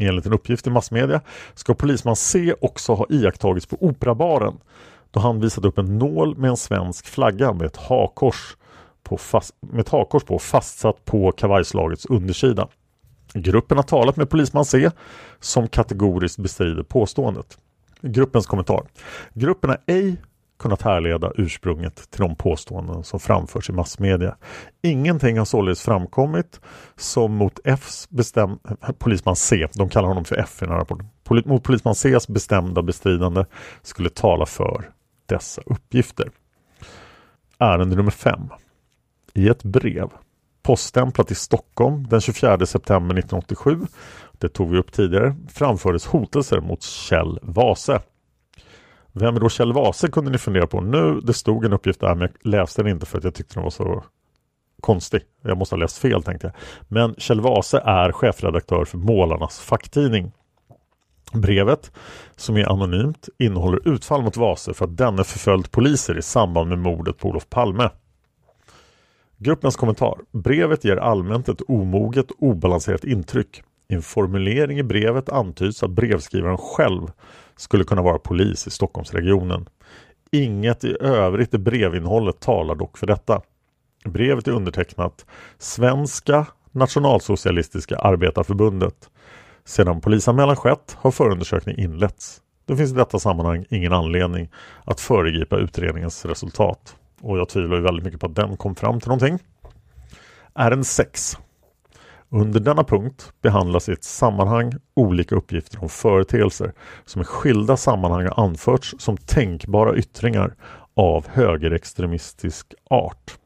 Enligt 0.00 0.26
en 0.26 0.32
uppgift 0.32 0.66
i 0.66 0.70
massmedia 0.70 1.20
ska 1.54 1.74
polisman 1.74 2.16
C 2.16 2.54
också 2.60 2.94
ha 2.94 3.06
iakttagits 3.10 3.66
på 3.66 3.76
Operabaren 3.80 4.54
då 5.10 5.20
han 5.20 5.40
visat 5.40 5.64
upp 5.64 5.78
en 5.78 5.98
nål 5.98 6.38
med 6.38 6.50
en 6.50 6.56
svensk 6.56 7.06
flagga 7.06 7.52
med 7.52 7.66
ett 7.66 7.76
hakors 7.76 8.56
på, 9.02 9.16
fast, 9.16 9.54
med 9.60 9.80
ett 9.80 9.88
hakors 9.88 10.24
på 10.24 10.38
fastsatt 10.38 11.04
på 11.04 11.32
kavajslagets 11.32 12.06
undersida. 12.06 12.68
Gruppen 13.34 13.78
har 13.78 13.82
talat 13.82 14.16
med 14.16 14.30
polisman 14.30 14.64
C 14.64 14.90
som 15.40 15.68
kategoriskt 15.68 16.38
bestrider 16.38 16.82
påståendet. 16.82 17.58
Gruppens 18.00 18.46
kommentar. 18.46 18.82
Gruppen 19.34 19.70
har 19.70 19.78
ej 19.86 20.16
kunnat 20.60 20.82
härleda 20.82 21.32
ursprunget 21.36 22.10
till 22.10 22.20
de 22.20 22.36
påståenden 22.36 23.04
som 23.04 23.20
framförs 23.20 23.70
i 23.70 23.72
massmedia. 23.72 24.36
Ingenting 24.82 25.38
har 25.38 25.44
således 25.44 25.82
framkommit 25.82 26.60
som 26.96 27.34
mot 27.34 27.60
Fs 27.64 28.10
bestäm 28.10 28.58
polisman 28.98 29.36
C, 29.36 29.68
de 29.74 29.88
kallar 29.88 30.08
honom 30.08 30.24
för 30.24 30.36
F 30.36 30.58
i 30.62 30.64
den 30.64 30.70
här 30.70 30.78
rapporten, 30.78 31.08
Pol 31.24 31.42
mot 31.46 31.62
polisman 31.62 31.94
Cs 31.94 32.28
bestämda 32.28 32.82
bestridande 32.82 33.44
skulle 33.82 34.10
tala 34.10 34.46
för 34.46 34.90
dessa 35.26 35.62
uppgifter. 35.66 36.30
Ärende 37.58 37.96
nummer 37.96 38.10
5. 38.10 38.48
I 39.34 39.48
ett 39.48 39.62
brev 39.62 40.08
poststämplat 40.62 41.30
i 41.30 41.34
Stockholm 41.34 42.08
den 42.08 42.20
24 42.20 42.66
september 42.66 43.18
1987 43.18 43.86
det 44.40 44.48
tog 44.48 44.70
vi 44.70 44.78
upp 44.78 44.92
tidigare, 44.92 45.36
framfördes 45.48 46.06
hotelser 46.06 46.60
mot 46.60 46.82
Kjell 46.82 47.38
Vase. 47.42 48.00
Vem 49.12 49.36
är 49.36 49.40
då 49.40 49.48
Kjell 49.48 49.72
Vase 49.72 50.08
kunde 50.08 50.30
ni 50.30 50.38
fundera 50.38 50.66
på 50.66 50.80
nu. 50.80 51.20
Det 51.20 51.34
stod 51.34 51.64
en 51.64 51.72
uppgift 51.72 52.00
där 52.00 52.14
men 52.14 52.20
jag 52.20 52.52
läste 52.52 52.82
den 52.82 52.92
inte 52.92 53.06
för 53.06 53.18
att 53.18 53.24
jag 53.24 53.34
tyckte 53.34 53.54
den 53.54 53.62
var 53.62 53.70
så 53.70 54.04
konstig. 54.80 55.20
Jag 55.42 55.58
måste 55.58 55.74
ha 55.74 55.80
läst 55.80 55.98
fel 55.98 56.22
tänkte 56.22 56.46
jag. 56.46 56.54
Men 56.88 57.14
Kjell 57.18 57.40
Vase 57.40 57.78
är 57.84 58.12
chefredaktör 58.12 58.84
för 58.84 58.98
Målarnas 58.98 59.60
facktidning. 59.60 60.32
Brevet, 61.32 61.92
som 62.36 62.56
är 62.56 62.72
anonymt, 62.72 63.28
innehåller 63.38 63.88
utfall 63.88 64.22
mot 64.22 64.36
Vase 64.36 64.74
för 64.74 64.84
att 64.84 64.96
denne 64.96 65.24
förföljt 65.24 65.70
poliser 65.70 66.18
i 66.18 66.22
samband 66.22 66.68
med 66.68 66.78
mordet 66.78 67.18
på 67.18 67.28
Olof 67.28 67.48
Palme. 67.48 67.90
Gruppens 69.38 69.76
kommentar. 69.76 70.18
Brevet 70.32 70.84
ger 70.84 70.96
allmänt 70.96 71.48
ett 71.48 71.62
omoget, 71.68 72.26
obalanserat 72.38 73.04
intryck. 73.04 73.62
I 73.90 73.94
en 73.94 74.02
formulering 74.02 74.78
i 74.78 74.82
brevet 74.82 75.28
antyds 75.28 75.82
att 75.82 75.90
brevskrivaren 75.90 76.58
själv 76.58 77.10
skulle 77.56 77.84
kunna 77.84 78.02
vara 78.02 78.18
polis 78.18 78.66
i 78.66 78.70
Stockholmsregionen. 78.70 79.68
Inget 80.32 80.84
i 80.84 80.96
övrigt 81.00 81.54
i 81.54 81.58
brevinnehållet 81.58 82.40
talar 82.40 82.74
dock 82.74 82.98
för 82.98 83.06
detta. 83.06 83.42
Brevet 84.04 84.48
är 84.48 84.52
undertecknat 84.52 85.26
Svenska 85.58 86.46
Nationalsocialistiska 86.70 87.96
Arbetarförbundet. 87.96 89.10
Sedan 89.64 90.00
polisanmälan 90.00 90.56
skett 90.56 90.96
har 91.00 91.10
förundersökning 91.10 91.78
inletts. 91.78 92.40
Det 92.66 92.76
finns 92.76 92.92
i 92.92 92.94
detta 92.94 93.18
sammanhang 93.18 93.64
ingen 93.70 93.92
anledning 93.92 94.48
att 94.84 95.00
föregripa 95.00 95.56
utredningens 95.56 96.24
resultat. 96.24 96.96
Och 97.20 97.38
jag 97.38 97.48
tvivlar 97.48 97.76
ju 97.76 97.82
väldigt 97.82 98.04
mycket 98.04 98.20
på 98.20 98.26
att 98.26 98.34
den 98.34 98.56
kom 98.56 98.74
fram 98.74 99.00
till 99.00 99.08
någonting. 99.08 99.38
Ärende 100.54 100.84
6. 100.84 101.38
Under 102.32 102.60
denna 102.60 102.84
punkt 102.84 103.32
behandlas 103.42 103.88
i 103.88 103.92
ett 103.92 104.04
sammanhang 104.04 104.72
olika 104.94 105.34
uppgifter 105.34 105.82
om 105.82 105.88
företeelser 105.88 106.72
som 107.04 107.22
i 107.22 107.24
skilda 107.24 107.76
sammanhang 107.76 108.26
har 108.26 108.44
anförts 108.44 108.94
som 108.98 109.16
tänkbara 109.16 109.96
yttringar 109.96 110.54
av 110.96 111.28
högerextremistisk 111.28 112.74
art. 112.90 113.38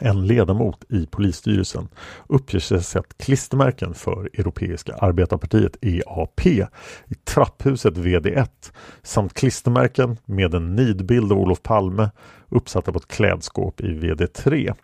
En 0.00 0.26
ledamot 0.26 0.84
i 0.88 1.06
polisstyrelsen 1.06 1.88
uppger 2.28 2.58
sig 2.58 2.82
sett 2.82 3.18
klistermärken 3.18 3.94
för 3.94 4.30
Europeiska 4.40 4.94
arbetarpartiet 4.94 5.76
EAP 5.80 6.46
i 6.46 7.14
trapphuset 7.24 7.94
VD1 7.94 8.48
samt 9.02 9.34
klistermärken 9.34 10.16
med 10.24 10.54
en 10.54 10.76
nidbild 10.76 11.32
av 11.32 11.38
Olof 11.38 11.62
Palme 11.62 12.10
uppsatta 12.48 12.92
på 12.92 12.98
ett 12.98 13.08
klädskåp 13.08 13.80
i 13.80 13.88
VD3. 13.88 14.74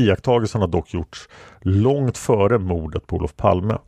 Iakttagelsen 0.00 0.60
har 0.60 0.68
dock 0.68 0.94
gjorts 0.94 1.28
långt 1.60 2.18
före 2.18 2.58
mordet 2.58 3.06
på 3.06 3.16
Olof 3.16 3.36
Palme. 3.36 3.78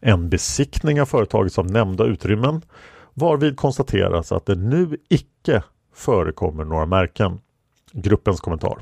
En 0.00 0.28
besiktning 0.28 0.98
har 0.98 1.06
företagits 1.06 1.58
av 1.58 1.70
nämnda 1.70 2.04
utrymmen 2.04 2.62
varvid 3.14 3.56
konstateras 3.56 4.32
att 4.32 4.46
det 4.46 4.54
nu 4.54 4.96
icke 5.08 5.62
förekommer 5.94 6.64
några 6.64 6.86
märken. 6.86 7.40
Gruppens 7.92 8.40
kommentar. 8.40 8.78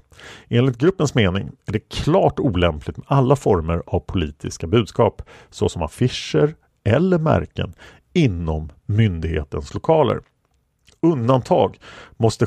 Enligt 0.49 0.79
gruppens 0.79 1.15
mening 1.15 1.51
är 1.67 1.73
det 1.73 1.89
klart 1.89 2.41
olämpligt 2.41 2.97
med 2.97 3.07
alla 3.09 3.37
former 3.37 3.83
av 3.87 4.01
politiska 4.01 4.67
budskap 4.67 5.23
såsom 5.51 5.83
affischer 5.83 6.55
eller 6.85 7.19
märken 7.19 7.75
inom 8.13 8.73
myndighetens 8.87 9.75
lokaler. 9.75 10.21
Undantag 11.03 11.79
måste 12.17 12.47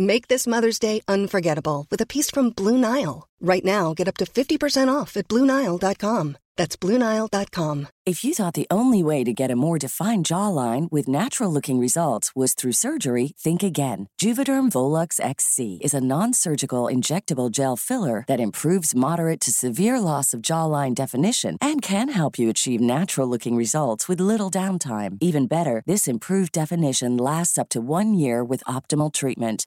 Make 0.00 0.28
this 0.28 0.46
Mother's 0.46 0.78
Day 0.78 1.02
unforgettable 1.08 1.86
with 1.90 2.00
a 2.00 2.06
piece 2.06 2.30
from 2.30 2.48
Blue 2.56 2.78
Nile. 2.78 3.28
Right 3.38 3.62
now, 3.62 3.92
get 3.92 4.08
up 4.08 4.16
to 4.16 4.24
50% 4.24 4.88
off 4.88 5.14
at 5.14 5.28
BlueNile.com. 5.28 6.38
That's 6.56 6.76
BlueNile.com. 6.76 7.88
If 8.04 8.24
you 8.24 8.34
thought 8.34 8.54
the 8.54 8.66
only 8.70 9.02
way 9.02 9.24
to 9.24 9.32
get 9.32 9.50
a 9.50 9.56
more 9.56 9.78
defined 9.78 10.26
jawline 10.26 10.90
with 10.90 11.06
natural 11.06 11.52
looking 11.52 11.78
results 11.78 12.34
was 12.34 12.54
through 12.54 12.72
surgery, 12.72 13.32
think 13.38 13.62
again. 13.62 14.08
Juvederm 14.20 14.70
Volux 14.70 15.20
XC 15.20 15.78
is 15.80 15.94
a 15.94 16.00
non 16.00 16.32
surgical 16.32 16.84
injectable 16.84 17.50
gel 17.50 17.76
filler 17.76 18.24
that 18.26 18.40
improves 18.40 18.96
moderate 18.96 19.40
to 19.40 19.52
severe 19.52 20.00
loss 20.00 20.34
of 20.34 20.42
jawline 20.42 20.94
definition 20.94 21.56
and 21.60 21.82
can 21.82 22.08
help 22.08 22.38
you 22.38 22.50
achieve 22.50 22.80
natural 22.80 23.28
looking 23.28 23.54
results 23.54 24.08
with 24.08 24.20
little 24.20 24.50
downtime. 24.50 25.18
Even 25.20 25.46
better, 25.46 25.82
this 25.86 26.08
improved 26.08 26.52
definition 26.52 27.16
lasts 27.16 27.58
up 27.58 27.68
to 27.68 27.80
one 27.80 28.12
year 28.12 28.42
with 28.42 28.64
optimal 28.64 29.14
treatment. 29.14 29.66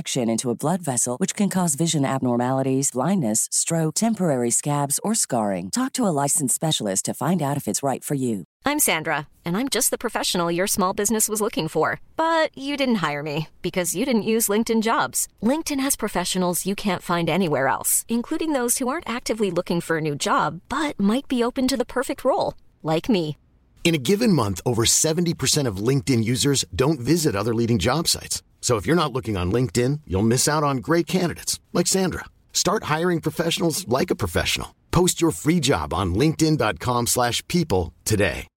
into 0.07 0.49
a 0.49 0.55
blood 0.55 0.81
vessel, 0.81 1.17
which 1.17 1.35
can 1.35 1.49
cause 1.49 1.75
vision 1.75 2.05
abnormalities, 2.05 2.91
blindness, 2.91 3.47
stroke, 3.51 3.95
temporary 3.95 4.49
scabs, 4.49 4.99
or 5.03 5.13
scarring. 5.13 5.69
Talk 5.69 5.93
to 5.93 6.07
a 6.07 6.15
licensed 6.23 6.55
specialist 6.55 7.05
to 7.05 7.13
find 7.13 7.41
out 7.41 7.57
if 7.57 7.67
it's 7.67 7.83
right 7.83 8.03
for 8.03 8.15
you. 8.15 8.45
I'm 8.65 8.79
Sandra, 8.79 9.27
and 9.45 9.57
I'm 9.57 9.69
just 9.69 9.91
the 9.91 9.97
professional 9.97 10.51
your 10.51 10.67
small 10.67 10.93
business 10.93 11.27
was 11.27 11.41
looking 11.41 11.67
for. 11.67 11.99
But 12.15 12.57
you 12.57 12.77
didn't 12.77 13.03
hire 13.07 13.23
me 13.23 13.49
because 13.61 13.95
you 13.95 14.05
didn't 14.05 14.31
use 14.33 14.49
LinkedIn 14.49 14.81
jobs. 14.81 15.27
LinkedIn 15.43 15.79
has 15.81 15.95
professionals 15.95 16.65
you 16.65 16.75
can't 16.75 17.01
find 17.01 17.29
anywhere 17.29 17.67
else, 17.67 18.05
including 18.07 18.53
those 18.53 18.77
who 18.77 18.87
aren't 18.87 19.09
actively 19.09 19.51
looking 19.51 19.81
for 19.81 19.97
a 19.97 20.01
new 20.01 20.15
job 20.15 20.61
but 20.69 20.97
might 20.99 21.27
be 21.27 21.43
open 21.43 21.67
to 21.67 21.77
the 21.77 21.93
perfect 21.97 22.23
role, 22.23 22.53
like 22.81 23.09
me. 23.09 23.35
In 23.83 23.95
a 23.95 24.05
given 24.09 24.31
month, 24.31 24.61
over 24.65 24.85
70% 24.85 25.67
of 25.67 25.77
LinkedIn 25.87 26.23
users 26.23 26.63
don't 26.73 26.99
visit 26.99 27.35
other 27.35 27.53
leading 27.53 27.79
job 27.79 28.07
sites. 28.07 28.43
So 28.61 28.77
if 28.77 28.87
you're 28.87 29.03
not 29.03 29.11
looking 29.11 29.37
on 29.37 29.51
LinkedIn, 29.51 30.01
you'll 30.05 30.27
miss 30.27 30.47
out 30.47 30.63
on 30.63 30.77
great 30.77 31.07
candidates 31.07 31.59
like 31.73 31.87
Sandra. 31.87 32.25
Start 32.53 32.83
hiring 32.97 33.21
professionals 33.21 33.85
like 33.99 34.13
a 34.13 34.15
professional. 34.15 34.67
Post 34.91 35.21
your 35.21 35.31
free 35.31 35.59
job 35.59 35.93
on 35.93 36.15
linkedin.com/people 36.15 37.93
today. 38.03 38.47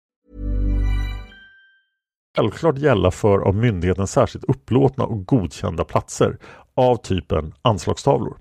Självklart 2.37 2.79
gälla 2.79 3.11
för 3.11 3.39
av 3.39 3.55
myndigheten 3.55 4.07
särskilt 4.07 4.45
upplåtna 4.45 5.05
och 5.05 5.27
godkända 5.27 5.85
platser 5.85 6.39
av 6.77 6.97
typen 6.97 7.55
anslagstavlor. 7.63 8.39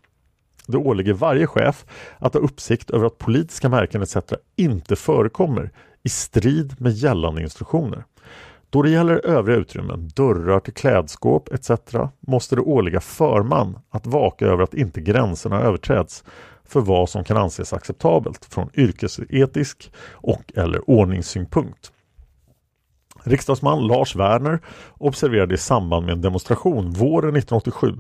Det 0.68 0.78
åligger 0.78 1.14
varje 1.14 1.48
chef 1.48 1.86
att 2.20 2.34
ha 2.34 2.42
uppsikt 2.42 2.90
över 2.90 3.06
att 3.06 3.18
politiska 3.18 3.70
märken 3.70 4.02
etc. 4.02 4.18
inte 4.56 4.96
förekommer 4.96 5.72
i 6.04 6.10
strid 6.10 6.82
med 6.82 6.92
gällande 6.92 7.42
instruktioner. 7.42 8.06
Då 8.74 8.82
det 8.82 8.90
gäller 8.90 9.26
övriga 9.26 9.58
utrymmen, 9.58 10.10
dörrar 10.16 10.60
till 10.60 10.74
klädskåp 10.74 11.54
etc. 11.54 11.72
måste 12.20 12.56
det 12.56 12.62
åligga 12.62 13.00
förman 13.00 13.80
att 13.90 14.08
vaka 14.08 14.46
över 14.46 14.64
att 14.64 14.74
inte 14.74 15.02
gränserna 15.02 15.62
överträds 15.62 16.24
för 16.64 16.80
vad 16.80 17.10
som 17.10 17.24
kan 17.24 17.38
anses 17.38 17.74
acceptabelt 17.74 18.46
från 18.46 18.70
yrkesetisk 18.74 19.92
och 20.12 20.54
eller 20.56 20.90
ordningssynpunkt. 20.90 21.92
Riksdagsman 23.24 23.88
Lars 23.88 24.16
Werner 24.16 24.60
observerade 24.98 25.56
i 25.56 25.58
samband 25.58 26.06
med 26.06 26.14
en 26.14 26.22
demonstration 26.22 26.92
våren 26.92 27.36
1987 27.36 27.94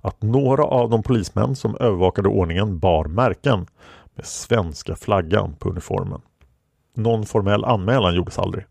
att 0.00 0.22
några 0.22 0.64
av 0.64 0.90
de 0.90 1.02
polismän 1.02 1.56
som 1.56 1.76
övervakade 1.76 2.28
ordningen 2.28 2.78
bar 2.78 3.04
märken 3.04 3.66
med 4.14 4.26
svenska 4.26 4.96
flaggan 4.96 5.54
på 5.58 5.68
uniformen. 5.68 6.20
Någon 6.96 7.26
formell 7.26 7.64
anmälan 7.64 8.14
gjordes 8.14 8.38
aldrig. 8.38 8.64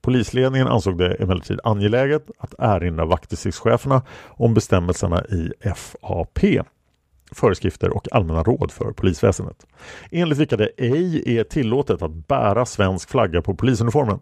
Polisledningen 0.00 0.66
ansåg 0.66 0.98
det 0.98 1.14
emellertid 1.14 1.60
angeläget 1.64 2.30
att 2.38 2.54
erinra 2.58 3.04
vaktdistriktscheferna 3.04 4.02
om 4.26 4.54
bestämmelserna 4.54 5.24
i 5.24 5.52
FAP 5.74 6.38
föreskrifter 7.32 7.96
och 7.96 8.12
allmänna 8.12 8.42
råd 8.42 8.72
för 8.72 8.92
polisväsendet. 8.92 9.66
Enligt 10.10 10.38
vilka 10.38 10.56
det 10.56 10.70
ej 10.76 11.38
är 11.38 11.44
tillåtet 11.44 12.02
att 12.02 12.26
bära 12.28 12.66
svensk 12.66 13.10
flagga 13.10 13.42
på 13.42 13.54
polisuniformen. 13.54 14.20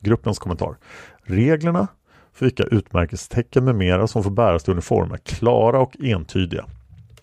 Gruppens 0.00 0.38
kommentar. 0.38 0.76
Reglerna 1.22 1.88
för 2.32 2.46
vilka 2.46 2.64
utmärkestecken 2.64 3.64
med 3.64 3.74
mera 3.74 4.06
som 4.06 4.22
får 4.22 4.30
bäras 4.30 4.64
till 4.64 4.72
uniform 4.72 5.12
är 5.12 5.16
klara 5.16 5.80
och 5.80 5.96
entydiga. 6.00 6.66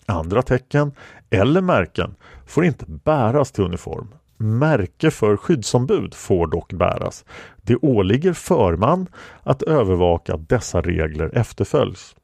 Andra 0.06 0.42
tecken 0.42 0.92
eller 1.30 1.60
märken 1.60 2.14
får 2.46 2.64
inte 2.64 2.84
bäras 2.88 3.52
till 3.52 3.64
uniform. 3.64 4.08
Märke 4.36 5.10
för 5.10 5.36
skyddsombud 5.36 6.14
får 6.14 6.46
dock 6.46 6.72
bäras. 6.72 7.24
Det 7.62 7.76
åligger 7.76 8.32
förman 8.32 9.06
att 9.42 9.62
övervaka 9.62 10.34
att 10.34 10.48
dessa 10.48 10.80
regler 10.80 11.30
efterföljs. 11.38 12.16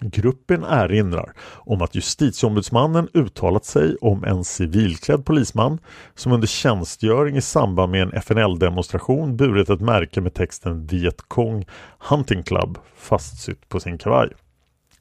Gruppen 0.00 0.64
erinrar 0.64 1.32
om 1.54 1.82
att 1.82 1.94
justitieombudsmannen 1.94 3.08
uttalat 3.14 3.64
sig 3.64 3.96
om 4.00 4.24
en 4.24 4.44
civilklädd 4.44 5.24
polisman 5.24 5.78
som 6.14 6.32
under 6.32 6.46
tjänstgöring 6.46 7.36
i 7.36 7.40
samband 7.40 7.92
med 7.92 8.02
en 8.02 8.12
FNL-demonstration 8.12 9.36
burit 9.36 9.70
ett 9.70 9.80
märke 9.80 10.20
med 10.20 10.34
texten 10.34 10.86
Viet 10.86 11.22
Cong 11.28 11.66
Hunting 11.98 12.42
Club 12.42 12.78
fastsytt 12.96 13.68
på 13.68 13.80
sin 13.80 13.98
kavaj. 13.98 14.28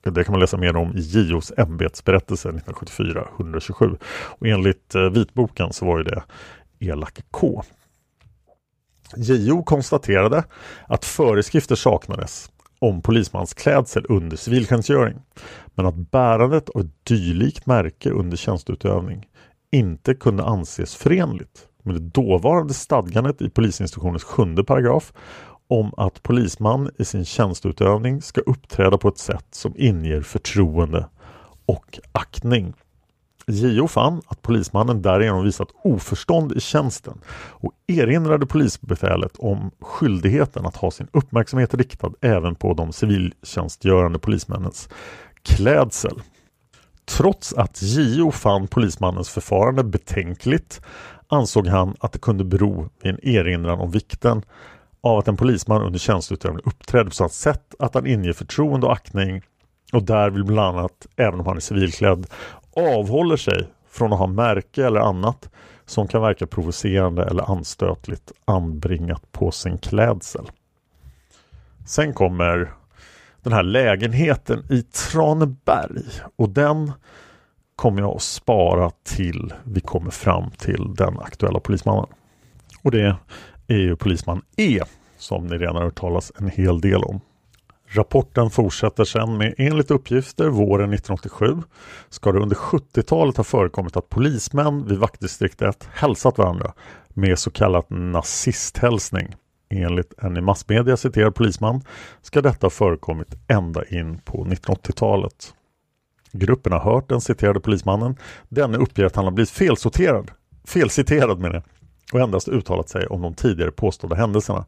Det 0.03 0.23
kan 0.23 0.31
man 0.33 0.39
läsa 0.39 0.57
mer 0.57 0.75
om 0.75 0.97
i 0.97 0.99
JOs 0.99 1.53
ämbetsberättelse 1.57 2.51
1974-127 2.51 3.97
och 4.39 4.47
enligt 4.47 4.95
eh, 4.95 5.01
vitboken 5.01 5.73
så 5.73 5.85
var 5.85 5.97
ju 5.97 6.03
det 6.03 6.23
Elak 6.79 7.25
K. 7.31 7.63
JO 9.15 9.63
konstaterade 9.63 10.43
att 10.87 11.05
föreskrifter 11.05 11.75
saknades 11.75 12.51
om 12.79 13.01
polismans 13.01 13.53
klädsel 13.53 14.05
under 14.09 14.37
civiltjänstgöring. 14.37 15.17
Men 15.75 15.85
att 15.85 15.95
bärandet 15.95 16.69
av 16.69 16.81
ett 16.81 17.05
dylikt 17.05 17.65
märke 17.65 18.09
under 18.09 18.37
tjänsteutövning 18.37 19.27
inte 19.71 20.15
kunde 20.15 20.43
anses 20.43 20.95
förenligt 20.95 21.67
med 21.83 21.95
det 21.95 22.09
dåvarande 22.09 22.73
stadgandet 22.73 23.41
i 23.41 23.49
polisinstruktionens 23.49 24.23
sjunde 24.23 24.63
paragraf 24.63 25.13
om 25.67 25.93
att 25.97 26.23
polisman 26.23 26.91
i 26.97 27.05
sin 27.05 27.25
tjänsteutövning 27.25 28.21
ska 28.21 28.41
uppträda 28.41 28.97
på 28.97 29.07
ett 29.07 29.17
sätt 29.17 29.45
som 29.51 29.73
inger 29.77 30.21
förtroende 30.21 31.07
och 31.65 31.99
aktning. 32.11 32.73
JO 33.51 33.87
fann 33.87 34.21
att 34.27 34.41
polismannen 34.41 35.01
därigenom 35.01 35.43
visat 35.43 35.67
oförstånd 35.83 36.51
i 36.51 36.59
tjänsten 36.59 37.21
och 37.35 37.71
erinrade 37.87 38.45
polisbefälet 38.45 39.37
om 39.37 39.71
skyldigheten 39.79 40.65
att 40.65 40.75
ha 40.75 40.91
sin 40.91 41.07
uppmärksamhet 41.11 41.73
riktad 41.73 42.11
även 42.21 42.55
på 42.55 42.73
de 42.73 42.93
civiltjänstgörande 42.93 44.19
polismännens 44.19 44.89
klädsel. 45.41 46.21
Trots 47.05 47.53
att 47.53 47.81
JO 47.81 48.31
fann 48.31 48.67
polismannens 48.67 49.29
förfarande 49.29 49.83
betänkligt 49.83 50.81
ansåg 51.27 51.67
han 51.67 51.95
att 51.99 52.11
det 52.11 52.19
kunde 52.19 52.43
bero 52.43 52.89
vid 53.03 53.13
en 53.13 53.27
erinran 53.27 53.79
om 53.79 53.91
vikten 53.91 54.41
av 55.01 55.17
att 55.17 55.27
en 55.27 55.37
polisman 55.37 55.81
under 55.81 55.99
tjänsteutövning 55.99 56.61
uppträder 56.65 57.05
på 57.05 57.15
sådant 57.15 57.33
sätt 57.33 57.75
att 57.79 57.93
han 57.93 58.07
inger 58.07 58.33
förtroende 58.33 58.87
och 58.87 58.93
aktning 58.93 59.41
och 59.93 60.03
därvid 60.03 60.45
bland 60.45 60.77
annat, 60.77 61.07
även 61.15 61.39
om 61.39 61.45
han 61.45 61.55
är 61.55 61.61
civilklädd, 61.61 62.27
avhåller 62.77 63.37
sig 63.37 63.67
från 63.89 64.13
att 64.13 64.19
ha 64.19 64.27
märke 64.27 64.85
eller 64.85 64.99
annat 64.99 65.49
som 65.85 66.07
kan 66.07 66.21
verka 66.21 66.47
provocerande 66.47 67.23
eller 67.23 67.51
anstötligt 67.51 68.31
anbringat 68.45 69.31
på 69.31 69.51
sin 69.51 69.77
klädsel. 69.77 70.45
Sen 71.85 72.13
kommer 72.13 72.73
den 73.43 73.53
här 73.53 73.63
lägenheten 73.63 74.63
i 74.69 74.81
Traneberg 74.81 76.03
och 76.35 76.49
den 76.49 76.91
kommer 77.75 78.01
jag 78.01 78.15
att 78.15 78.21
spara 78.21 78.91
till 79.03 79.53
vi 79.63 79.79
kommer 79.79 80.11
fram 80.11 80.51
till 80.51 80.95
den 80.95 81.19
aktuella 81.19 81.59
polismannen. 81.59 82.07
Och 82.81 82.91
det 82.91 83.15
är 83.67 83.77
ju 83.77 83.95
polisman 83.95 84.41
E 84.57 84.81
som 85.17 85.47
ni 85.47 85.57
redan 85.57 85.75
har 85.75 85.83
hört 85.83 85.99
talas 85.99 86.31
en 86.39 86.49
hel 86.49 86.81
del 86.81 87.03
om. 87.03 87.21
Rapporten 87.89 88.49
fortsätter 88.49 89.03
sedan 89.03 89.37
med 89.37 89.55
enligt 89.57 89.91
uppgifter 89.91 90.49
våren 90.49 90.93
1987 90.93 91.63
ska 92.09 92.31
det 92.31 92.39
under 92.39 92.55
70-talet 92.55 93.37
ha 93.37 93.43
förekommit 93.43 93.97
att 93.97 94.09
polismän 94.09 94.87
vid 94.87 94.97
vaktdistrikt 94.97 95.61
1 95.61 95.89
hälsat 95.93 96.37
varandra 96.37 96.73
med 97.09 97.39
så 97.39 97.51
kallad 97.51 97.85
nazisthälsning. 97.89 99.35
Enligt 99.69 100.13
en 100.17 100.37
i 100.37 100.41
massmedia 100.41 100.97
citerad 100.97 101.35
polisman 101.35 101.81
ska 102.21 102.41
detta 102.41 102.65
ha 102.65 102.69
förekommit 102.69 103.35
ända 103.47 103.85
in 103.85 104.17
på 104.17 104.45
1980-talet. 104.45 105.53
Gruppen 106.31 106.71
har 106.71 106.79
hört 106.79 107.09
den 107.09 107.21
citerade 107.21 107.59
polismannen. 107.59 108.15
Denne 108.49 108.77
uppger 108.77 109.05
att 109.05 109.15
han 109.15 109.25
har 109.25 109.31
blivit 109.31 109.49
felsorterad, 109.49 110.31
felciterad 110.65 111.39
menar 111.39 111.55
jag, 111.55 111.63
och 112.13 112.19
endast 112.19 112.47
uttalat 112.47 112.89
sig 112.89 113.07
om 113.07 113.21
de 113.21 113.33
tidigare 113.33 113.71
påstådda 113.71 114.15
händelserna. 114.15 114.65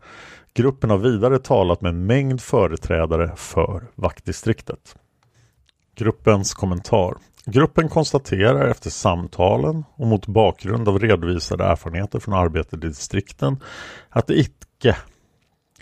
Gruppen 0.54 0.90
har 0.90 0.98
vidare 0.98 1.40
talat 1.40 1.82
med 1.82 1.90
en 1.90 2.06
mängd 2.06 2.42
företrädare 2.42 3.32
för 3.36 3.84
vaktdistriktet. 3.96 4.96
Gruppens 5.96 6.54
kommentar 6.54 7.18
Gruppen 7.46 7.90
konstaterar 7.90 8.68
efter 8.68 8.90
samtalen 8.90 9.86
och 9.96 10.08
mot 10.08 10.28
bakgrund 10.28 10.90
av 10.90 11.00
redovisade 11.00 11.64
erfarenheter 11.64 12.20
från 12.20 12.34
arbetet 12.34 12.74
i 12.74 12.78
distrikten 12.78 13.64
att 14.10 14.28
det 14.28 14.40
icke 14.40 14.98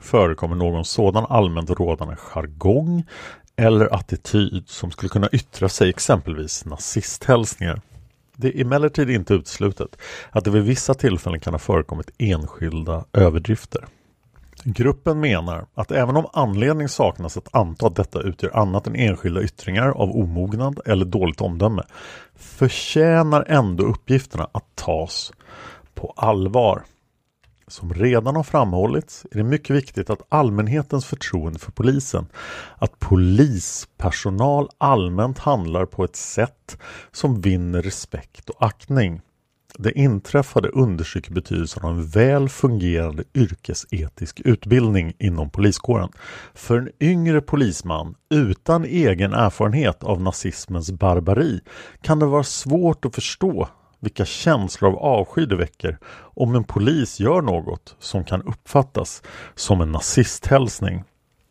förekommer 0.02 0.56
någon 0.56 0.86
sådan 0.86 1.26
allmänt 1.30 1.70
rådande 1.70 2.16
jargong 2.16 3.06
eller 3.56 3.96
attityd 3.96 4.64
som 4.68 4.92
skulle 4.92 5.10
kunna 5.10 5.30
yttra 5.32 5.70
sig 5.70 5.90
exempelvis 5.90 6.66
nazisthälsningar. 6.66 7.82
Det 8.40 8.48
är 8.48 8.62
emellertid 8.62 9.10
inte 9.10 9.34
uteslutet 9.34 9.98
att 10.30 10.44
det 10.44 10.52
vid 10.52 10.64
vissa 10.64 10.94
tillfällen 10.94 11.40
kan 11.40 11.54
ha 11.54 11.60
förekommit 11.60 12.10
enskilda 12.18 13.06
överdrifter. 13.14 13.86
Gruppen 14.64 15.20
menar 15.20 15.66
att 15.74 15.92
även 15.92 16.16
om 16.16 16.28
anledning 16.34 16.90
saknas 16.90 17.38
att 17.38 17.56
anta 17.56 17.88
att 17.88 17.96
detta 17.96 18.22
utgör 18.22 18.58
annat 18.58 18.88
än 18.88 18.96
enskilda 18.96 19.42
yttringar 19.42 19.88
av 19.90 20.12
omognad 20.12 20.80
eller 20.86 21.06
dåligt 21.06 21.42
omdöme 21.42 21.84
förtjänar 22.36 23.46
ändå 23.48 23.84
uppgifterna 23.84 24.48
att 24.52 24.76
tas 24.76 25.34
på 25.96 26.14
allvar. 26.16 26.84
Som 27.70 27.94
redan 27.94 28.36
har 28.36 28.44
framhållits 28.44 29.26
är 29.32 29.38
det 29.38 29.44
mycket 29.44 29.76
viktigt 29.76 30.10
att 30.10 30.22
allmänhetens 30.30 31.06
förtroende 31.06 31.60
för 31.60 31.72
polisen, 31.72 32.28
att 32.78 33.00
polispersonal 33.00 34.70
allmänt 34.78 35.40
handlar 35.40 35.86
på 35.86 36.04
ett 36.04 36.16
sätt 36.16 36.78
som 37.12 37.42
vinner 37.42 37.82
respekt 37.82 38.50
och 38.50 38.66
aktning. 38.66 39.22
Det 39.80 39.92
inträffade 39.92 40.70
understryker 40.70 41.32
betydelsen 41.34 41.84
av 41.84 41.92
en 41.92 42.08
väl 42.08 42.50
fungerande 42.50 43.24
yrkesetisk 43.34 44.42
utbildning 44.46 45.14
inom 45.20 45.50
poliskåren. 45.50 46.10
För 46.54 46.78
en 46.78 46.90
yngre 47.00 47.42
polisman 47.42 48.16
utan 48.30 48.86
egen 48.86 49.34
erfarenhet 49.34 50.04
av 50.04 50.22
nazismens 50.22 50.92
barbari 50.92 51.60
kan 52.02 52.20
det 52.20 52.26
vara 52.26 52.44
svårt 52.44 53.06
att 53.06 53.16
förstå 53.16 53.68
vilka 54.00 54.26
känslor 54.26 54.90
av 54.92 54.98
avsky 54.98 55.46
det 55.46 55.56
väcker 55.56 55.98
om 56.36 56.56
en 56.56 56.64
polis 56.64 57.20
gör 57.20 57.42
något 57.42 57.96
som 58.00 58.24
kan 58.24 58.42
uppfattas 58.42 59.24
som 59.56 59.82
en 59.82 59.92
nazisthälsning. 59.92 61.04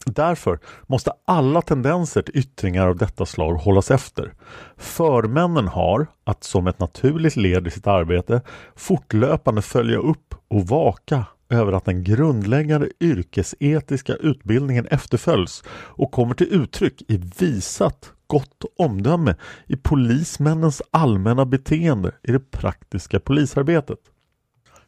Därför 0.06 0.58
måste 0.86 1.12
alla 1.24 1.62
tendenser 1.62 2.22
till 2.22 2.38
yttringar 2.38 2.86
av 2.86 2.96
detta 2.96 3.26
slag 3.26 3.54
hållas 3.54 3.90
efter. 3.90 4.32
Förmännen 4.76 5.68
har 5.68 6.06
att 6.24 6.44
som 6.44 6.66
ett 6.66 6.78
naturligt 6.78 7.36
led 7.36 7.66
i 7.66 7.70
sitt 7.70 7.86
arbete 7.86 8.40
fortlöpande 8.76 9.62
följa 9.62 9.98
upp 9.98 10.34
och 10.48 10.66
vaka 10.66 11.24
över 11.48 11.72
att 11.72 11.84
den 11.84 12.04
grundläggande 12.04 12.88
yrkesetiska 13.00 14.14
utbildningen 14.14 14.86
efterföljs 14.86 15.64
och 15.68 16.12
kommer 16.12 16.34
till 16.34 16.54
uttryck 16.54 17.02
i 17.08 17.16
visat 17.38 18.12
gott 18.26 18.64
omdöme 18.78 19.34
i 19.66 19.76
polismännens 19.76 20.82
allmänna 20.90 21.46
beteende 21.46 22.12
i 22.22 22.32
det 22.32 22.50
praktiska 22.50 23.20
polisarbetet. 23.20 23.98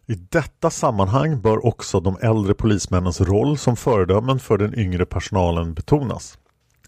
I 0.06 0.14
detta 0.14 0.70
sammanhang 0.70 1.40
bör 1.40 1.66
också 1.66 2.00
de 2.00 2.16
äldre 2.22 2.54
polismännens 2.54 3.20
roll 3.20 3.58
som 3.58 3.76
föredömen 3.76 4.38
för 4.38 4.58
den 4.58 4.78
yngre 4.78 5.06
personalen 5.06 5.74
betonas. 5.74 6.38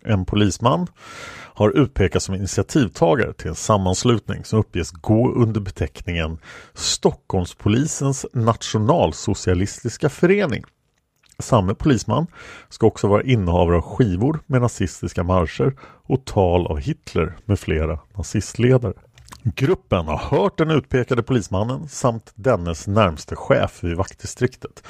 En 0.03 0.24
polisman 0.24 0.86
har 1.55 1.70
utpekats 1.70 2.26
som 2.26 2.34
initiativtagare 2.34 3.32
till 3.32 3.48
en 3.48 3.55
sammanslutning 3.55 4.44
som 4.44 4.59
uppges 4.59 4.90
gå 4.90 5.32
under 5.32 5.61
beteckningen 5.61 6.38
Stockholmspolisens 6.74 8.26
nationalsocialistiska 8.32 10.09
förening. 10.09 10.64
Samme 11.41 11.74
polisman 11.74 12.26
ska 12.68 12.86
också 12.86 13.09
vara 13.09 13.22
innehavare 13.22 13.76
av 13.76 13.82
skivor 13.82 14.41
med 14.47 14.61
nazistiska 14.61 15.22
marscher 15.22 15.76
och 15.82 16.24
tal 16.24 16.66
av 16.66 16.78
Hitler 16.78 17.36
med 17.45 17.59
flera 17.59 17.99
nazistledare. 18.16 18.95
Gruppen 19.43 20.07
har 20.07 20.18
hört 20.18 20.59
den 20.59 20.70
utpekade 20.70 21.22
polismannen 21.22 21.88
samt 21.88 22.32
dennes 22.34 22.86
närmste 22.86 23.36
chef 23.36 23.84
vid 23.84 23.97
vaktdistriktet. 23.97 24.82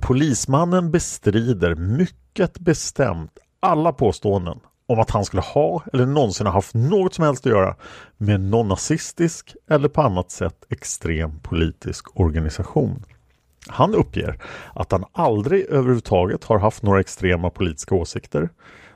Polismannen 0.00 0.90
bestrider 0.90 1.74
mycket 1.74 2.58
bestämt 2.58 3.38
alla 3.60 3.92
påståenden 3.92 4.58
om 4.86 5.00
att 5.00 5.10
han 5.10 5.24
skulle 5.24 5.42
ha 5.42 5.82
eller 5.92 6.06
någonsin 6.06 6.46
ha 6.46 6.52
haft 6.52 6.74
något 6.74 7.14
som 7.14 7.24
helst 7.24 7.46
att 7.46 7.52
göra 7.52 7.76
med 8.16 8.40
någon 8.40 8.68
nazistisk 8.68 9.56
eller 9.70 9.88
på 9.88 10.02
annat 10.02 10.30
sätt 10.30 10.64
extrem 10.70 11.40
politisk 11.40 12.20
organisation. 12.20 13.04
Han 13.68 13.94
uppger 13.94 14.38
att 14.74 14.92
han 14.92 15.04
aldrig 15.12 15.66
överhuvudtaget 15.66 16.44
har 16.44 16.58
haft 16.58 16.82
några 16.82 17.00
extrema 17.00 17.50
politiska 17.50 17.94
åsikter. 17.94 18.48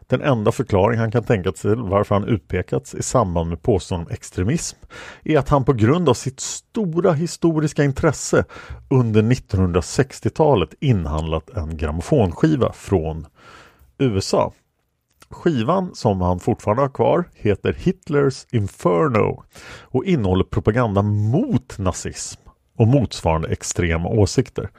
Den 0.06 0.22
enda 0.22 0.52
förklaring 0.52 0.98
han 0.98 1.10
kan 1.10 1.24
tänka 1.24 1.52
sig 1.52 1.70
till 1.74 1.82
varför 1.82 2.14
han 2.14 2.28
utpekats 2.28 2.94
i 2.94 3.02
samband 3.02 3.50
med 3.50 3.62
påståenden 3.62 4.06
om 4.06 4.12
extremism 4.12 4.78
är 5.24 5.38
att 5.38 5.48
han 5.48 5.64
på 5.64 5.72
grund 5.72 6.08
av 6.08 6.14
sitt 6.14 6.40
stora 6.40 7.12
historiska 7.12 7.84
intresse 7.84 8.44
under 8.90 9.22
1960-talet 9.22 10.74
inhandlat 10.80 11.50
en 11.50 11.76
grammofonskiva 11.76 12.72
från 12.72 13.26
USA. 13.98 14.52
Skivan 15.30 15.94
som 15.94 16.20
han 16.20 16.40
fortfarande 16.40 16.82
har 16.82 16.88
kvar 16.88 17.24
heter 17.34 17.72
Hitlers 17.72 18.46
Inferno 18.52 19.44
och 19.82 20.04
innehåller 20.04 20.44
propaganda 20.44 21.02
mot 21.02 21.78
nazism 21.78 22.47
och 22.78 22.88
motsvarande 22.88 23.48
extrema 23.48 24.08
åsikter. 24.08 24.70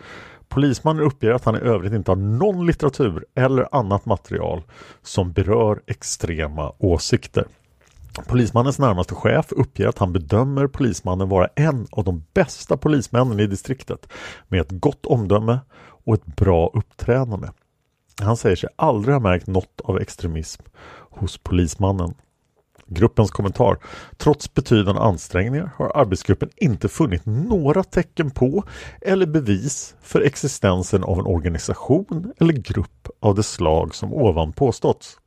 Polismannen 0.48 1.04
uppger 1.04 1.32
att 1.32 1.46
han 1.46 1.56
i 1.56 1.60
övrigt 1.60 1.94
inte 1.94 2.12
har 2.12 2.16
någon 2.16 2.66
litteratur 2.66 3.26
eller 3.36 3.76
annat 3.76 4.06
material 4.06 4.64
som 5.02 5.32
berör 5.32 5.82
extrema 5.88 6.74
åsikter. 6.78 7.46
Polismannens 8.28 8.80
närmaste 8.80 9.16
chef 9.16 9.52
uppger 9.52 9.88
att 9.88 9.98
han 9.98 10.14
bedömer 10.14 10.68
polismannen 10.68 11.30
vara 11.30 11.48
en 11.56 11.88
av 11.92 12.04
de 12.04 12.24
bästa 12.34 12.78
polismännen 12.78 13.40
i 13.40 13.48
distriktet 13.48 14.08
med 14.48 14.62
ett 14.62 14.72
gott 14.72 15.06
omdöme 15.06 15.60
och 16.06 16.14
ett 16.14 16.26
bra 16.26 16.72
uppträdande. 16.74 17.48
Han 18.22 18.38
säger 18.38 18.56
sig 18.56 18.70
aldrig 18.76 19.16
ha 19.16 19.20
märkt 19.20 19.48
något 19.48 19.82
av 19.84 20.00
extremism 20.00 20.64
hos 21.10 21.38
polismannen. 21.38 22.14
Gruppens 22.90 23.32
kommentar. 23.32 23.78
Trots 24.18 24.54
betydande 24.54 25.02
ansträngningar 25.02 25.72
har 25.76 25.92
arbetsgruppen 25.96 26.50
inte 26.56 26.90
funnit 26.90 27.26
några 27.26 27.84
tecken 27.84 28.32
på 28.32 28.64
eller 29.02 29.26
bevis 29.26 29.96
för 30.02 30.22
existensen 30.22 31.04
av 31.04 31.20
en 31.20 31.26
organisation 31.26 32.34
eller 32.40 32.54
grupp 32.54 33.08
av 33.20 33.36
det 33.36 33.44
slag 33.44 33.96
som 33.96 34.14
ovan 34.14 34.54
påståtts. 34.54 35.18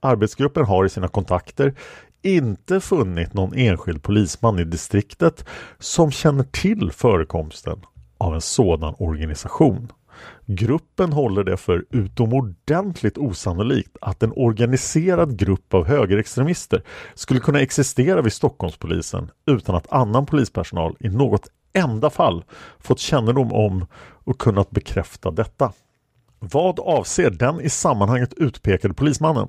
Arbetsgruppen 0.00 0.64
har 0.64 0.84
i 0.84 0.88
sina 0.88 1.08
kontakter 1.08 1.74
inte 2.22 2.80
funnit 2.80 3.34
någon 3.34 3.54
enskild 3.54 4.02
polisman 4.02 4.58
i 4.58 4.64
distriktet 4.64 5.44
som 5.78 6.10
känner 6.10 6.44
till 6.44 6.92
förekomsten 6.92 7.78
av 8.18 8.34
en 8.34 8.40
sådan 8.40 8.94
organisation. 8.98 9.92
Gruppen 10.46 11.12
håller 11.12 11.44
det 11.44 11.56
för 11.56 11.84
utomordentligt 11.90 13.18
osannolikt 13.18 13.96
att 14.00 14.22
en 14.22 14.32
organiserad 14.36 15.38
grupp 15.38 15.74
av 15.74 15.86
högerextremister 15.86 16.82
skulle 17.14 17.40
kunna 17.40 17.60
existera 17.60 18.22
vid 18.22 18.32
Stockholmspolisen 18.32 19.30
utan 19.46 19.74
att 19.74 19.92
annan 19.92 20.26
polispersonal 20.26 20.96
i 21.00 21.08
något 21.08 21.48
enda 21.72 22.10
fall 22.10 22.44
fått 22.78 22.98
kännedom 22.98 23.52
om 23.52 23.86
och 24.24 24.38
kunnat 24.38 24.70
bekräfta 24.70 25.30
detta. 25.30 25.72
Vad 26.38 26.80
avser 26.80 27.30
den 27.30 27.60
i 27.60 27.68
sammanhanget 27.68 28.34
utpekade 28.34 28.94
polismannen? 28.94 29.48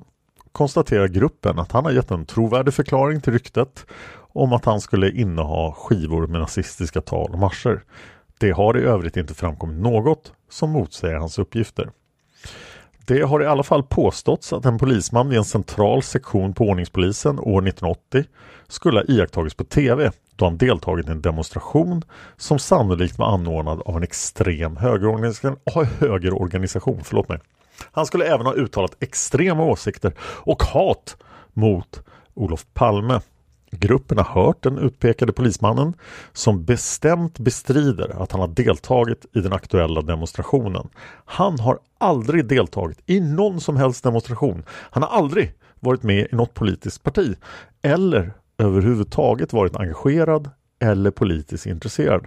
konstaterar 0.52 1.08
gruppen 1.08 1.58
att 1.58 1.72
han 1.72 1.84
har 1.84 1.92
gett 1.92 2.10
en 2.10 2.26
trovärdig 2.26 2.74
förklaring 2.74 3.20
till 3.20 3.32
ryktet 3.32 3.86
om 4.32 4.52
att 4.52 4.64
han 4.64 4.80
skulle 4.80 5.10
inneha 5.10 5.72
skivor 5.72 6.26
med 6.26 6.40
nazistiska 6.40 7.00
tal 7.00 7.30
och 7.32 7.38
marscher. 7.38 7.84
Det 8.40 8.50
har 8.50 8.78
i 8.78 8.80
övrigt 8.80 9.16
inte 9.16 9.34
framkommit 9.34 9.82
något 9.82 10.32
som 10.50 10.70
motsäger 10.70 11.16
hans 11.16 11.38
uppgifter. 11.38 11.90
Det 13.06 13.22
har 13.22 13.42
i 13.42 13.46
alla 13.46 13.62
fall 13.62 13.82
påståtts 13.82 14.52
att 14.52 14.64
en 14.64 14.78
polisman 14.78 15.28
vid 15.28 15.38
en 15.38 15.44
central 15.44 16.02
sektion 16.02 16.54
på 16.54 16.64
ordningspolisen 16.64 17.38
år 17.38 17.68
1980 17.68 18.24
skulle 18.68 18.98
ha 18.98 19.04
iakttagits 19.04 19.54
på 19.54 19.64
TV 19.64 20.10
då 20.36 20.44
han 20.44 20.58
deltagit 20.58 21.08
i 21.08 21.10
en 21.10 21.22
demonstration 21.22 22.02
som 22.36 22.58
sannolikt 22.58 23.18
var 23.18 23.26
anordnad 23.26 23.82
av 23.84 23.96
en 23.96 24.02
extrem 24.02 24.76
högerorganisation. 24.76 25.56
Ah, 25.74 25.82
högerorganisation 25.82 27.00
förlåt 27.04 27.28
mig. 27.28 27.38
Han 27.92 28.06
skulle 28.06 28.24
även 28.24 28.46
ha 28.46 28.54
uttalat 28.54 28.96
extrema 29.00 29.64
åsikter 29.64 30.12
och 30.20 30.62
hat 30.62 31.16
mot 31.52 32.02
Olof 32.34 32.66
Palme. 32.74 33.20
Gruppen 33.70 34.18
har 34.18 34.42
hört 34.42 34.62
den 34.62 34.78
utpekade 34.78 35.32
polismannen 35.32 35.94
som 36.32 36.64
bestämt 36.64 37.38
bestrider 37.38 38.22
att 38.22 38.32
han 38.32 38.40
har 38.40 38.48
deltagit 38.48 39.26
i 39.32 39.40
den 39.40 39.52
aktuella 39.52 40.02
demonstrationen. 40.02 40.88
Han 41.24 41.58
har 41.60 41.78
aldrig 41.98 42.46
deltagit 42.46 42.98
i 43.06 43.20
någon 43.20 43.60
som 43.60 43.76
helst 43.76 44.04
demonstration. 44.04 44.62
Han 44.68 45.02
har 45.02 45.10
aldrig 45.10 45.52
varit 45.80 46.02
med 46.02 46.26
i 46.32 46.36
något 46.36 46.54
politiskt 46.54 47.02
parti 47.02 47.36
eller 47.82 48.32
överhuvudtaget 48.58 49.52
varit 49.52 49.76
engagerad 49.76 50.50
eller 50.80 51.10
politiskt 51.10 51.66
intresserad. 51.66 52.26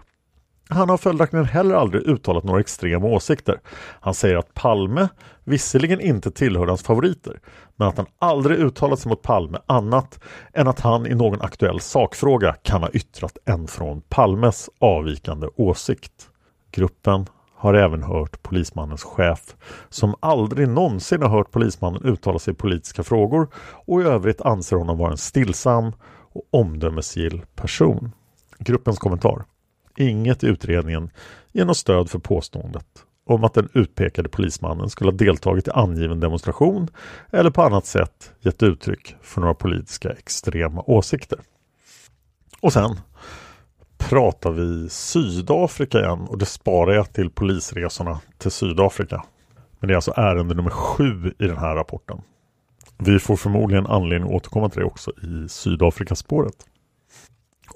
Han 0.70 0.90
har 0.90 0.98
följaktligen 0.98 1.46
heller 1.46 1.76
aldrig 1.76 2.04
uttalat 2.04 2.44
några 2.44 2.60
extrema 2.60 3.08
åsikter. 3.08 3.60
Han 4.00 4.14
säger 4.14 4.36
att 4.36 4.54
Palme 4.54 5.10
visserligen 5.44 6.02
inte 6.02 6.32
tillhör 6.32 6.68
hans 6.68 6.84
favoriter, 6.84 7.40
men 7.82 7.88
att 7.88 7.98
han 7.98 8.08
aldrig 8.20 8.60
uttalat 8.60 9.00
sig 9.00 9.10
mot 9.10 9.22
Palme 9.22 9.58
annat 9.66 10.20
än 10.54 10.68
att 10.68 10.80
han 10.80 11.08
i 11.08 11.16
någon 11.16 11.42
aktuell 11.42 11.80
sakfråga 11.80 12.54
kan 12.54 12.82
ha 12.82 12.90
yttrat 12.90 13.38
en 13.46 13.68
från 13.68 14.02
Palmes 14.02 14.70
avvikande 14.80 15.48
åsikt. 15.56 16.30
Gruppen 16.72 17.26
har 17.56 17.74
även 17.74 18.04
hört 18.04 18.44
polismannens 18.44 19.04
chef 19.04 19.56
som 19.90 20.16
aldrig 20.20 20.68
någonsin 20.68 21.22
har 21.22 21.30
hört 21.30 21.52
polismannen 21.52 22.04
uttala 22.04 22.40
sig 22.40 22.54
i 22.54 22.56
politiska 22.56 23.04
frågor 23.04 23.48
och 23.86 24.02
i 24.02 24.04
övrigt 24.04 24.42
anser 24.42 24.76
honom 24.76 24.98
vara 24.98 25.12
en 25.12 25.18
stillsam 25.18 25.94
och 26.34 26.44
omdömesgill 26.52 27.42
person. 27.56 28.12
Gruppens 28.60 29.00
kommentar 29.00 29.44
Inget 29.98 30.44
i 30.44 30.48
utredningen 30.48 31.10
ger 31.52 31.66
något 31.66 31.78
stöd 31.78 32.10
för 32.10 32.20
påståendet 32.20 33.06
om 33.26 33.44
att 33.44 33.54
den 33.54 33.70
utpekade 33.74 34.30
polismannen 34.30 34.90
skulle 34.90 35.12
ha 35.12 35.18
deltagit 35.18 35.68
i 35.68 35.72
angiven 35.72 36.20
demonstration 36.20 36.88
eller 37.32 37.50
på 37.50 37.62
annat 37.62 37.86
sätt 37.86 38.32
gett 38.40 38.64
uttryck 38.64 39.16
för 39.22 39.42
några 39.42 39.54
politiska 39.54 40.10
extrema 40.10 40.84
åsikter. 40.88 41.40
Och 42.62 42.74
sen 42.74 43.00
pratar 43.98 44.52
vi 44.52 44.90
Sydafrika 44.90 46.00
igen 46.00 46.20
och 46.20 46.38
det 46.38 46.46
sparar 46.46 46.94
jag 46.94 47.14
till 47.14 47.30
polisresorna 47.30 48.20
till 48.38 48.52
Sydafrika. 48.52 49.24
Men 49.80 49.88
det 49.88 49.94
är 49.94 49.96
alltså 49.96 50.14
ärende 50.18 50.56
nummer 50.56 50.70
sju 50.70 51.34
i 51.40 51.48
den 51.48 51.58
här 51.58 51.76
rapporten. 51.76 52.22
Vi 52.98 53.20
får 53.20 53.36
förmodligen 53.36 53.88
anledning 53.88 54.30
att 54.30 54.36
återkomma 54.36 54.70
till 54.70 54.80
det 54.80 54.86
också 54.86 55.12
i 55.12 55.50
Sydafrikaspåret. 55.50 56.56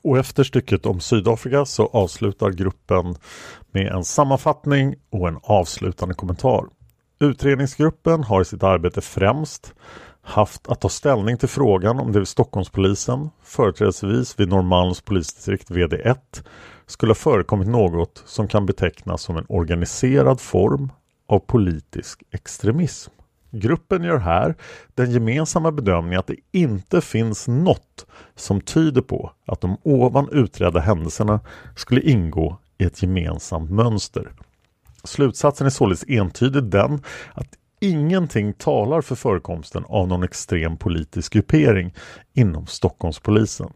Och 0.06 0.18
efter 0.18 0.44
stycket 0.44 0.86
om 0.86 1.00
Sydafrika 1.00 1.66
så 1.66 1.88
avslutar 1.88 2.50
gruppen 2.50 3.16
med 3.72 3.88
en 3.88 4.04
sammanfattning 4.04 4.96
och 5.10 5.28
en 5.28 5.40
avslutande 5.44 6.16
kommentar. 6.16 6.66
Utredningsgruppen 7.20 8.24
har 8.24 8.42
i 8.42 8.46
sitt 8.46 8.64
arbete 8.64 9.02
främst 9.02 9.74
haft 10.22 10.68
att 10.68 10.82
ta 10.82 10.90
ställning 10.90 11.38
till 11.38 11.50
frågan 11.50 12.00
om 12.00 12.12
det 12.12 12.20
vid 12.20 12.28
Stockholmspolisen, 12.28 13.30
företrädesvis 13.44 14.40
vid 14.40 14.50
Norrmalms 14.50 15.02
polisdistrikt 15.02 15.70
VD1, 15.70 16.18
skulle 16.86 17.10
ha 17.10 17.16
förekommit 17.16 17.68
något 17.68 18.24
som 18.26 18.48
kan 18.48 18.66
betecknas 18.66 19.22
som 19.22 19.38
en 19.38 19.46
organiserad 19.50 20.42
form 20.42 20.92
av 21.28 21.40
politisk 21.40 22.24
extremism. 22.32 23.12
Gruppen 23.60 24.04
gör 24.04 24.18
här 24.18 24.56
den 24.94 25.12
gemensamma 25.12 25.72
bedömningen 25.72 26.20
att 26.20 26.28
det 26.28 26.36
inte 26.52 27.02
finns 27.02 27.48
något 27.48 28.06
som 28.36 28.62
tyder 28.62 29.02
på 29.02 29.32
att 29.46 29.62
de 29.62 29.78
ovan 29.84 30.30
utredda 30.32 30.80
händelserna 30.80 31.40
skulle 31.76 32.02
ingå 32.02 32.58
i 32.78 32.84
ett 32.84 33.02
gemensamt 33.02 33.72
mönster. 33.72 34.32
Slutsatsen 35.04 35.68
är 35.68 35.72
således 35.72 36.06
entydigt 36.08 36.72
den 36.72 37.04
att 37.34 37.48
ingenting 37.80 38.54
talar 38.54 39.02
för 39.02 39.16
förekomsten 39.16 39.86
av 39.88 40.08
någon 40.08 40.24
extrem 40.24 40.78
politisk 40.78 41.34
gruppering 41.34 41.94
inom 42.34 42.66
Stockholmspolisen. 42.68 43.74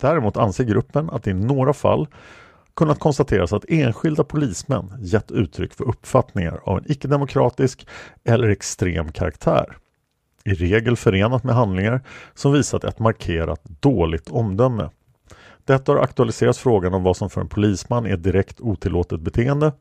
Däremot 0.00 0.36
anser 0.36 0.64
gruppen 0.64 1.10
att 1.10 1.26
i 1.26 1.34
några 1.34 1.72
fall 1.72 2.06
kunnat 2.76 2.98
konstateras 2.98 3.52
att 3.52 3.64
enskilda 3.68 4.24
polismän 4.24 4.92
gett 5.00 5.30
uttryck 5.30 5.74
för 5.74 5.88
uppfattningar 5.88 6.60
av 6.64 6.78
en 6.78 6.92
icke-demokratisk 6.92 7.86
eller 8.24 8.48
extrem 8.48 9.12
karaktär. 9.12 9.76
I 10.44 10.54
regel 10.54 10.96
förenat 10.96 11.44
med 11.44 11.54
handlingar 11.54 12.00
som 12.34 12.52
visat 12.52 12.84
ett 12.84 12.98
markerat 12.98 13.64
dåligt 13.64 14.30
omdöme. 14.30 14.90
Detta 15.64 15.92
har 15.92 15.98
aktualiserat 15.98 16.56
frågan 16.56 16.94
om 16.94 17.02
vad 17.02 17.16
som 17.16 17.30
för 17.30 17.40
en 17.40 17.48
polisman 17.48 18.06
är 18.06 18.16
direkt 18.16 18.60
otillåtet 18.60 19.20
beteende 19.20 19.72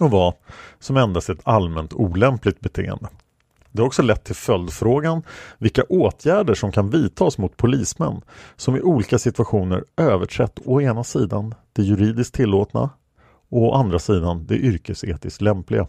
och 0.00 0.10
vad 0.10 0.34
som 0.78 0.96
endast 0.96 1.28
är 1.28 1.34
ett 1.34 1.40
allmänt 1.44 1.92
olämpligt 1.92 2.60
beteende. 2.60 3.08
Det 3.74 3.82
har 3.82 3.86
också 3.86 4.02
lett 4.02 4.24
till 4.24 4.34
följdfrågan 4.34 5.22
vilka 5.58 5.82
åtgärder 5.82 6.54
som 6.54 6.72
kan 6.72 6.90
vidtas 6.90 7.38
mot 7.38 7.56
polismän 7.56 8.20
som 8.56 8.76
i 8.76 8.80
olika 8.80 9.18
situationer 9.18 9.84
överträtt 9.96 10.58
å 10.64 10.80
ena 10.80 11.04
sidan 11.04 11.54
det 11.72 11.82
juridiskt 11.82 12.34
tillåtna 12.34 12.90
och 13.50 13.62
å 13.62 13.72
andra 13.72 13.98
sidan 13.98 14.46
det 14.46 14.54
yrkesetiskt 14.54 15.40
lämpliga. 15.40 15.86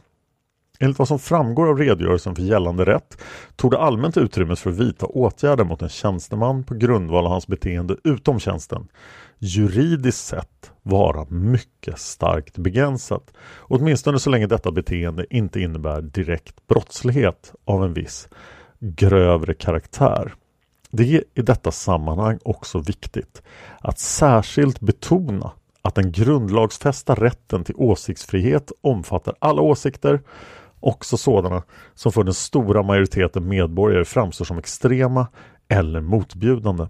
Enligt 0.80 1.00
vad 1.00 1.08
som 1.08 1.20
framgår 1.20 1.68
av 1.68 1.78
redogörelsen 1.78 2.36
för 2.36 2.44
gällande 2.44 2.86
rätt 2.86 3.22
tog 3.56 3.72
det 3.72 3.80
allmänt 3.80 4.18
utrymmet 4.18 4.60
för 4.60 4.70
att 4.70 4.78
vidta 4.78 5.06
åtgärder 5.06 5.64
mot 5.64 5.82
en 5.82 5.90
tjänsteman 5.90 6.64
på 6.64 6.74
grundval 6.74 7.26
av 7.26 7.32
hans 7.32 7.48
beteende 7.48 7.96
utom 8.04 8.40
tjänsten 8.40 8.88
juridiskt 9.40 10.26
sett 10.26 10.72
vara 10.84 11.26
mycket 11.30 12.00
starkt 12.00 12.58
begränsat. 12.58 13.32
Åtminstone 13.60 14.20
så 14.20 14.30
länge 14.30 14.48
detta 14.48 14.72
beteende 14.72 15.26
inte 15.30 15.60
innebär 15.60 16.02
direkt 16.02 16.68
brottslighet 16.68 17.54
av 17.66 17.84
en 17.84 17.94
viss 17.94 18.28
grövre 18.80 19.54
karaktär. 19.54 20.34
Det 20.92 21.16
är 21.16 21.24
i 21.34 21.42
detta 21.42 21.72
sammanhang 21.72 22.40
också 22.44 22.80
viktigt 22.80 23.42
att 23.80 24.00
särskilt 24.00 24.80
betona 24.80 25.52
att 25.82 25.96
den 25.96 26.12
grundlagsfästa 26.12 27.16
rätten 27.16 27.64
till 27.64 27.76
åsiktsfrihet 27.78 28.72
omfattar 28.82 29.36
alla 29.40 29.62
åsikter, 29.62 30.22
också 30.80 31.18
sådana 31.18 31.64
som 31.94 32.12
för 32.12 32.24
den 32.24 32.34
stora 32.34 32.84
majoriteten 32.84 33.48
medborgare 33.48 34.06
framstår 34.06 34.46
som 34.46 34.58
extrema 34.58 35.28
eller 35.68 36.02
motbjudande. 36.02 36.88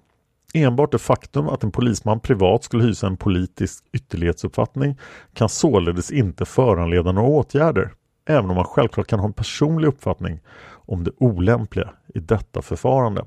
Enbart 0.55 0.91
det 0.91 0.97
faktum 0.97 1.47
att 1.47 1.63
en 1.63 1.71
polisman 1.71 2.19
privat 2.19 2.63
skulle 2.63 2.83
hysa 2.83 3.07
en 3.07 3.17
politisk 3.17 3.83
ytterlighetsuppfattning 3.93 4.99
kan 5.33 5.49
således 5.49 6.11
inte 6.11 6.45
föranleda 6.45 7.11
några 7.11 7.27
åtgärder, 7.29 7.93
även 8.27 8.49
om 8.49 8.55
man 8.55 8.65
självklart 8.65 9.07
kan 9.07 9.19
ha 9.19 9.27
en 9.27 9.33
personlig 9.33 9.87
uppfattning 9.87 10.39
om 10.71 11.03
det 11.03 11.11
olämpliga 11.17 11.89
i 12.13 12.19
detta 12.19 12.61
förfarande. 12.61 13.25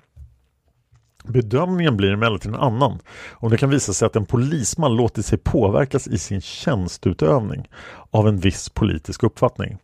Bedömningen 1.25 1.97
blir 1.97 2.13
emellertid 2.13 2.55
en 2.55 2.61
annan 2.61 2.99
om 3.33 3.51
det 3.51 3.59
kan 3.59 3.71
visa 3.71 3.93
sig 3.93 4.07
att 4.07 4.17
en 4.17 4.27
polisman 4.27 4.97
låtit 4.97 5.27
sig 5.27 5.39
påverkas 5.39 6.07
i 6.07 6.19
sin 6.19 6.41
tjänstutövning 6.41 7.69
av 8.11 8.29
en 8.29 8.39
viss 8.39 8.69
politisk 8.69 9.23
uppfattning. 9.23 9.79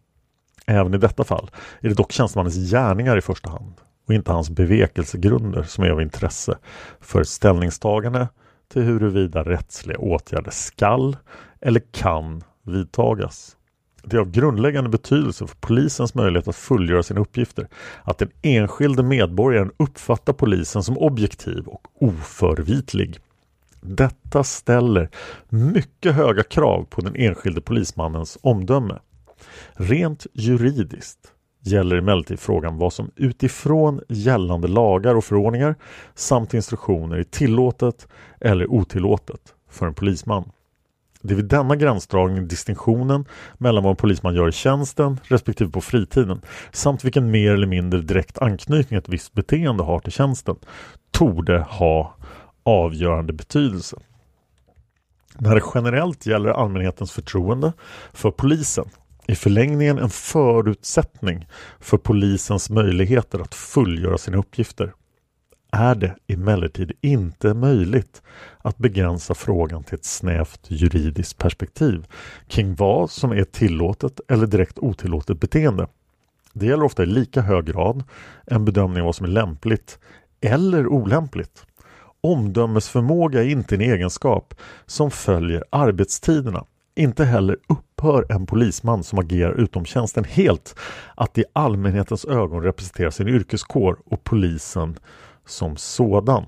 Även 0.66 0.94
i 0.94 0.98
detta 0.98 1.24
fall 1.24 1.50
är 1.80 1.88
det 1.88 1.94
dock 1.94 2.12
tjänstemannens 2.12 2.70
gärningar 2.70 3.16
i 3.16 3.20
första 3.20 3.50
hand 3.50 3.74
och 4.06 4.14
inte 4.14 4.32
hans 4.32 4.50
bevekelsegrunder 4.50 5.62
som 5.62 5.84
är 5.84 5.90
av 5.90 6.02
intresse 6.02 6.58
för 7.00 7.24
ställningstagande 7.24 8.28
till 8.72 8.82
huruvida 8.82 9.42
rättsliga 9.42 9.98
åtgärder 9.98 10.50
skall 10.50 11.16
eller 11.60 11.82
kan 11.92 12.44
vidtagas. 12.62 13.56
Det 14.04 14.16
är 14.16 14.20
av 14.20 14.30
grundläggande 14.30 14.90
betydelse 14.90 15.46
för 15.46 15.56
polisens 15.56 16.14
möjlighet 16.14 16.48
att 16.48 16.56
fullgöra 16.56 17.02
sina 17.02 17.20
uppgifter 17.20 17.68
att 18.02 18.18
den 18.18 18.30
enskilde 18.42 19.02
medborgaren 19.02 19.70
uppfattar 19.76 20.32
polisen 20.32 20.82
som 20.82 20.98
objektiv 20.98 21.66
och 21.66 21.86
oförvitlig. 22.00 23.18
Detta 23.80 24.44
ställer 24.44 25.10
mycket 25.48 26.14
höga 26.14 26.42
krav 26.42 26.86
på 26.90 27.00
den 27.00 27.16
enskilde 27.16 27.60
polismannens 27.60 28.38
omdöme. 28.42 28.98
Rent 29.72 30.26
juridiskt 30.32 31.33
gäller 31.64 31.96
emellertid 31.96 32.40
frågan 32.40 32.78
vad 32.78 32.92
som 32.92 33.10
utifrån 33.16 34.00
gällande 34.08 34.68
lagar 34.68 35.14
och 35.14 35.24
förordningar 35.24 35.74
samt 36.14 36.54
instruktioner 36.54 37.16
är 37.16 37.22
tillåtet 37.22 38.08
eller 38.40 38.70
otillåtet 38.70 39.40
för 39.70 39.86
en 39.86 39.94
polisman. 39.94 40.50
Det 41.22 41.34
är 41.34 41.36
vid 41.36 41.48
denna 41.48 41.76
gränsdragning 41.76 42.48
distinktionen 42.48 43.24
mellan 43.58 43.82
vad 43.84 43.90
en 43.90 43.96
polisman 43.96 44.34
gör 44.34 44.48
i 44.48 44.52
tjänsten 44.52 45.20
respektive 45.24 45.70
på 45.70 45.80
fritiden 45.80 46.40
samt 46.72 47.04
vilken 47.04 47.30
mer 47.30 47.50
eller 47.52 47.66
mindre 47.66 48.00
direkt 48.00 48.38
anknytning 48.38 48.98
ett 48.98 49.08
visst 49.08 49.32
beteende 49.32 49.82
har 49.82 49.98
till 49.98 50.12
tjänsten 50.12 50.56
torde 51.10 51.58
ha 51.58 52.14
avgörande 52.62 53.32
betydelse. 53.32 53.96
När 55.38 55.54
det 55.54 55.62
generellt 55.74 56.26
gäller 56.26 56.50
allmänhetens 56.50 57.12
förtroende 57.12 57.72
för 58.12 58.30
polisen 58.30 58.84
i 59.26 59.34
förlängningen 59.34 59.98
en 59.98 60.10
förutsättning 60.10 61.48
för 61.80 61.96
polisens 61.96 62.70
möjligheter 62.70 63.38
att 63.38 63.54
fullgöra 63.54 64.18
sina 64.18 64.36
uppgifter. 64.36 64.92
är 65.72 65.94
det 65.94 66.16
emellertid 66.26 66.92
inte 67.00 67.54
möjligt 67.54 68.22
att 68.58 68.78
begränsa 68.78 69.34
frågan 69.34 69.84
till 69.84 69.94
ett 69.94 70.04
snävt 70.04 70.60
juridiskt 70.68 71.38
perspektiv 71.38 72.06
kring 72.48 72.74
vad 72.74 73.10
som 73.10 73.32
är 73.32 73.44
tillåtet 73.44 74.20
eller 74.28 74.46
direkt 74.46 74.78
otillåtet 74.78 75.40
beteende. 75.40 75.86
Det 76.52 76.66
gäller 76.66 76.84
ofta 76.84 77.02
i 77.02 77.06
lika 77.06 77.40
hög 77.40 77.64
grad 77.64 78.04
en 78.46 78.64
bedömning 78.64 79.00
av 79.00 79.06
vad 79.06 79.16
som 79.16 79.26
är 79.26 79.30
lämpligt 79.30 79.98
eller 80.40 80.86
olämpligt. 80.86 81.66
Omdömesförmåga 82.20 83.42
är 83.42 83.48
inte 83.48 83.74
en 83.74 83.80
egenskap 83.80 84.54
som 84.86 85.10
följer 85.10 85.64
arbetstiderna. 85.70 86.64
Inte 86.96 87.24
heller 87.24 87.56
upphör 87.68 88.26
en 88.28 88.46
polisman 88.46 89.02
som 89.04 89.18
agerar 89.18 89.60
utom 89.60 89.84
tjänsten 89.84 90.24
helt 90.24 90.74
att 91.14 91.38
i 91.38 91.44
allmänhetens 91.52 92.24
ögon 92.24 92.62
representera 92.62 93.10
sin 93.10 93.28
yrkeskår 93.28 93.98
och 94.06 94.24
polisen 94.24 94.98
som 95.46 95.76
sådan. 95.76 96.44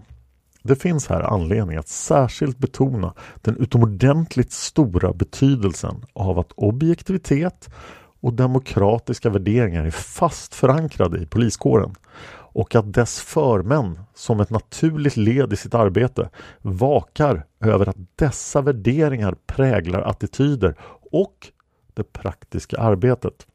Det 0.62 0.76
finns 0.76 1.07
här 1.07 1.20
anledning 1.20 1.76
att 1.76 1.88
särskilt 1.88 2.59
betona 2.59 3.14
den 3.42 3.57
utomordentligt 3.57 4.53
stora 4.53 5.12
betydelsen 5.12 6.05
av 6.12 6.38
att 6.38 6.53
objektivitet 6.53 7.70
och 8.20 8.32
demokratiska 8.32 9.30
värderingar 9.30 9.84
är 9.84 9.90
fast 9.90 10.55
förankrade 10.55 11.18
i 11.18 11.26
poliskåren 11.26 11.94
och 12.57 12.74
att 12.74 12.92
dess 12.92 13.20
förmän 13.20 14.00
som 14.14 14.40
ett 14.40 14.50
naturligt 14.50 15.16
led 15.16 15.52
i 15.52 15.57
sitt 15.57 15.74
arbete 15.74 16.30
vakar 16.62 17.46
över 17.61 17.88
att 17.88 17.96
dessa 18.14 18.61
värderingar 18.61 19.36
präglar 19.46 20.00
attityder 20.00 20.74
och 21.12 21.34
det 21.94 22.12
praktiska 22.12 22.78
arbetet. 22.78 23.46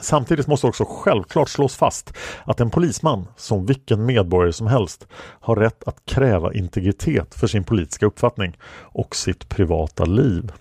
Samtidigt 0.00 0.46
måste 0.46 0.66
också 0.66 0.84
självklart 0.88 1.48
slås 1.48 1.76
fast 1.76 2.12
att 2.44 2.60
en 2.60 2.70
polisman, 2.70 3.26
som 3.36 3.66
vilken 3.66 4.06
medborgare 4.06 4.52
som 4.52 4.66
helst, 4.66 5.06
har 5.40 5.56
rätt 5.56 5.88
att 5.88 6.04
kräva 6.04 6.52
integritet 6.52 7.34
för 7.34 7.46
sin 7.46 7.64
politiska 7.64 8.06
uppfattning 8.06 8.56
och 8.82 9.16
sitt 9.16 9.48
privata 9.48 10.04
liv. 10.04 10.52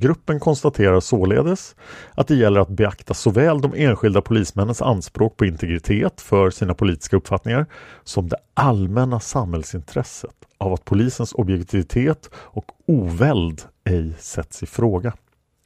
Gruppen 0.00 0.40
konstaterar 0.40 1.00
således 1.00 1.76
att 2.14 2.28
det 2.28 2.34
gäller 2.34 2.60
att 2.60 2.68
beakta 2.68 3.14
såväl 3.14 3.60
de 3.60 3.74
enskilda 3.76 4.20
polismännens 4.20 4.82
anspråk 4.82 5.36
på 5.36 5.44
integritet 5.44 6.20
för 6.20 6.50
sina 6.50 6.74
politiska 6.74 7.16
uppfattningar 7.16 7.66
som 8.04 8.28
det 8.28 8.36
allmänna 8.54 9.20
samhällsintresset 9.20 10.34
av 10.58 10.72
att 10.72 10.84
polisens 10.84 11.32
objektivitet 11.32 12.30
och 12.34 12.64
oväld 12.86 13.62
ej 13.84 14.14
sätts 14.18 14.62
i 14.62 14.66
fråga. 14.66 15.12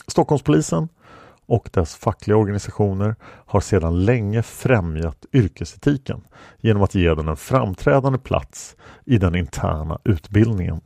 Stockholmspolisen 0.07 0.89
och 1.47 1.68
dess 1.72 1.95
fackliga 1.95 2.37
organisationer 2.37 3.16
har 3.22 3.61
sedan 3.61 4.05
länge 4.05 4.43
främjat 4.43 5.26
yrkesetiken 5.33 6.20
genom 6.61 6.83
att 6.83 6.95
ge 6.95 7.14
den 7.14 7.29
en 7.29 7.37
framträdande 7.37 8.18
plats 8.18 8.76
i 9.05 9.18
den 9.18 9.35
interna 9.35 9.99
utbildningen. 10.05 10.81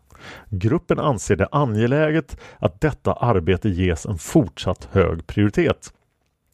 Gruppen 0.50 0.98
anser 0.98 1.36
det 1.36 1.48
angeläget 1.52 2.36
att 2.58 2.80
detta 2.80 3.12
arbete 3.12 3.68
ges 3.68 4.06
en 4.06 4.18
fortsatt 4.18 4.88
hög 4.92 5.26
prioritet. 5.26 5.92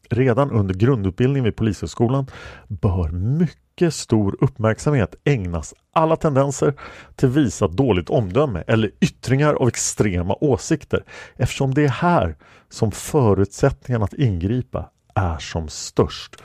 Redan 0.09 0.51
under 0.51 0.73
grundutbildningen 0.73 1.43
vid 1.43 1.55
Polishögskolan 1.55 2.27
bör 2.67 3.09
mycket 3.11 3.93
stor 3.93 4.37
uppmärksamhet 4.41 5.15
ägnas 5.23 5.73
alla 5.93 6.15
tendenser 6.15 6.73
till 7.15 7.29
visat 7.29 7.71
dåligt 7.71 8.09
omdöme 8.09 8.63
eller 8.67 8.91
yttringar 9.01 9.53
av 9.53 9.67
extrema 9.67 10.35
åsikter 10.41 11.03
eftersom 11.35 11.73
det 11.73 11.83
är 11.83 11.89
här 11.89 12.35
som 12.69 12.91
förutsättningarna 12.91 14.05
att 14.05 14.13
ingripa 14.13 14.89
är 15.15 15.37
som 15.37 15.67
störst. 15.67 16.35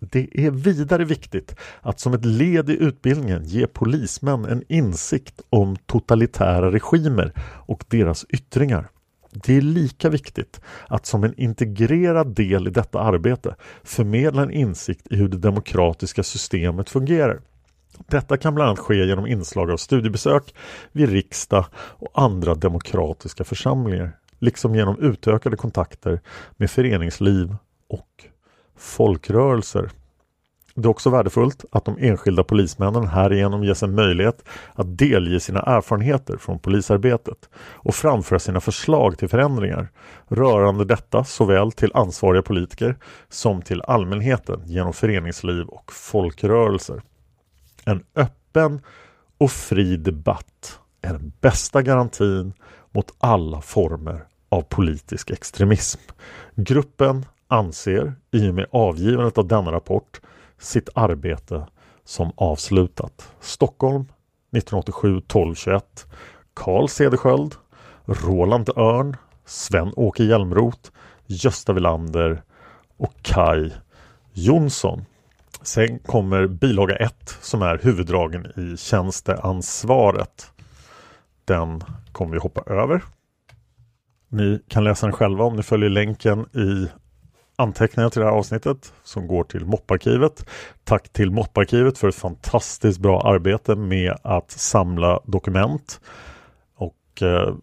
Det 0.00 0.46
är 0.46 0.50
vidare 0.50 1.04
viktigt 1.04 1.54
att 1.80 2.00
som 2.00 2.14
ett 2.14 2.24
led 2.24 2.70
i 2.70 2.76
utbildningen 2.82 3.44
ge 3.44 3.66
polismän 3.66 4.44
en 4.44 4.62
insikt 4.68 5.40
om 5.50 5.76
totalitära 5.76 6.72
regimer 6.72 7.32
och 7.66 7.84
deras 7.88 8.26
yttringar. 8.28 8.88
Det 9.32 9.56
är 9.56 9.60
lika 9.60 10.08
viktigt 10.08 10.60
att 10.88 11.06
som 11.06 11.24
en 11.24 11.40
integrerad 11.40 12.34
del 12.34 12.68
i 12.68 12.70
detta 12.70 13.00
arbete 13.00 13.54
förmedla 13.82 14.42
en 14.42 14.50
insikt 14.50 15.06
i 15.10 15.16
hur 15.16 15.28
det 15.28 15.38
demokratiska 15.38 16.22
systemet 16.22 16.90
fungerar. 16.90 17.40
Detta 18.06 18.36
kan 18.36 18.54
bland 18.54 18.68
annat 18.68 18.78
ske 18.78 19.06
genom 19.06 19.26
inslag 19.26 19.70
av 19.70 19.76
studiebesök 19.76 20.54
vid 20.92 21.08
riksdag 21.08 21.66
och 21.74 22.10
andra 22.14 22.54
demokratiska 22.54 23.44
församlingar, 23.44 24.16
liksom 24.38 24.74
genom 24.74 24.98
utökade 24.98 25.56
kontakter 25.56 26.20
med 26.56 26.70
föreningsliv 26.70 27.56
och 27.88 28.24
folkrörelser. 28.78 29.90
Det 30.74 30.86
är 30.86 30.90
också 30.90 31.10
värdefullt 31.10 31.64
att 31.72 31.84
de 31.84 31.96
enskilda 31.98 32.44
polismännen 32.44 33.06
härigenom 33.06 33.64
ges 33.64 33.82
en 33.82 33.94
möjlighet 33.94 34.44
att 34.74 34.98
delge 34.98 35.40
sina 35.40 35.60
erfarenheter 35.60 36.36
från 36.36 36.58
polisarbetet 36.58 37.48
och 37.56 37.94
framföra 37.94 38.38
sina 38.38 38.60
förslag 38.60 39.18
till 39.18 39.28
förändringar 39.28 39.88
rörande 40.28 40.84
detta 40.84 41.24
såväl 41.24 41.72
till 41.72 41.90
ansvariga 41.94 42.42
politiker 42.42 42.96
som 43.28 43.62
till 43.62 43.82
allmänheten 43.82 44.62
genom 44.64 44.92
föreningsliv 44.92 45.66
och 45.66 45.92
folkrörelser. 45.92 47.02
En 47.84 48.02
öppen 48.14 48.80
och 49.38 49.50
fri 49.50 49.96
debatt 49.96 50.78
är 51.02 51.12
den 51.12 51.32
bästa 51.40 51.82
garantin 51.82 52.52
mot 52.92 53.14
alla 53.18 53.60
former 53.60 54.24
av 54.48 54.62
politisk 54.62 55.30
extremism. 55.30 56.00
Gruppen 56.54 57.26
anser 57.48 58.14
i 58.30 58.50
och 58.50 58.54
med 58.54 58.66
avgivandet 58.70 59.38
av 59.38 59.48
denna 59.48 59.72
rapport 59.72 60.20
sitt 60.58 60.88
arbete 60.94 61.66
som 62.04 62.32
avslutat. 62.36 63.32
Stockholm 63.40 64.02
1987 64.56 65.18
1221 65.18 66.06
Carl 66.54 66.88
Cederschiöld 66.88 67.54
Roland 68.04 68.68
Örn 68.76 69.16
Sven-Åke 69.44 70.24
Hjälmroth 70.24 70.90
Gösta 71.26 71.72
Villander 71.72 72.42
och 72.96 73.14
Kai 73.22 73.72
Jonsson. 74.32 75.04
Sen 75.62 75.98
kommer 75.98 76.46
bilaga 76.46 76.96
1 76.96 77.38
som 77.40 77.62
är 77.62 77.78
huvuddragen 77.78 78.46
i 78.46 78.76
tjänsteansvaret. 78.76 80.52
Den 81.44 81.82
kommer 82.12 82.32
vi 82.32 82.38
hoppa 82.38 82.72
över. 82.72 83.02
Ni 84.28 84.60
kan 84.68 84.84
läsa 84.84 85.06
den 85.06 85.12
själva 85.12 85.44
om 85.44 85.56
ni 85.56 85.62
följer 85.62 85.90
länken 85.90 86.40
i 86.40 86.88
anteckningar 87.58 88.10
till 88.10 88.20
det 88.20 88.26
här 88.26 88.32
avsnittet 88.32 88.92
som 89.02 89.26
går 89.26 89.44
till 89.44 89.66
mopparkivet. 89.66 90.48
Tack 90.84 91.08
till 91.08 91.30
mopparkivet 91.30 91.98
för 91.98 92.08
ett 92.08 92.14
fantastiskt 92.14 92.98
bra 92.98 93.20
arbete 93.20 93.76
med 93.76 94.16
att 94.22 94.50
samla 94.50 95.20
dokument. 95.24 96.00
Och 96.74 97.22
eh, 97.22 97.54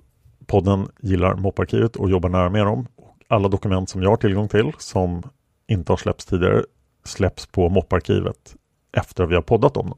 podden 0.46 0.88
gillar 1.00 1.36
mopparkivet 1.36 1.96
och 1.96 2.10
jobbar 2.10 2.30
nära 2.30 2.50
med 2.50 2.66
dem. 2.66 2.88
Alla 3.28 3.48
dokument 3.48 3.90
som 3.90 4.04
jag 4.04 4.10
har 4.10 4.18
tillgång 4.18 4.48
till 4.48 4.72
som 4.78 5.24
inte 5.68 5.92
har 5.92 5.98
släppts 5.98 6.26
tidigare 6.26 6.64
släpps 7.04 7.46
på 7.46 7.70
mopparkivet 7.70 8.56
efter 8.98 9.24
att 9.24 9.30
vi 9.30 9.36
har 9.36 9.42
poddat 9.42 9.78
om 9.78 9.90
dem. 9.90 9.98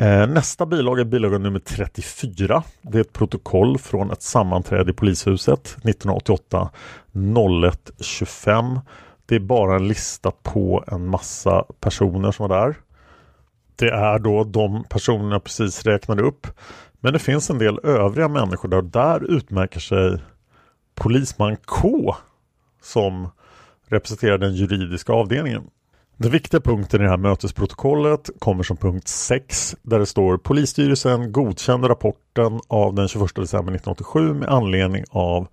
Eh, 0.00 0.26
nästa 0.26 0.66
bilaga 0.66 1.00
är 1.00 1.04
bilaga 1.04 1.38
nummer 1.38 1.58
34. 1.58 2.62
Det 2.82 2.98
är 2.98 3.00
ett 3.00 3.12
protokoll 3.12 3.78
från 3.78 4.10
ett 4.10 4.22
sammanträde 4.22 4.90
i 4.90 4.94
polishuset 4.94 5.60
1988 5.60 6.70
01 7.64 7.90
25. 8.00 8.80
Det 9.26 9.34
är 9.34 9.40
bara 9.40 9.76
en 9.76 9.88
lista 9.88 10.30
på 10.30 10.84
en 10.86 11.06
massa 11.06 11.64
personer 11.80 12.32
som 12.32 12.48
var 12.48 12.60
där. 12.60 12.76
Det 13.76 13.90
är 13.90 14.18
då 14.18 14.44
de 14.44 14.84
personerna 14.84 15.34
jag 15.34 15.44
precis 15.44 15.82
räknade 15.82 16.22
upp. 16.22 16.46
Men 17.00 17.12
det 17.12 17.18
finns 17.18 17.50
en 17.50 17.58
del 17.58 17.78
övriga 17.82 18.28
människor 18.28 18.68
där. 18.68 18.82
Där 18.82 19.30
utmärker 19.30 19.80
sig 19.80 20.18
polisman 20.94 21.56
K 21.56 22.14
som 22.82 23.28
representerar 23.86 24.38
den 24.38 24.54
juridiska 24.54 25.12
avdelningen. 25.12 25.62
Den 26.22 26.30
viktiga 26.30 26.60
punkten 26.60 27.00
i 27.00 27.04
det 27.04 27.10
här 27.10 27.16
mötesprotokollet 27.16 28.30
kommer 28.38 28.62
som 28.62 28.76
punkt 28.76 29.08
6 29.08 29.76
där 29.82 29.98
det 29.98 30.06
står 30.06 30.36
Polisstyrelsen 30.36 31.32
godkände 31.32 31.88
rapporten 31.88 32.60
av 32.68 32.94
den 32.94 33.08
21 33.08 33.34
december 33.34 33.72
1987 33.74 34.34
med 34.34 34.48
anledning 34.48 35.04
av 35.10 35.48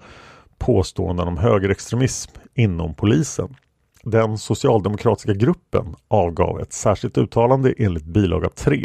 påståenden 0.58 1.28
om 1.28 1.38
högerextremism 1.38 2.32
inom 2.56 2.94
polisen. 2.94 3.56
Den 4.04 4.38
socialdemokratiska 4.38 5.34
gruppen 5.34 5.96
avgav 6.08 6.60
ett 6.60 6.74
särskilt 6.74 7.18
uttalande 7.18 7.74
enligt 7.78 8.06
bilaga 8.06 8.50
3. 8.50 8.84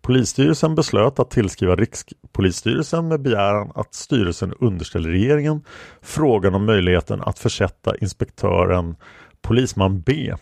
Polisstyrelsen 0.00 0.74
beslöt 0.74 1.18
att 1.18 1.30
tillskriva 1.30 1.76
Rikspolisstyrelsen 1.76 3.08
med 3.08 3.20
begäran 3.20 3.72
att 3.74 3.94
styrelsen 3.94 4.52
underställer 4.60 5.10
regeringen 5.10 5.64
frågan 6.02 6.54
om 6.54 6.64
möjligheten 6.64 7.22
att 7.22 7.38
försätta 7.38 7.96
inspektören 7.96 8.96
polisman 9.42 10.00
B 10.00 10.34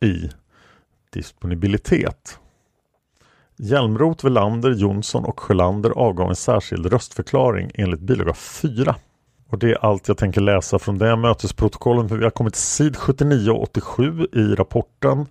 i 0.00 0.30
disponibilitet. 1.12 2.38
Hjälmroth, 3.56 4.24
Velander, 4.24 4.70
Jonsson 4.70 5.24
och 5.24 5.40
Sjölander 5.40 5.90
avgav 5.90 6.28
en 6.28 6.36
särskild 6.36 6.86
röstförklaring 6.86 7.70
enligt 7.74 8.00
bilaga 8.00 8.34
4. 8.34 8.96
Och 9.48 9.58
det 9.58 9.70
är 9.70 9.84
allt 9.84 10.08
jag 10.08 10.16
tänker 10.16 10.40
läsa 10.40 10.78
från 10.78 10.98
det 10.98 11.16
mötesprotokollet. 11.16 12.10
Vi 12.10 12.24
har 12.24 12.30
kommit 12.30 12.54
till 12.54 12.62
sid 12.62 12.96
79 12.96 13.50
och 13.50 13.62
87 13.62 14.26
i 14.32 14.54
rapporten. 14.54 15.26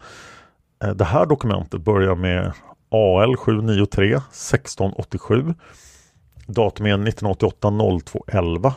Eh, 0.83 0.89
det 0.89 1.05
här 1.05 1.25
dokumentet 1.25 1.81
börjar 1.81 2.15
med 2.15 2.53
AL 2.91 3.35
793 3.35 4.05
1687 4.07 5.53
Datum 6.47 6.85
är 6.85 6.89
1988 6.89 7.71
02 8.05 8.25
11 8.27 8.73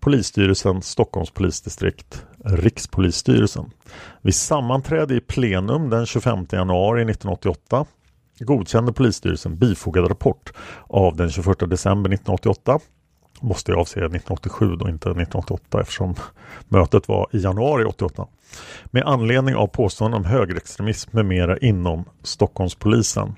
Polisstyrelsen 0.00 0.82
Stockholms 0.82 1.30
polisdistrikt 1.30 2.24
Rikspolisstyrelsen. 2.44 3.70
Vid 4.22 4.34
sammanträde 4.34 5.14
i 5.14 5.20
plenum 5.20 5.90
den 5.90 6.06
25 6.06 6.46
januari 6.52 7.02
1988 7.02 7.86
godkände 8.38 8.92
polisstyrelsen 8.92 9.58
bifogad 9.58 10.10
rapport 10.10 10.52
av 10.86 11.16
den 11.16 11.30
21 11.30 11.58
december 11.58 12.10
1988 12.10 12.78
måste 13.40 13.72
jag 13.72 13.80
avse 13.80 14.00
1987 14.00 14.76
då 14.76 14.88
inte 14.88 15.08
1988 15.08 15.80
eftersom 15.80 16.14
mötet 16.68 17.08
var 17.08 17.26
i 17.32 17.38
januari 17.38 17.84
88 17.84 18.26
med 18.84 19.02
anledning 19.02 19.54
av 19.56 19.66
påståenden 19.66 20.20
om 20.20 20.24
högerextremism 20.24 21.10
med 21.12 21.26
mera 21.26 21.58
inom 21.58 22.04
Stockholmspolisen. 22.22 23.34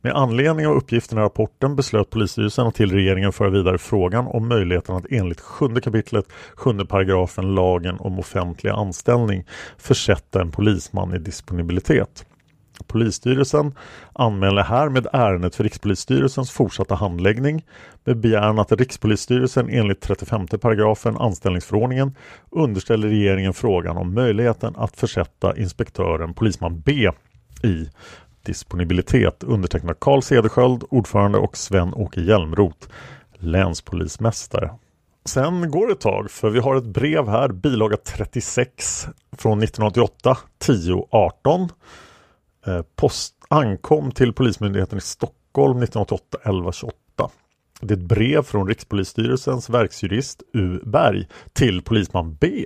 Med 0.00 0.12
anledning 0.16 0.66
av 0.66 0.76
uppgifterna 0.76 1.20
i 1.20 1.24
rapporten 1.24 1.76
beslöt 1.76 2.10
polisstyrelsen 2.10 2.66
att 2.66 2.74
till 2.74 2.92
regeringen 2.92 3.32
föra 3.32 3.50
vidare 3.50 3.78
frågan 3.78 4.26
om 4.26 4.48
möjligheten 4.48 4.96
att 4.96 5.06
enligt 5.10 5.40
7 5.40 5.68
kapitlet 5.82 6.24
7 6.54 6.84
paragrafen 6.84 7.54
lagen 7.54 7.96
om 7.98 8.18
offentlig 8.18 8.70
anställning 8.70 9.44
försätta 9.78 10.40
en 10.40 10.50
polisman 10.50 11.14
i 11.14 11.18
disponibilitet. 11.18 12.24
Polisstyrelsen 12.86 13.74
anmäler 14.12 14.62
härmed 14.62 15.06
ärendet 15.12 15.54
för 15.54 15.64
Rikspolisstyrelsens 15.64 16.50
fortsatta 16.50 16.94
handläggning 16.94 17.64
med 18.04 18.16
begäran 18.16 18.58
att 18.58 18.72
Rikspolisstyrelsen 18.72 19.68
enligt 19.68 20.00
35 20.00 20.46
paragrafen 20.46 21.16
anställningsförordningen 21.16 22.14
underställer 22.50 23.08
regeringen 23.08 23.54
frågan 23.54 23.96
om 23.96 24.14
möjligheten 24.14 24.74
att 24.76 24.96
försätta 24.96 25.56
inspektören 25.56 26.34
polisman 26.34 26.80
B 26.80 27.10
i 27.62 27.88
disponibilitet 28.42 29.42
undertecknad 29.42 30.00
Carl 30.00 30.22
Cederschiöld 30.22 30.84
ordförande 30.90 31.38
och 31.38 31.56
Sven-Åke 31.56 32.20
Hjälmroth, 32.20 32.88
länspolismästare. 33.38 34.70
Sen 35.24 35.70
går 35.70 35.86
det 35.86 35.92
ett 35.92 36.00
tag 36.00 36.30
för 36.30 36.50
vi 36.50 36.60
har 36.60 36.76
ett 36.76 36.84
brev 36.84 37.28
här, 37.28 37.48
bilaga 37.48 37.96
36 37.96 39.06
från 39.36 39.62
1988, 39.62 40.38
10.18 40.58 41.68
Eh, 42.66 42.82
post 42.96 43.34
ankom 43.48 44.12
till 44.12 44.32
Polismyndigheten 44.32 44.98
i 44.98 45.00
Stockholm 45.00 45.82
1988 45.82 46.38
1128. 46.42 46.96
Det 47.80 47.94
är 47.94 47.98
ett 47.98 48.04
brev 48.04 48.42
från 48.42 48.68
Rikspolisstyrelsens 48.68 49.70
verksjurist 49.70 50.42
U 50.52 50.80
Berg 50.84 51.28
till 51.52 51.82
polisman 51.82 52.36
B. 52.40 52.64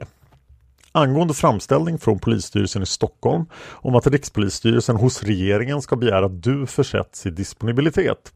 Angående 0.96 1.34
framställning 1.34 1.98
från 1.98 2.18
polisstyrelsen 2.18 2.82
i 2.82 2.86
Stockholm 2.86 3.46
om 3.72 3.94
att 3.94 4.06
Rikspolisstyrelsen 4.06 4.96
hos 4.96 5.22
regeringen 5.22 5.82
ska 5.82 5.96
begära 5.96 6.26
att 6.26 6.42
du 6.42 6.66
försätts 6.66 7.26
i 7.26 7.30
disponibilitet. 7.30 8.32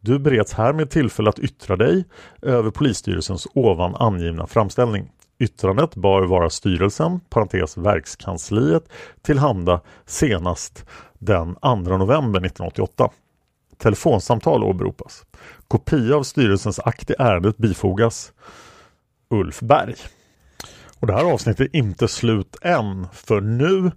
Du 0.00 0.18
bereds 0.18 0.52
härmed 0.52 0.90
tillfälle 0.90 1.30
att 1.30 1.38
yttra 1.38 1.76
dig 1.76 2.04
över 2.42 2.70
polisstyrelsens 2.70 3.46
ovan 3.54 3.94
angivna 3.94 4.46
framställning. 4.46 5.10
Yttrandet 5.38 5.94
bör 5.94 6.22
vara 6.22 6.50
styrelsen, 6.50 7.20
parentes 7.20 7.76
verkskansliet, 7.76 8.84
tillhanda 9.22 9.80
senast 10.06 10.86
den 11.18 11.54
2 11.54 11.74
november 11.74 12.40
1988. 12.40 13.10
Telefonsamtal 13.78 14.64
åberopas. 14.64 15.22
Kopia 15.68 16.16
av 16.16 16.22
styrelsens 16.22 16.78
akt 16.78 17.10
i 17.10 17.14
ärendet 17.18 17.56
bifogas 17.56 18.32
Ulf 19.30 19.60
Berg. 19.60 19.94
Och 21.02 21.08
det 21.08 21.14
här 21.14 21.32
avsnittet 21.32 21.60
är 21.60 21.76
inte 21.76 22.08
slut 22.08 22.56
än 22.62 23.06
för 23.12 23.40
nu 23.40 23.90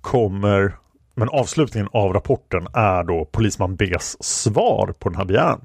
kommer 0.00 0.76
men 1.14 1.28
avslutningen 1.28 1.88
av 1.92 2.12
rapporten 2.12 2.66
är 2.74 3.04
då 3.04 3.24
polisman 3.24 3.76
B's 3.76 4.16
svar 4.20 4.94
på 4.98 5.08
den 5.08 5.18
här 5.18 5.24
begäran. 5.24 5.64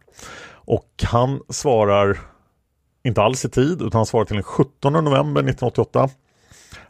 Och 0.51 0.89
han 1.03 1.39
svarar 1.49 2.17
inte 3.03 3.21
alls 3.21 3.45
i 3.45 3.49
tid 3.49 3.81
utan 3.81 3.99
han 3.99 4.05
svarar 4.05 4.25
till 4.25 4.35
den 4.35 4.43
17 4.43 4.93
november 4.93 5.41
1988. 5.41 6.09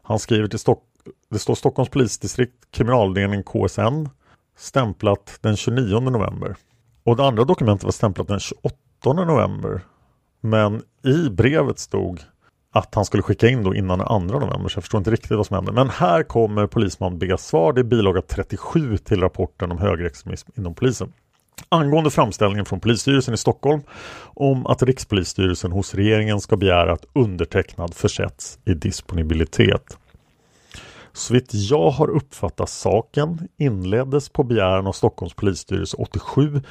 Han 0.02 0.20
skriver 0.20 0.48
till 0.48 0.60
Stock 0.60 0.84
det 1.30 1.40
står 1.40 1.56
Stockholms 1.56 1.90
polisdistrikt 1.90 2.72
kriminalavdelning 2.72 3.44
KSN 3.44 4.10
stämplat 4.58 5.38
den 5.42 5.56
29 5.56 6.00
november. 6.00 6.56
Och 7.04 7.16
det 7.16 7.26
andra 7.26 7.44
dokumentet 7.44 7.84
var 7.84 7.92
stämplat 7.92 8.28
den 8.28 8.40
28 8.40 8.74
november. 9.04 9.82
Men 10.42 10.82
i 11.04 11.30
brevet 11.30 11.80
stod 11.80 12.24
att 12.76 12.96
han 12.96 13.06
skulle 13.06 13.24
skicka 13.24 13.48
in 13.48 13.64
då 13.64 13.76
innan 13.76 14.00
den 14.00 14.08
2 14.08 14.20
november 14.20 14.70
så 14.70 14.78
jag 14.78 14.84
förstår 14.84 14.98
inte 14.98 15.12
riktigt 15.12 15.32
vad 15.32 15.46
som 15.46 15.56
hände. 15.56 15.72
Men 15.72 15.90
här 15.90 16.24
kommer 16.24 16.68
polisman 16.68 17.20
B 17.20 17.36
svar. 17.38 17.74
Det 17.74 17.82
är 17.82 17.84
bilaga 17.84 18.22
37 18.22 18.98
till 18.98 19.22
rapporten 19.22 19.72
om 19.72 19.78
högerextremism 19.78 20.52
inom 20.58 20.76
polisen. 20.76 21.14
Angående 21.70 22.10
framställningen 22.10 22.66
från 22.66 22.80
polisstyrelsen 22.80 23.34
i 23.34 23.38
Stockholm 23.38 23.82
om 24.24 24.68
att 24.68 24.84
Rikspolisstyrelsen 24.84 25.72
hos 25.72 25.96
regeringen 25.96 26.42
ska 26.42 26.58
begära 26.58 26.94
att 26.94 27.06
undertecknad 27.14 27.94
försätts 27.94 28.60
i 28.66 28.74
disponibilitet. 28.74 29.98
Så 31.14 31.34
vitt 31.34 31.50
jag 31.54 31.90
har 31.90 32.10
uppfattat 32.10 32.70
saken 32.70 33.48
inleddes 33.58 34.30
på 34.30 34.44
begäran 34.44 34.88
av 34.88 34.92
Stockholms 34.92 35.34
polisstyrelse 35.34 35.98
87 35.98 36.62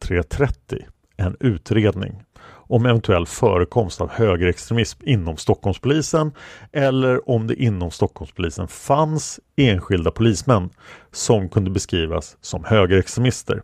0330 0.00 0.78
en 1.16 1.36
utredning 1.40 2.22
om 2.70 2.86
eventuell 2.86 3.26
förekomst 3.26 4.00
av 4.00 4.10
högerextremism 4.10 5.02
inom 5.04 5.36
Stockholmspolisen 5.36 6.32
eller 6.72 7.30
om 7.30 7.46
det 7.46 7.54
inom 7.54 7.90
Stockholmspolisen 7.90 8.68
fanns 8.68 9.40
enskilda 9.56 10.10
polismän 10.10 10.70
som 11.12 11.48
kunde 11.48 11.70
beskrivas 11.70 12.36
som 12.40 12.64
högerextremister. 12.64 13.62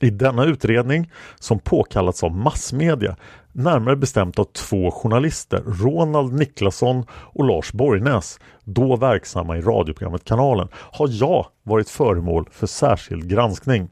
I 0.00 0.10
denna 0.10 0.44
utredning, 0.44 1.10
som 1.38 1.58
påkallats 1.58 2.24
av 2.24 2.36
massmedia, 2.36 3.16
närmare 3.52 3.96
bestämt 3.96 4.38
av 4.38 4.44
två 4.44 4.90
journalister, 4.90 5.62
Ronald 5.66 6.32
Niklasson 6.32 7.06
och 7.12 7.44
Lars 7.44 7.72
Borgnäs, 7.72 8.40
då 8.64 8.96
verksamma 8.96 9.58
i 9.58 9.60
radioprogrammet 9.60 10.24
Kanalen, 10.24 10.68
har 10.72 11.08
jag 11.10 11.46
varit 11.62 11.88
föremål 11.88 12.48
för 12.50 12.66
särskild 12.66 13.30
granskning. 13.30 13.88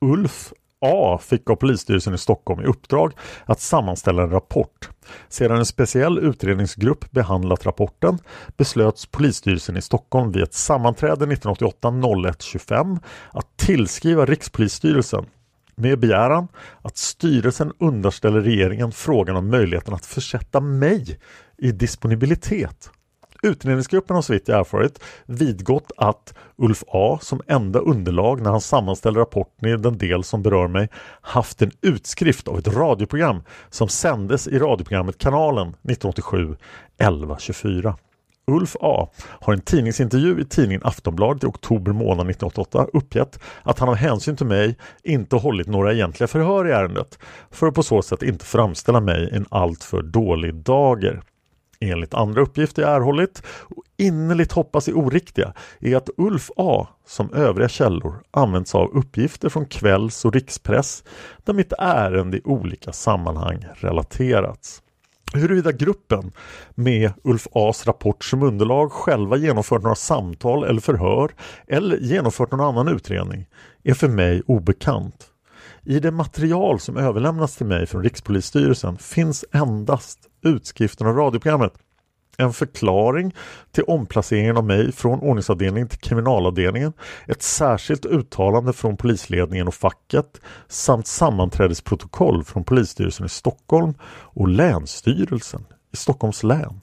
Ulf 0.00 0.52
A 0.80 1.18
fick 1.22 1.50
av 1.50 1.56
polisstyrelsen 1.56 2.14
i 2.14 2.18
Stockholm 2.18 2.60
i 2.60 2.64
uppdrag 2.64 3.12
att 3.44 3.60
sammanställa 3.60 4.22
en 4.22 4.30
rapport. 4.30 4.90
Sedan 5.28 5.56
en 5.56 5.66
speciell 5.66 6.18
utredningsgrupp 6.18 7.10
behandlat 7.10 7.66
rapporten 7.66 8.18
beslöts 8.56 9.06
polisstyrelsen 9.06 9.76
i 9.76 9.82
Stockholm 9.82 10.32
vid 10.32 10.42
ett 10.42 10.54
sammanträde 10.54 11.26
1988-01-25 11.26 12.98
att 13.32 13.56
tillskriva 13.56 14.24
Rikspolisstyrelsen 14.26 15.26
med 15.74 15.98
begäran 15.98 16.48
att 16.82 16.96
styrelsen 16.96 17.72
underställer 17.78 18.40
regeringen 18.40 18.92
frågan 18.92 19.36
om 19.36 19.50
möjligheten 19.50 19.94
att 19.94 20.06
försätta 20.06 20.60
mig 20.60 21.18
i 21.58 21.72
disponibilitet. 21.72 22.90
Utredningsgruppen 23.42 24.16
har 24.16 24.22
så 24.22 24.32
vitt 24.32 24.48
jag 24.48 24.60
erfarit 24.60 25.02
vidgått 25.26 25.92
att 25.96 26.34
Ulf 26.56 26.84
A 26.88 27.18
som 27.22 27.40
enda 27.46 27.78
underlag 27.78 28.40
när 28.40 28.50
han 28.50 28.60
sammanställde 28.60 29.20
rapporten 29.20 29.68
i 29.68 29.76
den 29.76 29.98
del 29.98 30.24
som 30.24 30.42
berör 30.42 30.68
mig 30.68 30.88
haft 31.20 31.62
en 31.62 31.70
utskrift 31.80 32.48
av 32.48 32.58
ett 32.58 32.68
radioprogram 32.68 33.42
som 33.70 33.88
sändes 33.88 34.48
i 34.48 34.58
radioprogrammet 34.58 35.18
Kanalen 35.18 35.68
1987 35.68 36.56
11.24. 36.98 37.94
Ulf 38.46 38.76
A 38.80 39.08
har 39.18 39.52
en 39.52 39.60
tidningsintervju 39.60 40.40
i 40.40 40.44
tidningen 40.44 40.82
Aftonbladet 40.84 41.44
i 41.44 41.46
oktober 41.46 41.92
månad 41.92 42.30
1988 42.30 42.86
uppgett 42.92 43.40
att 43.62 43.78
han 43.78 43.88
av 43.88 43.94
hänsyn 43.94 44.36
till 44.36 44.46
mig 44.46 44.78
inte 45.02 45.36
hållit 45.36 45.66
några 45.66 45.92
egentliga 45.92 46.28
förhör 46.28 46.68
i 46.68 46.72
ärendet 46.72 47.18
för 47.50 47.66
att 47.66 47.74
på 47.74 47.82
så 47.82 48.02
sätt 48.02 48.22
inte 48.22 48.44
framställa 48.44 49.00
mig 49.00 49.30
i 49.32 49.36
en 49.36 49.46
alltför 49.50 50.02
dålig 50.02 50.54
dager. 50.54 51.22
Enligt 51.80 52.14
andra 52.14 52.40
uppgifter 52.42 52.82
jag 52.82 52.96
erhållit 52.96 53.42
och 53.46 53.82
innerligt 53.96 54.52
hoppas 54.52 54.88
är 54.88 54.92
oriktiga 54.92 55.52
är 55.80 55.96
att 55.96 56.10
Ulf 56.16 56.50
A 56.56 56.88
som 57.06 57.32
övriga 57.32 57.68
källor 57.68 58.22
använts 58.30 58.74
av 58.74 58.90
uppgifter 58.96 59.48
från 59.48 59.66
kvälls 59.66 60.24
och 60.24 60.32
rikspress 60.32 61.04
där 61.44 61.52
mitt 61.52 61.72
ärende 61.78 62.36
i 62.36 62.42
olika 62.44 62.92
sammanhang 62.92 63.66
relaterats. 63.74 64.82
Huruvida 65.34 65.72
gruppen 65.72 66.32
med 66.74 67.12
Ulf 67.24 67.46
As 67.52 67.86
rapport 67.86 68.24
som 68.24 68.42
underlag 68.42 68.92
själva 68.92 69.36
genomfört 69.36 69.82
några 69.82 69.94
samtal 69.94 70.64
eller 70.64 70.80
förhör 70.80 71.30
eller 71.66 71.96
genomfört 71.96 72.50
någon 72.50 72.60
annan 72.60 72.88
utredning 72.88 73.46
är 73.82 73.94
för 73.94 74.08
mig 74.08 74.42
obekant. 74.46 75.26
I 75.82 76.00
det 76.00 76.10
material 76.10 76.80
som 76.80 76.96
överlämnats 76.96 77.56
till 77.56 77.66
mig 77.66 77.86
från 77.86 78.02
Rikspolisstyrelsen 78.02 78.98
finns 78.98 79.44
endast 79.52 80.29
utskriften 80.42 81.06
av 81.06 81.16
radioprogrammet 81.16 81.72
en 82.40 82.52
förklaring 82.52 83.34
till 83.72 83.84
omplaceringen 83.84 84.56
av 84.56 84.64
mig 84.64 84.92
från 84.92 85.20
ordningsavdelningen 85.20 85.88
till 85.88 85.98
kriminalavdelningen, 85.98 86.92
ett 87.26 87.42
särskilt 87.42 88.06
uttalande 88.06 88.72
från 88.72 88.96
polisledningen 88.96 89.68
och 89.68 89.74
facket 89.74 90.40
samt 90.68 91.06
sammanträdesprotokoll 91.06 92.44
från 92.44 92.64
polisstyrelsen 92.64 93.26
i 93.26 93.28
Stockholm 93.28 93.94
och 94.10 94.48
Länsstyrelsen 94.48 95.64
i 95.92 95.96
Stockholms 95.96 96.42
län. 96.42 96.80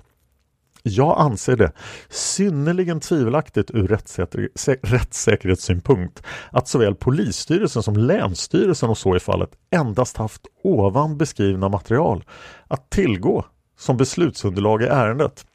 Jag 0.88 1.20
anser 1.20 1.56
det 1.56 1.72
synnerligen 2.10 3.00
tvivelaktigt 3.00 3.72
ur 3.72 3.88
rättssäker 3.88 4.50
rättssäkerhetssynpunkt 4.82 6.24
att 6.52 6.68
såväl 6.68 6.96
polisstyrelsen 6.96 7.84
som 7.84 7.98
länsstyrelsen 7.98 8.90
och 8.90 8.98
så 8.98 9.16
i 9.16 9.20
fallet 9.20 9.50
endast 9.72 10.18
haft 10.18 10.42
ovan 10.64 11.18
beskrivna 11.18 11.70
material 11.70 12.24
att 12.68 12.90
tillgå 12.90 13.46
som 13.80 13.98
beslutsunderlag 13.98 14.82
i 14.82 14.86
ärendet. 14.86 15.46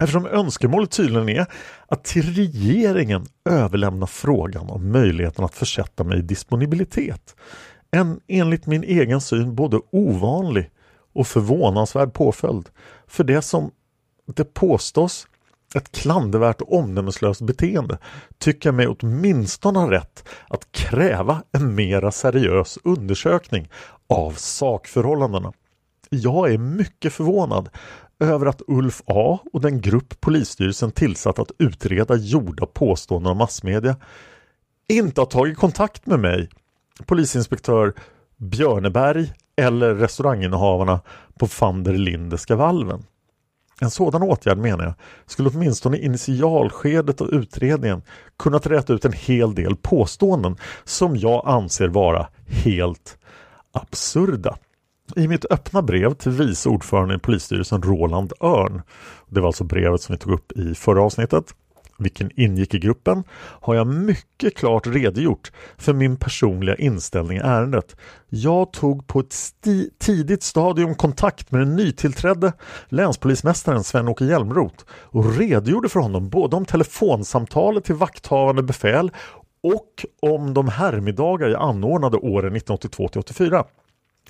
Eftersom 0.00 0.26
önskemålet 0.26 0.90
tydligen 0.90 1.28
är 1.28 1.46
att 1.86 2.04
till 2.04 2.34
regeringen 2.34 3.26
överlämna 3.44 4.06
frågan 4.06 4.70
om 4.70 4.92
möjligheten 4.92 5.44
att 5.44 5.54
försätta 5.54 6.04
mig 6.04 6.18
i 6.18 6.22
disponibilitet. 6.22 7.36
En 7.90 8.20
enligt 8.26 8.66
min 8.66 8.84
egen 8.84 9.20
syn 9.20 9.54
både 9.54 9.80
ovanlig 9.90 10.70
och 11.14 11.26
förvånansvärd 11.26 12.12
påföljd 12.12 12.68
för 13.06 13.24
det 13.24 13.42
som 13.42 13.70
det 14.26 14.54
påstås 14.54 15.26
ett 15.74 15.92
klandervärt 15.92 16.60
och 16.60 16.78
omdömeslöst 16.78 17.40
beteende 17.40 17.98
tycker 18.38 18.68
jag 18.68 18.74
mig 18.74 18.86
åtminstone 18.86 19.78
ha 19.78 19.90
rätt 19.90 20.28
att 20.48 20.72
kräva 20.72 21.42
en 21.52 21.74
mera 21.74 22.10
seriös 22.10 22.78
undersökning 22.84 23.70
av 24.08 24.32
sakförhållandena. 24.32 25.52
Jag 26.10 26.52
är 26.52 26.58
mycket 26.58 27.12
förvånad 27.12 27.68
över 28.20 28.46
att 28.46 28.62
Ulf 28.66 29.02
A 29.06 29.38
och 29.52 29.60
den 29.60 29.80
grupp 29.80 30.20
polisstyrelsen 30.20 30.90
tillsatt 30.90 31.38
att 31.38 31.50
utreda 31.58 32.16
gjorda 32.16 32.66
påståenden 32.66 33.30
av 33.30 33.36
massmedia 33.36 33.96
inte 34.88 35.20
har 35.20 35.26
tagit 35.26 35.58
kontakt 35.58 36.06
med 36.06 36.20
mig, 36.20 36.48
polisinspektör 37.06 37.94
Björneberg 38.36 39.32
eller 39.56 39.94
restauranginnehavarna 39.94 41.00
på 41.38 41.48
van 41.60 41.84
der 41.84 41.92
Lindeska 41.92 42.56
valven. 42.56 43.04
En 43.84 43.90
sådan 43.90 44.22
åtgärd 44.22 44.58
menar 44.58 44.84
jag 44.84 44.94
skulle 45.26 45.48
åtminstone 45.48 45.96
i 45.96 46.04
initialskedet 46.04 47.20
av 47.20 47.28
utredningen 47.34 48.02
kunnat 48.38 48.66
rätta 48.66 48.92
ut 48.92 49.04
en 49.04 49.12
hel 49.12 49.54
del 49.54 49.76
påståenden 49.76 50.56
som 50.84 51.16
jag 51.16 51.42
anser 51.46 51.88
vara 51.88 52.28
helt 52.46 53.18
absurda. 53.72 54.56
I 55.16 55.28
mitt 55.28 55.44
öppna 55.50 55.82
brev 55.82 56.14
till 56.14 56.32
vice 56.32 56.68
ordförande 56.68 57.14
i 57.14 57.18
polisstyrelsen 57.18 57.82
Roland 57.82 58.32
Örn, 58.40 58.82
det 59.28 59.40
var 59.40 59.46
alltså 59.46 59.64
brevet 59.64 60.00
som 60.00 60.12
vi 60.12 60.18
tog 60.18 60.32
upp 60.32 60.52
i 60.52 60.74
förra 60.74 61.02
avsnittet, 61.02 61.44
vilken 61.98 62.30
ingick 62.40 62.74
i 62.74 62.78
gruppen, 62.78 63.24
har 63.60 63.74
jag 63.74 63.86
mycket 63.86 64.56
klart 64.56 64.86
redogjort 64.86 65.52
för 65.78 65.92
min 65.92 66.16
personliga 66.16 66.76
inställning 66.76 67.38
i 67.38 67.40
ärendet. 67.40 67.96
Jag 68.28 68.72
tog 68.72 69.06
på 69.06 69.20
ett 69.20 69.34
tidigt 69.98 70.42
stadium 70.42 70.94
kontakt 70.94 71.50
med 71.50 71.60
den 71.60 71.76
nytillträdde 71.76 72.52
länspolismästaren 72.88 73.84
Sven-Åke 73.84 74.24
Hjälmroth 74.24 74.84
och 74.90 75.36
redogjorde 75.36 75.88
för 75.88 76.00
honom 76.00 76.28
både 76.28 76.56
om 76.56 76.64
telefonsamtalet 76.64 77.84
till 77.84 77.94
vakthavande 77.94 78.62
befäl 78.62 79.10
och 79.62 80.06
om 80.22 80.54
de 80.54 80.68
härmiddagar 80.68 81.48
jag 81.48 81.62
anordnade 81.62 82.16
åren 82.16 82.56
1982-84. 82.56 83.64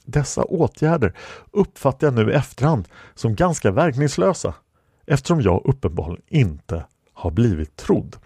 Dessa 0.04 0.44
åtgärder 0.44 1.12
uppfattar 1.50 2.06
jag 2.06 2.14
nu 2.14 2.30
i 2.30 2.34
efterhand 2.34 2.88
som 3.14 3.34
ganska 3.34 3.70
verkningslösa 3.70 4.54
eftersom 5.06 5.40
jag 5.40 5.62
uppenbarligen 5.64 6.22
inte 6.28 6.84
har 7.24 7.30
blivit 7.30 7.76
trodd. 7.76 8.16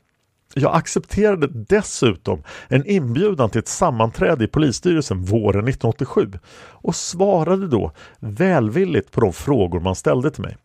Jag 0.54 0.76
accepterade 0.76 1.46
dessutom 1.46 2.42
en 2.68 2.86
inbjudan 2.86 3.50
till 3.50 3.58
ett 3.58 3.68
sammanträde 3.68 4.44
i 4.44 4.48
polisstyrelsen 4.48 5.22
våren 5.22 5.68
1987 5.68 6.32
och 6.58 6.94
svarade 6.96 7.68
då 7.68 7.92
välvilligt 8.18 9.10
på 9.10 9.20
de 9.20 9.32
frågor 9.32 9.80
man 9.80 9.94
ställde 9.94 10.30
till 10.30 10.42
mig. 10.42 10.56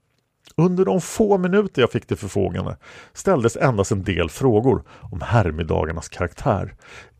Under 0.58 0.86
de 0.86 1.02
få 1.02 1.38
minuter 1.38 1.82
jag 1.82 1.92
fick 1.92 2.06
till 2.06 2.18
förfogande 2.18 2.78
ställdes 3.14 3.58
endast 3.58 3.92
en 3.92 4.04
del 4.04 4.30
frågor 4.30 4.84
om 5.12 5.22
härmiddagarnas 5.22 6.10
karaktär. 6.10 6.76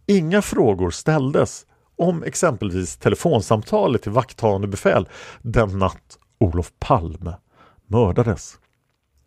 Inga 0.06 0.42
frågor 0.42 0.90
ställdes 0.90 1.66
om 1.98 2.24
exempelvis 2.24 2.98
telefonsamtalet 2.98 4.02
till 4.02 4.12
vakthavande 4.12 4.68
befäl 4.68 5.10
den 5.42 5.80
natt 5.80 6.18
Olof 6.40 6.72
Palme 6.80 7.36
mördades. 7.88 8.58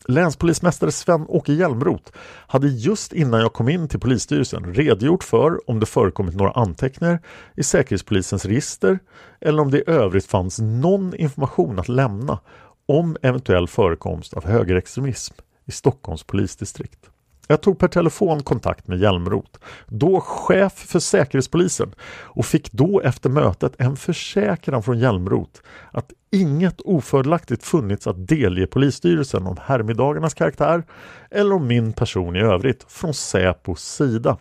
Länspolismästare 0.08 0.92
Sven-Åke 0.92 1.52
Hjälmroth 1.52 2.12
hade 2.46 2.68
just 2.68 3.12
innan 3.12 3.40
jag 3.40 3.52
kom 3.52 3.68
in 3.68 3.88
till 3.88 4.00
polisstyrelsen 4.00 4.74
redogjort 4.74 5.24
för 5.24 5.70
om 5.70 5.80
det 5.80 5.86
förekommit 5.86 6.34
några 6.34 6.52
anteckningar 6.52 7.20
i 7.54 7.62
Säkerhetspolisens 7.62 8.44
register 8.44 8.98
eller 9.40 9.62
om 9.62 9.70
det 9.70 9.78
i 9.78 9.84
övrigt 9.86 10.26
fanns 10.26 10.58
någon 10.60 11.14
information 11.14 11.78
att 11.78 11.88
lämna 11.88 12.38
om 12.86 13.16
eventuell 13.22 13.68
förekomst 13.68 14.34
av 14.34 14.44
högerextremism 14.44 15.34
i 15.64 15.72
Stockholms 15.72 16.22
polisdistrikt. 16.22 17.10
Jag 17.46 17.60
tog 17.60 17.78
per 17.78 17.88
telefon 17.88 18.42
kontakt 18.42 18.88
med 18.88 18.98
Hjälmroth, 18.98 19.58
då 19.86 20.20
chef 20.20 20.72
för 20.72 20.98
Säkerhetspolisen 20.98 21.94
och 22.22 22.46
fick 22.46 22.72
då 22.72 23.00
efter 23.00 23.30
mötet 23.30 23.72
en 23.78 23.96
försäkran 23.96 24.82
från 24.82 24.98
Hjälmroth 24.98 25.60
att 25.90 26.12
inget 26.32 26.80
ofördelaktigt 26.80 27.64
funnits 27.64 28.06
att 28.06 28.28
delge 28.28 28.66
polisstyrelsen 28.66 29.46
om 29.46 29.56
härmiddagarnas 29.62 30.34
karaktär 30.34 30.84
eller 31.30 31.54
om 31.54 31.66
min 31.66 31.92
person 31.92 32.36
i 32.36 32.40
övrigt 32.40 32.84
från 32.88 33.14
Säpos 33.14 33.82
sida. 33.82 34.36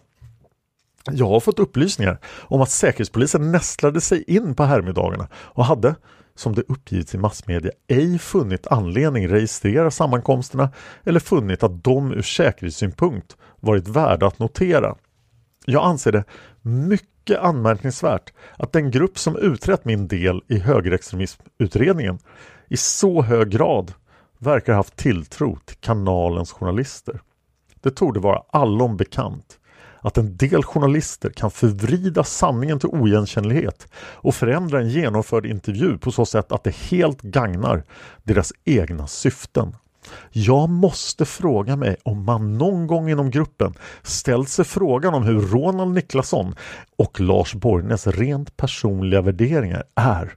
Jag 1.12 1.28
har 1.28 1.40
fått 1.40 1.60
upplysningar 1.60 2.20
om 2.42 2.62
att 2.62 2.70
Säkerhetspolisen 2.70 3.52
nästlade 3.52 4.02
sig 4.02 4.24
in 4.28 4.56
på 4.56 4.64
härmiddagarna 4.64 5.28
och 5.34 5.66
hade 5.66 5.96
som 6.36 6.56
det 6.56 6.62
uppgivits 6.68 7.16
i 7.16 7.18
massmedia 7.18 7.72
ej 7.88 8.20
funnit 8.20 8.68
anledning 8.68 9.28
registrera 9.28 9.92
sammankomsterna 9.92 10.70
eller 11.04 11.20
funnit 11.20 11.64
att 11.64 11.84
de 11.84 12.12
ur 12.12 12.22
säkerhetssynpunkt 12.22 13.38
varit 13.60 13.88
värda 13.88 14.28
att 14.28 14.40
notera. 14.40 14.96
Jag 15.66 15.86
anser 15.86 16.12
det 16.12 16.24
mycket 16.62 17.40
anmärkningsvärt 17.40 18.34
att 18.58 18.72
den 18.72 18.92
grupp 18.92 19.18
som 19.20 19.38
utrett 19.38 19.86
min 19.86 20.08
del 20.08 20.42
i 20.48 20.60
högerextremismutredningen 20.60 22.20
i 22.68 22.78
så 22.78 23.22
hög 23.22 23.50
grad 23.50 23.94
verkar 24.40 24.74
haft 24.74 24.96
tilltro 24.96 25.58
till 25.66 25.78
kanalens 25.78 26.52
journalister. 26.52 27.22
Det 27.82 27.92
torde 27.92 28.20
vara 28.20 28.44
allom 28.50 28.98
bekant 28.98 29.60
att 30.06 30.18
en 30.18 30.38
del 30.38 30.64
journalister 30.64 31.30
kan 31.30 31.52
förvrida 31.52 32.24
sanningen 32.24 32.80
till 32.80 32.90
oigenkännlighet 32.90 33.88
och 33.96 34.36
förändra 34.36 34.80
en 34.80 34.90
genomförd 34.90 35.46
intervju 35.46 35.98
på 35.98 36.12
så 36.12 36.26
sätt 36.26 36.52
att 36.52 36.64
det 36.64 36.76
helt 36.76 37.22
gagnar 37.22 37.84
deras 38.24 38.54
egna 38.66 39.08
syften. 39.08 39.76
Jag 40.32 40.70
måste 40.70 41.26
fråga 41.26 41.76
mig 41.76 41.96
om 42.04 42.24
man 42.24 42.58
någon 42.58 42.88
gång 42.88 43.10
inom 43.10 43.32
gruppen 43.32 43.74
ställt 44.04 44.50
sig 44.50 44.66
frågan 44.66 45.14
om 45.14 45.24
hur 45.24 45.42
Ronald 45.42 45.94
Niklasson 45.94 46.56
och 46.98 47.20
Lars 47.20 47.54
Borgnäs 47.54 48.08
rent 48.08 48.58
personliga 48.58 49.22
värderingar 49.22 49.84
är 49.96 50.36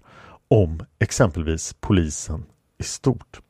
om 0.48 0.80
exempelvis 0.98 1.74
polisen 1.80 2.44
i 2.78 2.82
stort. 2.82 3.40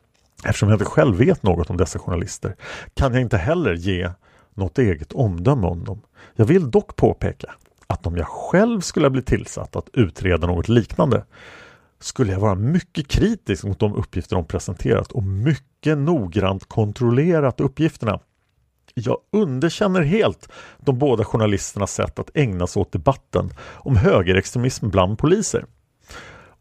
Eftersom 0.45 0.69
jag 0.69 0.77
inte 0.77 0.85
själv 0.85 1.17
vet 1.17 1.43
något 1.43 1.71
om 1.71 1.77
dessa 1.77 1.99
journalister 1.99 2.57
kan 2.95 3.13
jag 3.13 3.23
inte 3.23 3.37
heller 3.37 3.75
ge 3.75 4.11
något 4.59 4.79
eget 4.79 5.13
omdöme 5.13 5.67
om 5.67 5.85
dem. 5.85 6.01
Jag 6.35 6.45
vill 6.45 6.71
dock 6.71 6.97
påpeka 6.97 7.55
att 7.87 8.07
om 8.07 8.17
jag 8.17 8.29
själv 8.29 8.81
skulle 8.81 9.11
bli 9.11 9.23
tillsatt 9.23 9.77
att 9.77 9.89
utreda 9.93 10.47
något 10.47 10.69
liknande 10.69 11.25
skulle 12.01 12.33
jag 12.33 12.41
vara 12.41 12.55
mycket 12.55 13.09
kritisk 13.09 13.65
mot 13.65 13.79
de 13.79 13.95
uppgifter 13.95 14.37
de 14.37 14.45
presenterat 14.45 15.13
och 15.13 15.23
mycket 15.23 15.99
noggrant 15.99 16.69
kontrollerat 16.69 17.61
uppgifterna. 17.61 18.21
Jag 18.95 19.19
underkänner 19.33 20.03
helt 20.03 20.49
de 20.79 20.99
båda 20.99 21.25
journalisternas 21.25 21.93
sätt 21.93 22.19
att 22.19 22.31
ägna 22.35 22.67
sig 22.67 22.81
åt 22.81 22.93
debatten 22.93 23.51
om 23.61 23.97
högerextremism 23.97 24.89
bland 24.89 25.19
poliser. 25.19 25.65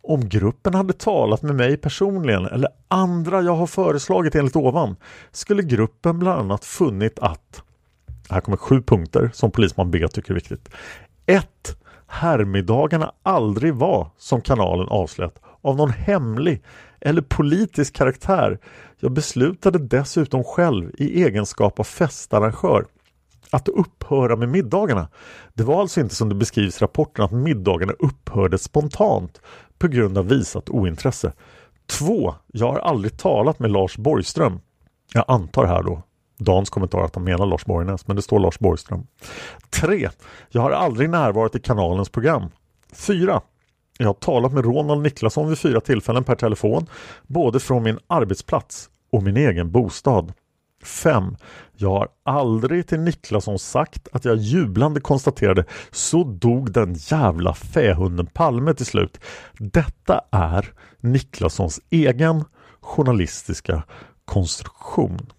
Om 0.02 0.30
gruppen 0.30 0.74
hade 0.74 0.94
talat 0.94 1.41
med 1.41 1.56
mig 1.56 1.78
personligen 1.78 2.45
eller 2.45 2.69
andra 2.88 3.41
jag 3.41 3.56
har 3.56 3.68
föreslagit 3.68 4.36
enligt 4.36 4.56
ovan 4.56 4.95
skulle 5.32 5.64
gruppen 5.64 6.19
bland 6.19 6.40
annat 6.40 6.65
funnit 6.65 7.19
att 7.19 7.64
här 8.30 8.41
kommer 8.41 8.58
sju 8.58 8.82
punkter 8.82 9.30
som 9.34 9.52
polisman 9.52 9.91
B 9.91 10.08
tycker 10.08 10.32
är 10.32 10.36
viktigt. 10.36 10.70
1. 11.26 11.48
Härmiddagarna 12.08 13.12
aldrig 13.24 13.74
var, 13.74 14.10
som 14.18 14.41
kanalen 14.41 14.88
avslöjat, 14.88 15.40
av 15.62 15.76
någon 15.76 15.90
hemlig 15.90 16.64
eller 17.02 17.22
politisk 17.22 17.95
karaktär. 17.95 18.60
Jag 18.99 19.12
beslutade 19.12 19.80
dessutom 19.80 20.44
själv 20.44 20.91
i 20.98 21.24
egenskap 21.24 21.80
av 21.80 21.84
festarrangör 21.84 22.86
att 23.52 23.68
upphöra 23.68 24.36
med 24.36 24.49
middagarna. 24.49 25.08
Det 25.54 25.64
var 25.64 25.82
alltså 25.82 25.99
inte 25.99 26.16
som 26.16 26.30
det 26.30 26.36
beskrivs 26.36 26.82
i 26.82 26.84
rapporten 26.84 27.26
att 27.26 27.32
middagarna 27.32 27.94
upphörde 27.99 28.58
spontant 28.58 29.41
på 29.78 29.88
grund 29.88 30.18
av 30.18 30.28
visat 30.28 30.70
ointresse. 30.70 31.34
2. 31.86 32.36
Jag 32.48 32.68
har 32.68 32.80
aldrig 32.80 33.18
talat 33.18 33.60
med 33.60 33.72
Lars 33.72 33.98
Borgström. 33.98 34.60
Jag 35.14 35.26
antar 35.28 35.66
här 35.66 35.84
då 35.84 36.04
Dans 36.38 36.69
kommentar 36.69 37.01
att 37.01 37.15
han 37.15 37.23
menar 37.23 37.45
Lars 37.45 37.65
Borgnäs, 37.65 38.07
men 38.07 38.15
det 38.15 38.22
står 38.22 38.39
Lars 38.39 38.59
Borgström. 38.59 39.07
3. 39.69 40.09
Jag 40.49 40.61
har 40.61 40.72
aldrig 40.72 41.09
närvarat 41.09 41.55
i 41.55 41.59
kanalens 41.59 42.09
program. 42.09 42.49
4. 42.93 43.41
Jag 43.97 44.07
har 44.07 44.14
talat 44.14 44.53
med 44.53 44.65
Ronald 44.65 45.01
Niklasson 45.01 45.49
vid 45.49 45.57
fyra 45.57 45.81
tillfällen 45.81 46.23
per 46.23 46.35
telefon, 46.35 46.88
både 47.27 47.59
från 47.59 47.84
min 47.84 47.99
arbetsplats 48.07 48.89
och 49.11 49.23
min 49.23 49.38
egen 49.38 49.72
bostad. 49.72 50.34
5. 50.84 51.35
Jag 51.76 51.89
har 51.89 52.07
aldrig 52.23 52.88
till 52.88 52.99
Niklasson 52.99 53.59
sagt 53.59 54.07
att 54.11 54.26
jag 54.26 54.38
jublande 54.38 55.01
konstaterade 55.01 55.65
så 55.91 56.23
dog 56.23 56.72
den 56.72 56.93
jävla 56.93 57.53
fähunden 57.53 58.26
Palme 58.26 58.73
till 58.73 58.85
slut. 58.85 59.19
Detta 59.59 60.22
är 60.31 60.73
Niklassons 60.99 61.80
egen 61.89 62.43
journalistiska 62.81 63.84
konstruktion. 64.26 65.31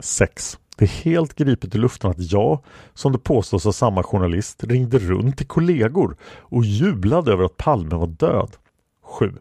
6. 0.00 0.58
Det 0.76 0.84
är 0.84 0.88
helt 0.88 1.34
gripet 1.34 1.74
i 1.74 1.78
luften 1.78 2.10
att 2.10 2.32
jag, 2.32 2.64
som 2.94 3.12
det 3.12 3.18
påstås 3.18 3.66
av 3.66 3.72
samma 3.72 4.02
journalist, 4.02 4.64
ringde 4.64 4.98
runt 4.98 5.36
till 5.36 5.46
kollegor 5.46 6.16
och 6.38 6.64
jublade 6.64 7.32
över 7.32 7.44
att 7.44 7.56
Palme 7.56 7.96
var 7.96 8.06
död. 8.06 8.56
7. 9.04 9.32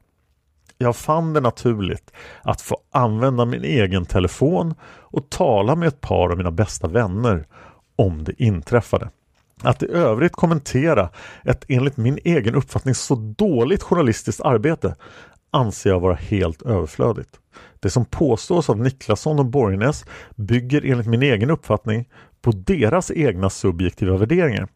Jag 0.78 0.96
fann 0.96 1.34
det 1.34 1.40
naturligt 1.40 2.12
att 2.42 2.62
få 2.62 2.78
använda 2.92 3.46
min 3.46 3.64
egen 3.64 4.06
telefon 4.06 4.76
och 4.84 5.30
tala 5.30 5.76
med 5.76 5.88
ett 5.88 6.02
par 6.02 6.30
av 6.30 6.38
mina 6.38 6.52
bästa 6.52 6.88
vänner 6.88 7.46
om 7.96 8.24
det 8.24 8.44
inträffade. 8.44 9.10
Att 9.62 9.84
i 9.84 9.92
övrigt 9.92 10.32
kommentera 10.32 11.10
ett 11.44 11.66
enligt 11.68 11.98
min 11.98 12.20
egen 12.24 12.56
uppfattning 12.56 12.96
så 12.96 13.16
dåligt 13.16 13.84
journalistiskt 13.84 14.42
arbete 14.42 14.96
anser 15.52 15.90
jag 15.90 16.00
vara 16.00 16.16
helt 16.16 16.62
överflödigt. 16.62 17.40
Det 17.80 17.90
som 17.90 18.06
påstås 18.06 18.70
av 18.70 18.80
Niklasson 18.80 19.40
och 19.40 19.46
Borgnäs 19.46 20.06
bygger 20.36 20.86
enligt 20.86 21.08
min 21.08 21.24
egen 21.24 21.50
uppfattning 21.50 22.10
på 22.42 22.52
deras 22.52 23.12
egna 23.12 23.50
subjektiva 23.50 24.18
värderingar. 24.18 24.68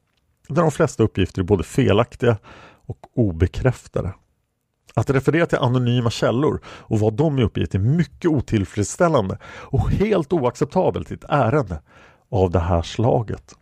Där 0.48 0.62
de 0.62 0.72
flesta 0.72 1.04
uppgifter 1.04 1.42
är 1.42 1.46
både 1.46 1.64
felaktiga 1.64 2.38
och 2.86 2.98
obekräftade. 3.16 4.14
Att 4.96 5.10
referera 5.10 5.46
till 5.46 5.58
anonyma 5.58 6.10
källor 6.10 6.62
och 6.66 7.00
vad 7.00 7.14
de 7.14 7.38
är 7.38 7.44
uppgett 7.44 7.76
är 7.76 7.80
mycket 7.80 8.32
otillfredsställande 8.32 9.38
och 9.46 9.92
helt 9.92 10.34
oacceptabelt 10.34 11.12
i 11.12 11.14
ett 11.14 11.26
ärende 11.30 11.82
av 12.32 12.52
det 12.52 12.60
här 12.60 12.82
slaget. 12.82 13.56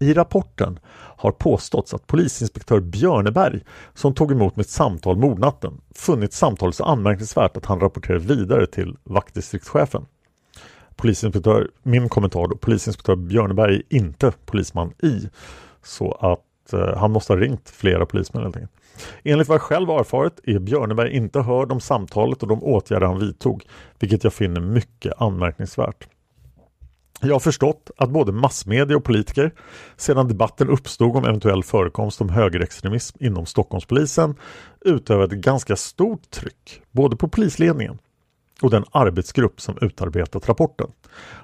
I 0.00 0.14
rapporten 0.14 0.78
har 1.16 1.30
påståtts 1.30 1.94
att 1.94 2.06
polisinspektör 2.06 2.80
Björneberg 2.80 3.60
som 3.94 4.14
tog 4.14 4.32
emot 4.32 4.56
mitt 4.56 4.68
samtal 4.68 5.16
mordnatten 5.16 5.80
funnit 5.94 6.32
samtalet 6.32 6.74
så 6.74 6.84
anmärkningsvärt 6.84 7.56
att 7.56 7.66
han 7.66 7.80
rapporterade 7.80 8.24
vidare 8.24 8.66
till 8.66 8.96
vaktdistriktschefen. 9.04 10.06
Polisinspektör, 10.96 11.70
min 11.82 12.08
kommentar 12.08 12.48
då, 12.48 12.56
polisinspektör 12.56 13.16
Björneberg 13.16 13.74
är 13.74 13.96
inte 13.96 14.32
polisman 14.44 14.92
i 15.02 15.28
så 15.82 16.12
att 16.12 16.72
eh, 16.72 16.96
han 16.96 17.10
måste 17.10 17.32
ha 17.32 17.40
ringt 17.40 17.70
flera 17.70 18.06
polismän 18.06 18.42
helt 18.42 18.56
enkelt. 18.56 18.72
Enligt 19.22 19.48
vad 19.48 19.54
jag 19.54 19.62
själv 19.62 19.88
har 19.88 20.00
erfarit 20.00 20.40
är 20.44 20.58
Björneberg 20.58 21.16
inte 21.16 21.40
hörd 21.40 21.72
om 21.72 21.80
samtalet 21.80 22.42
och 22.42 22.48
de 22.48 22.62
åtgärder 22.64 23.06
han 23.06 23.18
vidtog, 23.18 23.64
vilket 23.98 24.24
jag 24.24 24.32
finner 24.32 24.60
mycket 24.60 25.12
anmärkningsvärt. 25.22 26.08
Jag 27.24 27.34
har 27.34 27.40
förstått 27.40 27.90
att 27.96 28.10
både 28.10 28.32
massmedia 28.32 28.96
och 28.96 29.04
politiker 29.04 29.54
sedan 29.96 30.28
debatten 30.28 30.68
uppstod 30.68 31.16
om 31.16 31.24
eventuell 31.24 31.64
förekomst 31.64 32.20
om 32.20 32.28
högerextremism 32.28 33.24
inom 33.24 33.46
Stockholmspolisen 33.46 34.34
utövade 34.80 35.36
ett 35.36 35.42
ganska 35.42 35.76
stort 35.76 36.30
tryck 36.30 36.82
både 36.90 37.16
på 37.16 37.28
polisledningen 37.28 37.98
och 38.62 38.70
den 38.70 38.84
arbetsgrupp 38.90 39.60
som 39.60 39.78
utarbetat 39.80 40.48
rapporten. 40.48 40.90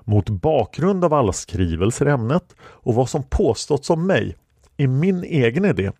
Mot 0.05 0.29
bakgrund 0.29 1.05
av 1.05 1.15
alla 1.15 1.33
skrivelser 1.33 2.09
i 2.09 2.11
ämnet 2.11 2.55
och 2.61 2.95
vad 2.95 3.09
som 3.09 3.23
påståtts 3.23 3.91
om 3.91 4.07
mig 4.07 4.37
är 4.77 4.87
min 4.87 5.25
egen 5.25 5.65
idé 5.65 5.91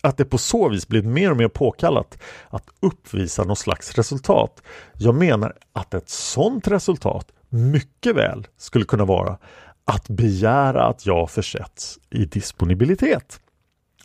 att 0.00 0.16
det 0.16 0.24
på 0.24 0.38
så 0.38 0.68
vis 0.68 0.88
blivit 0.88 1.10
mer 1.10 1.30
och 1.30 1.36
mer 1.36 1.48
påkallat 1.48 2.18
att 2.50 2.64
uppvisa 2.80 3.44
något 3.44 3.58
slags 3.58 3.94
resultat. 3.94 4.62
Jag 4.94 5.14
menar 5.14 5.56
att 5.72 5.94
ett 5.94 6.08
sådant 6.08 6.68
resultat 6.68 7.26
mycket 7.52 8.16
väl 8.16 8.46
skulle 8.56 8.84
kunna 8.84 9.04
vara 9.04 9.38
att 9.84 10.08
begära 10.08 10.84
att 10.84 11.06
jag 11.06 11.30
försätts 11.30 11.98
i 12.10 12.24
disponibilitet. 12.24 13.40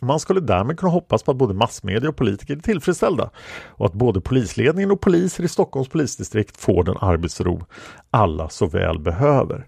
Man 0.00 0.20
skulle 0.20 0.40
därmed 0.40 0.78
kunna 0.78 0.92
hoppas 0.92 1.22
på 1.22 1.30
att 1.30 1.36
både 1.36 1.54
massmedia 1.54 2.08
och 2.08 2.16
politiker 2.16 2.56
är 2.56 2.60
tillfredsställda 2.60 3.30
och 3.66 3.86
att 3.86 3.92
både 3.92 4.20
polisledningen 4.20 4.90
och 4.90 5.00
poliser 5.00 5.44
i 5.44 5.48
Stockholms 5.48 5.88
polisdistrikt 5.88 6.56
får 6.56 6.84
den 6.84 6.96
arbetsro 7.00 7.66
alla 8.10 8.48
så 8.48 8.66
väl 8.66 8.98
behöver. 8.98 9.66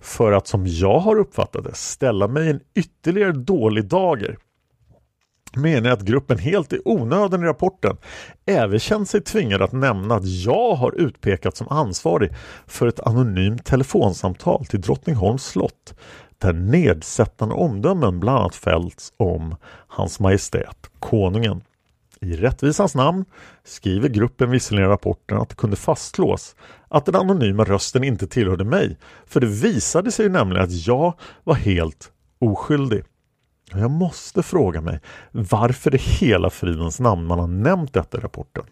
För 0.00 0.32
att 0.32 0.46
som 0.46 0.66
jag 0.66 0.98
har 0.98 1.18
uppfattat 1.18 1.64
det 1.64 1.74
ställa 1.74 2.28
mig 2.28 2.50
en 2.50 2.60
ytterligare 2.74 3.32
dålig 3.32 3.84
dager 3.84 4.36
menar 5.56 5.90
att 5.90 6.02
gruppen 6.02 6.38
helt 6.38 6.72
i 6.72 6.80
onödan 6.84 7.42
i 7.42 7.46
rapporten 7.46 7.96
även 8.46 8.78
känt 8.78 9.10
sig 9.10 9.20
tvingad 9.20 9.62
att 9.62 9.72
nämna 9.72 10.14
att 10.14 10.26
jag 10.26 10.74
har 10.74 10.92
utpekats 10.92 11.58
som 11.58 11.68
ansvarig 11.68 12.32
för 12.66 12.86
ett 12.86 13.00
anonymt 13.00 13.64
telefonsamtal 13.64 14.66
till 14.66 14.80
Drottningholms 14.80 15.44
slott 15.44 15.94
där 16.38 16.52
nedsättande 16.52 17.54
omdömen 17.54 18.20
bland 18.20 18.38
annat 18.38 18.54
fällts 18.54 19.12
om 19.16 19.56
Hans 19.88 20.20
Majestät 20.20 20.90
Konungen. 20.98 21.62
I 22.20 22.36
rättvisans 22.36 22.94
namn 22.94 23.24
skriver 23.64 24.08
gruppen 24.08 24.50
visserligen 24.50 24.90
i 24.90 24.92
rapporten 24.92 25.38
att 25.38 25.48
det 25.48 25.54
kunde 25.54 25.76
fastslås 25.76 26.56
att 26.88 27.06
den 27.06 27.16
anonyma 27.16 27.64
rösten 27.64 28.04
inte 28.04 28.26
tillhörde 28.26 28.64
mig, 28.64 28.98
för 29.26 29.40
det 29.40 29.46
visade 29.46 30.12
sig 30.12 30.28
nämligen 30.28 30.64
att 30.64 30.86
jag 30.86 31.14
var 31.44 31.54
helt 31.54 32.12
oskyldig. 32.38 33.04
Jag 33.72 33.90
måste 33.90 34.42
fråga 34.42 34.80
mig 34.80 35.00
varför 35.32 35.94
i 35.94 35.98
hela 35.98 36.50
fridens 36.50 37.00
namn 37.00 37.26
man 37.26 37.38
har 37.38 37.46
nämnt 37.46 37.92
detta 37.92 38.18
i 38.18 38.20
rapporten. 38.20 38.64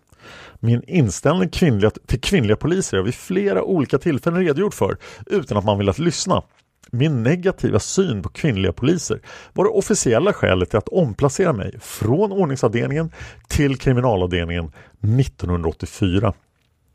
Min 0.61 0.83
inställning 0.87 1.49
kvinnliga, 1.49 1.91
till 1.91 2.21
kvinnliga 2.21 2.57
poliser 2.57 2.97
har 2.97 2.99
jag 2.99 3.05
vid 3.05 3.15
flera 3.15 3.62
olika 3.62 3.99
tillfällen 3.99 4.41
redogjort 4.41 4.75
för 4.75 4.97
utan 5.27 5.57
att 5.57 5.65
man 5.65 5.79
velat 5.79 5.99
lyssna. 5.99 6.43
Min 6.91 7.23
negativa 7.23 7.79
syn 7.79 8.23
på 8.23 8.29
kvinnliga 8.29 8.73
poliser 8.73 9.21
var 9.53 9.65
det 9.65 9.71
officiella 9.71 10.33
skälet 10.33 10.71
till 10.71 10.79
att 10.79 10.89
omplacera 10.89 11.53
mig 11.53 11.81
från 11.81 12.33
ordningsavdelningen 12.33 13.12
till 13.49 13.79
kriminalavdelningen 13.79 14.73
1984. 15.21 16.33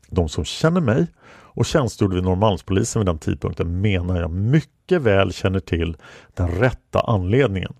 De 0.08 0.28
som 0.28 0.44
känner 0.44 0.80
mig 0.80 1.06
och 1.28 1.66
tjänstgjorde 1.66 2.14
vid 2.14 2.24
Norrmalmspolisen 2.24 3.00
vid 3.00 3.06
den 3.06 3.18
tidpunkten 3.18 3.80
menar 3.80 4.20
jag 4.20 4.30
mycket 4.30 5.02
väl 5.02 5.32
känner 5.32 5.60
till 5.60 5.96
den 6.34 6.48
rätta 6.48 7.00
anledningen. 7.00 7.74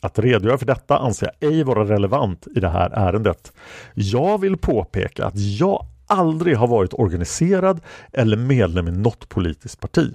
Att 0.00 0.18
redogöra 0.18 0.58
för 0.58 0.66
detta 0.66 0.98
anser 0.98 1.30
jag 1.40 1.52
ej 1.52 1.62
vara 1.62 1.84
relevant 1.84 2.46
i 2.56 2.60
det 2.60 2.68
här 2.68 2.90
ärendet. 2.90 3.52
Jag 3.94 4.40
vill 4.40 4.56
påpeka 4.56 5.26
att 5.26 5.36
jag 5.36 5.86
aldrig 6.06 6.56
har 6.56 6.66
varit 6.66 6.94
organiserad 6.94 7.80
eller 8.12 8.36
medlem 8.36 8.88
i 8.88 8.90
något 8.90 9.28
politiskt 9.28 9.80
parti. 9.80 10.14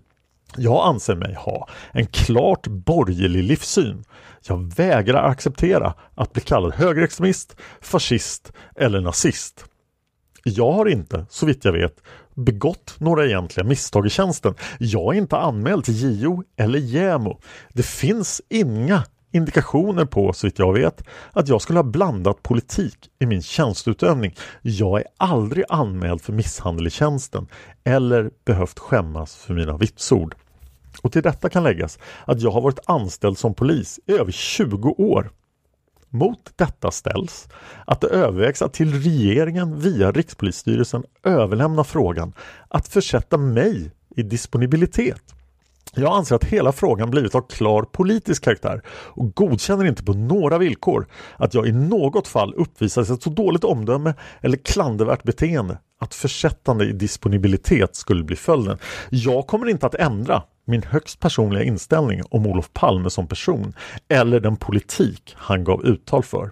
Jag 0.58 0.88
anser 0.88 1.16
mig 1.16 1.34
ha 1.34 1.68
en 1.92 2.08
klart 2.08 2.68
borgerlig 2.68 3.44
livssyn. 3.44 4.04
Jag 4.48 4.76
vägrar 4.76 5.24
acceptera 5.30 5.94
att 6.16 6.34
bli 6.34 6.42
kallad 6.42 6.74
högerextremist, 6.74 7.56
fascist 7.82 8.54
eller 8.76 9.02
nazist. 9.02 9.66
Jag 10.44 10.72
har 10.72 10.86
inte, 10.86 11.26
så 11.30 11.46
vitt 11.46 11.66
jag 11.66 11.74
vet, 11.74 11.96
begått 12.34 12.96
några 13.00 13.26
egentliga 13.26 13.66
misstag 13.66 14.06
i 14.06 14.10
tjänsten. 14.10 14.56
Jag 14.80 15.16
är 15.16 15.18
inte 15.18 15.38
anmäld 15.38 15.86
till 15.86 16.22
JO 16.22 16.44
eller 16.58 16.80
JämO. 16.80 17.40
Det 17.74 17.86
finns 17.86 18.42
inga 18.50 19.04
indikationer 19.34 20.06
på, 20.06 20.34
så 20.34 20.48
vitt 20.48 20.60
jag 20.60 20.74
vet, 20.74 21.04
att 21.32 21.48
jag 21.48 21.62
skulle 21.62 21.80
ha 21.80 21.84
blandat 21.84 22.44
politik 22.44 23.10
i 23.20 23.26
min 23.26 23.42
tjänsteutövning. 23.42 24.36
Jag 24.62 25.00
är 25.00 25.06
aldrig 25.18 25.66
anmäld 25.70 26.22
för 26.22 26.34
misshandel 26.34 26.88
i 26.88 26.90
tjänsten 26.90 27.48
eller 27.84 28.32
behövt 28.46 28.80
skämmas 28.80 29.36
för 29.36 29.54
mina 29.54 29.78
vitsord. 29.78 30.36
Och 31.02 31.12
till 31.12 31.22
detta 31.22 31.50
kan 31.50 31.64
läggas 31.64 32.00
att 32.26 32.42
jag 32.42 32.52
har 32.52 32.62
varit 32.62 32.80
anställd 32.86 33.38
som 33.38 33.54
polis 33.54 34.00
i 34.06 34.12
över 34.14 34.32
20 34.32 34.90
år. 34.90 35.32
Mot 36.10 36.52
detta 36.56 36.92
ställs 36.92 37.48
att 37.86 38.02
det 38.02 38.08
övervägs 38.08 38.62
att 38.62 38.74
till 38.74 39.02
regeringen 39.02 39.80
via 39.80 40.12
Rikspolisstyrelsen 40.12 41.04
överlämna 41.24 41.84
frågan 41.84 42.34
att 42.68 42.88
försätta 42.88 43.38
mig 43.38 43.92
i 44.16 44.24
disponibilitet. 44.24 45.36
Jag 45.96 46.18
anser 46.18 46.36
att 46.36 46.44
hela 46.44 46.72
frågan 46.72 47.12
blivit 47.12 47.36
av 47.36 47.42
klar 47.42 47.84
politisk 47.84 48.44
karaktär 48.44 48.82
och 48.88 49.36
godkänner 49.36 49.86
inte 49.86 50.04
på 50.04 50.14
några 50.14 50.58
villkor 50.58 51.08
att 51.38 51.54
jag 51.54 51.68
i 51.68 51.72
något 51.72 52.28
fall 52.28 52.54
uppvisar 52.54 53.02
ett 53.02 53.24
så 53.24 53.30
dåligt 53.30 53.64
omdöme 53.64 54.14
eller 54.42 54.58
klandervärt 54.58 55.24
beteende 55.24 55.78
att 56.00 56.14
försättande 56.14 56.86
i 56.86 56.92
disponibilitet 56.92 57.96
skulle 57.96 58.24
bli 58.24 58.36
följden. 58.36 58.78
Jag 59.10 59.48
kommer 59.48 59.70
inte 59.70 59.86
att 59.86 59.96
ändra 59.96 60.44
min 60.66 60.84
högst 60.84 61.20
personliga 61.20 61.64
inställning 61.64 62.22
om 62.30 62.46
Olof 62.46 62.70
Palme 62.74 63.10
som 63.10 63.28
person 63.28 63.74
eller 64.08 64.40
den 64.40 64.56
politik 64.56 65.34
han 65.38 65.64
gav 65.64 65.86
uttal 65.86 66.24
för. 66.24 66.52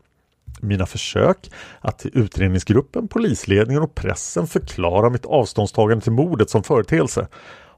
Mina 0.61 0.85
försök 0.85 1.51
att 1.79 1.99
till 1.99 2.11
utredningsgruppen, 2.13 3.07
polisledningen 3.07 3.83
och 3.83 3.95
pressen 3.95 4.47
förklara 4.47 5.09
mitt 5.09 5.25
avståndstagande 5.25 6.03
till 6.03 6.11
mordet 6.11 6.49
som 6.49 6.63
företeelse 6.63 7.27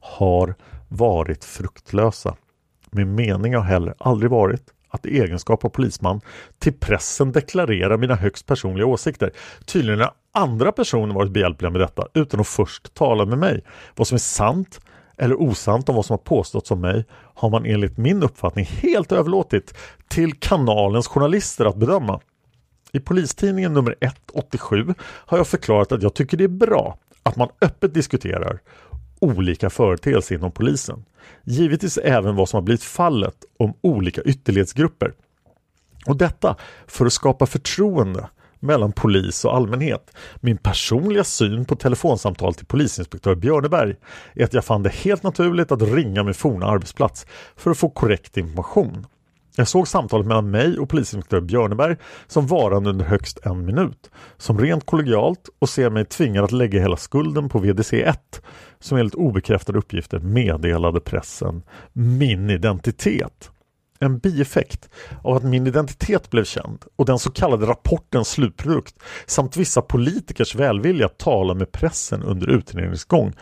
har 0.02 0.56
varit 0.98 1.46
fruktlösa. 1.46 2.36
Min 2.92 3.16
mening 3.16 3.56
har 3.56 3.62
heller 3.62 3.94
aldrig 3.98 4.32
varit 4.32 4.64
att 4.90 5.06
i 5.06 5.20
egenskap 5.20 5.66
av 5.66 5.70
polisman 5.70 6.22
till 6.60 6.74
pressen 6.74 7.32
deklarera 7.32 7.98
mina 7.98 8.16
högst 8.16 8.46
personliga 8.46 8.86
åsikter. 8.86 9.32
Tydligen 9.66 10.00
har 10.00 10.12
andra 10.32 10.72
personer 10.72 11.16
varit 11.16 11.32
behjälpliga 11.32 11.70
med 11.70 11.82
detta 11.82 12.08
utan 12.14 12.40
att 12.40 12.48
först 12.48 12.94
tala 12.94 13.26
med 13.26 13.38
mig. 13.38 13.64
Vad 13.96 14.08
som 14.08 14.16
är 14.16 14.20
sant 14.20 14.80
eller 15.18 15.42
osant 15.42 15.90
om 15.90 15.96
vad 15.96 16.06
som 16.06 16.14
har 16.14 16.24
påståtts 16.24 16.72
om 16.72 16.82
mig 16.82 17.06
har 17.12 17.50
man 17.50 17.66
enligt 17.66 17.98
min 17.98 18.24
uppfattning 18.24 18.66
helt 18.66 19.12
överlåtit 19.12 19.74
till 20.08 20.34
kanalens 20.34 21.08
journalister 21.08 21.66
att 21.66 21.76
bedöma. 21.76 22.20
I 22.92 23.00
Polistidningen 23.00 23.74
nummer 23.74 23.96
187 24.00 24.94
har 25.00 25.38
jag 25.38 25.48
förklarat 25.48 25.92
att 25.92 26.04
jag 26.04 26.14
tycker 26.14 26.38
det 26.38 26.44
är 26.44 26.48
bra 26.48 26.98
att 27.24 27.36
man 27.36 27.50
öppet 27.62 27.94
diskuterar 27.94 28.60
olika 29.24 29.70
företeelser 29.70 30.36
inom 30.36 30.52
polisen. 30.52 31.06
Givetvis 31.44 31.98
även 31.98 32.36
vad 32.36 32.50
som 32.50 32.58
har 32.58 32.62
blivit 32.62 32.84
fallet 32.84 33.36
om 33.60 33.74
olika 33.82 34.22
ytterlighetsgrupper. 34.22 35.14
Och 36.06 36.18
detta 36.18 36.56
för 36.88 37.06
att 37.06 37.14
skapa 37.14 37.46
förtroende 37.46 38.30
mellan 38.60 38.92
polis 38.92 39.46
och 39.46 39.56
allmänhet. 39.56 40.12
Min 40.36 40.58
personliga 40.58 41.24
syn 41.24 41.66
på 41.66 41.76
telefonsamtal 41.76 42.54
till 42.54 42.66
polisinspektör 42.66 43.36
Björneberg 43.36 43.96
är 44.36 44.44
att 44.44 44.54
jag 44.54 44.66
fann 44.66 44.84
det 44.84 44.94
helt 44.94 45.24
naturligt 45.24 45.72
att 45.72 45.82
ringa 45.82 46.24
min 46.24 46.34
forna 46.34 46.66
arbetsplats 46.66 47.26
för 47.56 47.72
att 47.72 47.78
få 47.78 47.90
korrekt 47.90 48.38
information. 48.38 49.08
Jag 49.56 49.68
såg 49.68 49.88
samtalet 49.88 50.28
mellan 50.28 50.52
mig 50.52 50.80
och 50.80 50.90
polisinspektör 50.90 51.42
Björneberg 51.42 51.98
som 52.28 52.48
varande 52.48 52.90
under 52.90 53.06
högst 53.06 53.40
en 53.46 53.66
minut. 53.66 54.12
Som 54.38 54.60
rent 54.60 54.86
kollegialt 54.86 55.50
och 55.60 55.70
ser 55.70 55.90
mig 55.90 56.06
tvingad 56.06 56.44
att 56.44 56.52
lägga 56.52 56.82
hela 56.82 56.98
skulden 56.98 57.50
på 57.50 57.60
VDC1 57.60 58.18
som 58.80 58.98
enligt 58.98 59.16
obekräftade 59.16 59.78
uppgifter 59.78 60.20
meddelade 60.20 61.00
pressen 61.00 61.64
min 61.94 62.50
identitet. 62.50 63.52
En 64.00 64.20
bieffekt 64.20 64.90
av 65.24 65.36
att 65.36 65.44
min 65.44 65.68
identitet 65.68 66.30
blev 66.30 66.44
känd 66.44 66.86
och 66.96 67.06
den 67.06 67.20
så 67.20 67.32
kallade 67.32 67.66
rapportens 67.66 68.30
slutprodukt 68.30 68.96
samt 69.26 69.58
vissa 69.58 69.82
politikers 69.82 70.56
välvilja 70.56 71.06
att 71.06 71.18
tala 71.18 71.54
med 71.54 71.72
pressen 71.72 72.24
under 72.24 72.50
utredningens 72.50 73.06
gång 73.06 73.34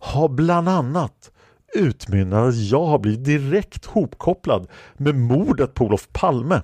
har 0.00 0.28
bland 0.28 0.68
annat 0.68 1.30
utmynnar 1.74 2.48
att 2.48 2.56
jag 2.56 2.84
har 2.84 2.98
blivit 2.98 3.24
direkt 3.24 3.86
hopkopplad 3.86 4.68
med 4.96 5.14
mordet 5.14 5.74
på 5.74 5.84
Olof 5.84 6.08
Palme. 6.12 6.62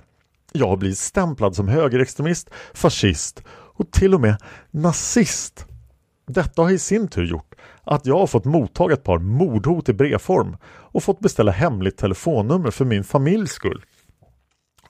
Jag 0.53 0.67
har 0.67 0.77
blivit 0.77 0.97
stämplad 0.97 1.55
som 1.55 1.67
högerextremist, 1.67 2.49
fascist 2.73 3.43
och 3.49 3.91
till 3.91 4.13
och 4.13 4.21
med 4.21 4.37
nazist. 4.71 5.65
Detta 6.27 6.61
har 6.61 6.71
i 6.71 6.79
sin 6.79 7.07
tur 7.07 7.25
gjort 7.25 7.55
att 7.83 8.05
jag 8.05 8.19
har 8.19 8.27
fått 8.27 8.45
mottaga 8.45 8.93
ett 8.93 9.03
par 9.03 9.19
mordhot 9.19 9.89
i 9.89 9.93
brevform 9.93 10.57
och 10.65 11.03
fått 11.03 11.19
beställa 11.19 11.51
hemligt 11.51 11.97
telefonnummer 11.97 12.71
för 12.71 12.85
min 12.85 13.03
familjs 13.03 13.51
skull. 13.51 13.85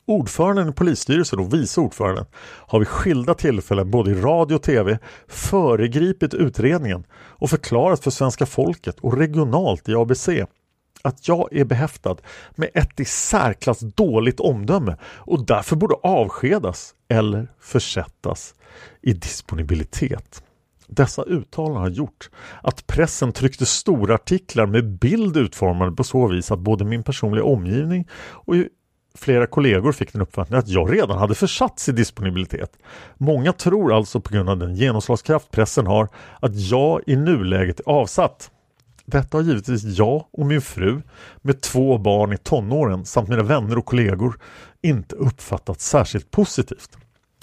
Ordföranden 0.06 0.70
i 0.70 0.72
polisstyrelsen 0.72 1.40
och 1.40 1.54
vice 1.54 1.82
ordföranden 1.82 2.26
har 2.68 2.80
vid 2.80 2.88
skilda 2.88 3.34
tillfällen 3.34 3.92
både 3.92 4.12
i 4.12 4.16
radio 4.16 4.56
och 4.56 4.64
tv 4.64 5.00
föregripit 5.28 6.34
utredningen 6.34 7.04
och 7.14 7.50
förklarat 7.50 8.04
för 8.04 8.12
svenska 8.12 8.46
folket 8.46 9.00
och 9.00 9.18
regionalt 9.18 9.90
i 9.90 9.96
ABC 9.96 10.30
att 11.02 11.28
jag 11.28 11.48
är 11.52 11.66
behäftad 11.66 12.16
med 12.56 12.70
ett 12.74 13.00
i 13.00 13.06
särklass 13.06 13.80
dåligt 13.80 14.40
omdöme 14.40 14.98
och 15.04 15.46
därför 15.46 15.76
borde 15.76 15.96
avskedas 15.96 16.96
eller 17.08 17.48
försättas 17.60 18.56
i 19.02 19.14
disponibilitet. 19.14 20.44
Dessa 20.88 21.24
uttalanden 21.24 21.82
har 21.82 21.90
gjort 21.90 22.30
att 22.64 22.88
pressen 22.88 23.32
tryckte 23.32 23.66
stora 23.66 24.16
artiklar 24.16 24.66
med 24.66 25.00
bild 25.00 25.38
utformade 25.38 25.92
på 25.92 26.04
så 26.04 26.28
vis 26.28 26.52
att 26.52 26.60
både 26.60 26.86
min 26.86 27.04
personliga 27.04 27.44
omgivning 27.44 28.08
och 28.14 28.56
flera 29.16 29.48
kollegor 29.48 29.92
fick 29.92 30.14
den 30.14 30.22
uppfattningen 30.22 30.60
att 30.60 30.68
jag 30.68 30.94
redan 30.94 31.18
hade 31.18 31.36
försatts 31.36 31.90
i 31.90 31.92
disponibilitet. 31.92 32.78
Många 33.18 33.54
tror 33.54 33.94
alltså 33.94 34.22
på 34.22 34.34
grund 34.34 34.50
av 34.50 34.58
den 34.58 34.76
genomslagskraft 34.76 35.52
pressen 35.52 35.88
har 35.88 36.10
att 36.40 36.56
jag 36.56 37.02
i 37.08 37.16
nuläget 37.16 37.80
är 37.80 37.90
avsatt. 37.90 38.52
Detta 39.06 39.38
har 39.38 39.44
givetvis 39.44 39.84
jag 39.84 40.26
och 40.34 40.46
min 40.46 40.62
fru 40.62 41.02
med 41.42 41.62
två 41.62 41.98
barn 41.98 42.34
i 42.34 42.38
tonåren 42.38 43.06
samt 43.06 43.30
mina 43.30 43.44
vänner 43.44 43.78
och 43.78 43.86
kollegor 43.86 44.40
inte 44.82 45.16
uppfattat 45.16 45.82
särskilt 45.82 46.32
positivt. 46.32 46.98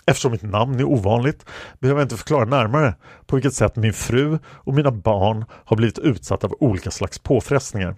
Eftersom 0.06 0.32
mitt 0.32 0.42
namn 0.42 0.80
är 0.80 0.84
ovanligt 0.84 1.44
behöver 1.78 2.00
jag 2.00 2.04
inte 2.04 2.16
förklara 2.16 2.44
närmare 2.44 2.94
på 3.26 3.36
vilket 3.36 3.54
sätt 3.54 3.76
min 3.76 3.92
fru 3.92 4.38
och 4.46 4.74
mina 4.74 4.90
barn 4.90 5.44
har 5.50 5.76
blivit 5.76 5.98
utsatta 5.98 6.48
för 6.48 6.62
olika 6.62 6.90
slags 6.90 7.18
påfrestningar. 7.18 7.96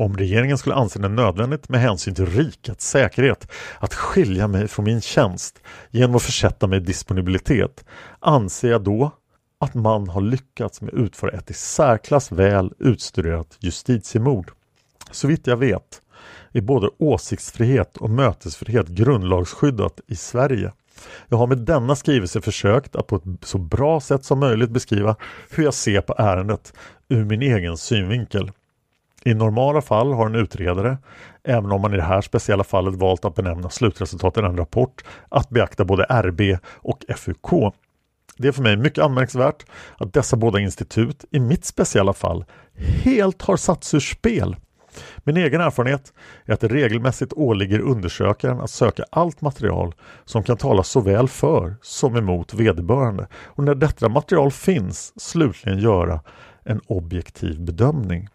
Om 0.00 0.16
regeringen 0.16 0.58
skulle 0.58 0.74
anse 0.74 0.98
det 0.98 1.08
nödvändigt 1.08 1.68
med 1.68 1.80
hänsyn 1.80 2.14
till 2.14 2.26
rikets 2.26 2.88
säkerhet 2.88 3.52
att 3.78 3.94
skilja 3.94 4.48
mig 4.48 4.68
från 4.68 4.84
min 4.84 5.00
tjänst 5.00 5.62
genom 5.90 6.16
att 6.16 6.22
försätta 6.22 6.66
mig 6.66 6.78
i 6.78 6.82
disponibilitet 6.82 7.84
anser 8.20 8.70
jag 8.70 8.82
då 8.82 9.10
att 9.60 9.74
man 9.74 10.08
har 10.08 10.20
lyckats 10.20 10.80
med 10.80 10.94
att 10.94 11.00
utföra 11.00 11.30
ett 11.30 11.50
i 11.50 11.54
särklass 11.54 12.32
väl 12.32 12.72
utstuderat 12.78 13.56
justitiemord. 13.60 14.50
Så 15.10 15.28
vitt 15.28 15.46
jag 15.46 15.56
vet 15.56 16.02
är 16.52 16.60
både 16.60 16.90
åsiktsfrihet 16.98 17.96
och 17.96 18.10
mötesfrihet 18.10 18.88
grundlagsskyddat 18.88 20.00
i 20.06 20.16
Sverige. 20.16 20.72
Jag 21.28 21.38
har 21.38 21.46
med 21.46 21.58
denna 21.58 21.96
skrivelse 21.96 22.40
försökt 22.40 22.96
att 22.96 23.06
på 23.06 23.16
ett 23.16 23.22
så 23.42 23.58
bra 23.58 24.00
sätt 24.00 24.24
som 24.24 24.38
möjligt 24.40 24.70
beskriva 24.70 25.16
hur 25.50 25.64
jag 25.64 25.74
ser 25.74 26.00
på 26.00 26.14
ärendet 26.18 26.72
ur 27.08 27.24
min 27.24 27.42
egen 27.42 27.76
synvinkel. 27.76 28.50
I 29.28 29.34
normala 29.34 29.80
fall 29.80 30.12
har 30.12 30.26
en 30.26 30.34
utredare, 30.34 30.98
även 31.44 31.72
om 31.72 31.80
man 31.80 31.94
i 31.94 31.96
det 31.96 32.02
här 32.02 32.20
speciella 32.20 32.64
fallet 32.64 32.94
valt 32.94 33.24
att 33.24 33.34
benämna 33.34 33.70
slutresultatet 33.70 34.42
i 34.42 34.46
en 34.46 34.56
rapport, 34.56 35.04
att 35.28 35.50
beakta 35.50 35.84
både 35.84 36.04
RB 36.04 36.40
och 36.64 37.04
FUK. 37.16 37.74
Det 38.36 38.48
är 38.48 38.52
för 38.52 38.62
mig 38.62 38.76
mycket 38.76 39.04
anmärkningsvärt 39.04 39.66
att 39.98 40.12
dessa 40.12 40.36
båda 40.36 40.60
institut 40.60 41.24
i 41.30 41.40
mitt 41.40 41.64
speciella 41.64 42.12
fall 42.12 42.44
helt 43.04 43.42
har 43.42 43.56
satts 43.56 43.94
ur 43.94 44.00
spel. 44.00 44.56
Min 45.24 45.36
egen 45.36 45.60
erfarenhet 45.60 46.12
är 46.44 46.52
att 46.52 46.60
det 46.60 46.68
regelmässigt 46.68 47.32
åligger 47.32 47.80
undersökaren 47.80 48.60
att 48.60 48.70
söka 48.70 49.04
allt 49.10 49.40
material 49.40 49.94
som 50.24 50.42
kan 50.42 50.56
tala 50.56 50.82
såväl 50.82 51.28
för 51.28 51.76
som 51.82 52.16
emot 52.16 52.54
vederbörande 52.54 53.28
och 53.32 53.64
när 53.64 53.74
detta 53.74 54.08
material 54.08 54.50
finns 54.50 55.20
slutligen 55.20 55.78
göra 55.78 56.20
en 56.64 56.80
objektiv 56.86 57.60
bedömning. 57.60 58.28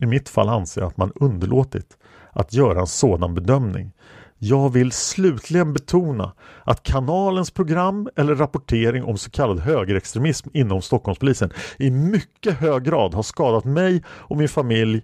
I 0.00 0.06
mitt 0.06 0.28
fall 0.28 0.48
anser 0.48 0.80
jag 0.80 0.88
att 0.88 0.96
man 0.96 1.12
underlåtit 1.14 1.96
att 2.32 2.52
göra 2.52 2.80
en 2.80 2.86
sådan 2.86 3.34
bedömning. 3.34 3.92
Jag 4.38 4.72
vill 4.72 4.92
slutligen 4.92 5.72
betona 5.72 6.32
att 6.64 6.82
kanalens 6.82 7.50
program 7.50 8.08
eller 8.16 8.34
rapportering 8.34 9.04
om 9.04 9.18
så 9.18 9.30
kallad 9.30 9.60
högerextremism 9.60 10.48
inom 10.52 10.82
Stockholmspolisen 10.82 11.50
i 11.78 11.90
mycket 11.90 12.58
hög 12.58 12.84
grad 12.84 13.14
har 13.14 13.22
skadat 13.22 13.64
mig 13.64 14.02
och 14.08 14.36
min 14.36 14.48
familj 14.48 15.02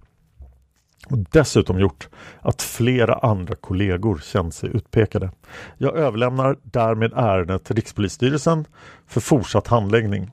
och 1.10 1.18
dessutom 1.18 1.80
gjort 1.80 2.08
att 2.40 2.62
flera 2.62 3.14
andra 3.14 3.54
kollegor 3.54 4.20
känt 4.24 4.54
sig 4.54 4.70
utpekade. 4.76 5.30
Jag 5.78 5.96
överlämnar 5.96 6.56
därmed 6.62 7.12
ärendet 7.12 7.64
till 7.64 7.76
Rikspolisstyrelsen 7.76 8.64
för 9.06 9.20
fortsatt 9.20 9.66
handläggning. 9.66 10.30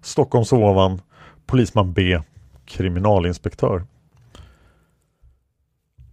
Stockholms 0.00 0.52
ovan, 0.52 1.00
Polisman 1.46 1.92
B, 1.92 2.20
kriminalinspektör. 2.64 3.86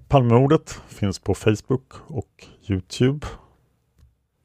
Palmemordet 0.07 0.81
finns 0.87 1.19
på 1.19 1.35
Facebook 1.35 1.93
och 2.07 2.47
Youtube. 2.69 3.27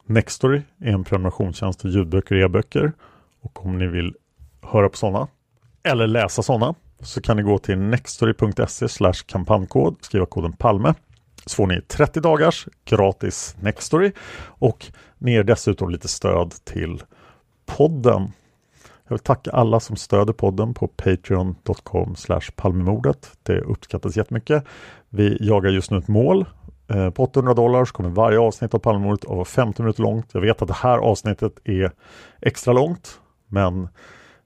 Nextory 0.05 0.61
är 0.79 0.91
en 0.91 1.03
prenumerationstjänst 1.03 1.81
för 1.81 1.89
ljudböcker 1.89 2.35
och 2.35 2.41
e-böcker. 2.41 2.93
Och 3.41 3.65
om 3.65 3.77
ni 3.77 3.87
vill 3.87 4.15
höra 4.61 4.89
på 4.89 4.97
sådana 4.97 5.27
eller 5.83 6.07
läsa 6.07 6.43
sådana 6.43 6.75
så 6.99 7.21
kan 7.21 7.37
ni 7.37 7.43
gå 7.43 7.57
till 7.57 7.77
nextory.se 7.77 9.11
kampanjkod, 9.25 9.95
skriva 10.01 10.25
koden 10.25 10.53
PALME. 10.53 10.93
Så 11.45 11.55
får 11.55 11.67
ni 11.67 11.81
30 11.81 12.19
dagars 12.19 12.67
gratis 12.85 13.55
Nextory 13.59 14.11
och 14.43 14.85
ni 15.17 15.31
ger 15.31 15.43
dessutom 15.43 15.89
lite 15.89 16.07
stöd 16.07 16.51
till 16.63 17.03
podden. 17.65 18.31
Jag 19.11 19.15
vill 19.15 19.23
tacka 19.23 19.51
alla 19.51 19.79
som 19.79 19.95
stöder 19.95 20.33
podden 20.33 20.73
på 20.73 20.87
patreon.com 20.87 22.15
palmemordet. 22.55 23.31
Det 23.43 23.59
uppskattas 23.59 24.17
jättemycket. 24.17 24.63
Vi 25.09 25.37
jagar 25.41 25.69
just 25.69 25.91
nu 25.91 25.97
ett 25.97 26.07
mål. 26.07 26.45
Eh, 26.87 27.09
på 27.09 27.23
800 27.23 27.53
dollar 27.53 27.85
så 27.85 27.93
kommer 27.93 28.09
varje 28.09 28.39
avsnitt 28.39 28.73
av 28.73 28.79
Palmemordet 28.79 29.25
att 29.25 29.35
vara 29.35 29.45
50 29.45 29.81
minuter 29.81 30.01
långt. 30.01 30.29
Jag 30.33 30.41
vet 30.41 30.61
att 30.61 30.67
det 30.67 30.73
här 30.73 30.97
avsnittet 30.97 31.53
är 31.63 31.91
extra 32.41 32.73
långt 32.73 33.19
men 33.47 33.87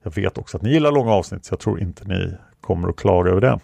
jag 0.03 0.15
vet 0.15 0.37
också 0.37 0.57
att 0.57 0.63
ni 0.63 0.69
gillar 0.69 0.91
långa 0.91 1.11
avsnitt 1.11 1.45
så 1.45 1.53
jag 1.53 1.59
tror 1.59 1.81
inte 1.81 2.07
ni 2.07 2.33
kommer 2.61 2.89
att 2.89 2.95
klaga 2.95 3.31
över 3.31 3.41
det. 3.41 3.59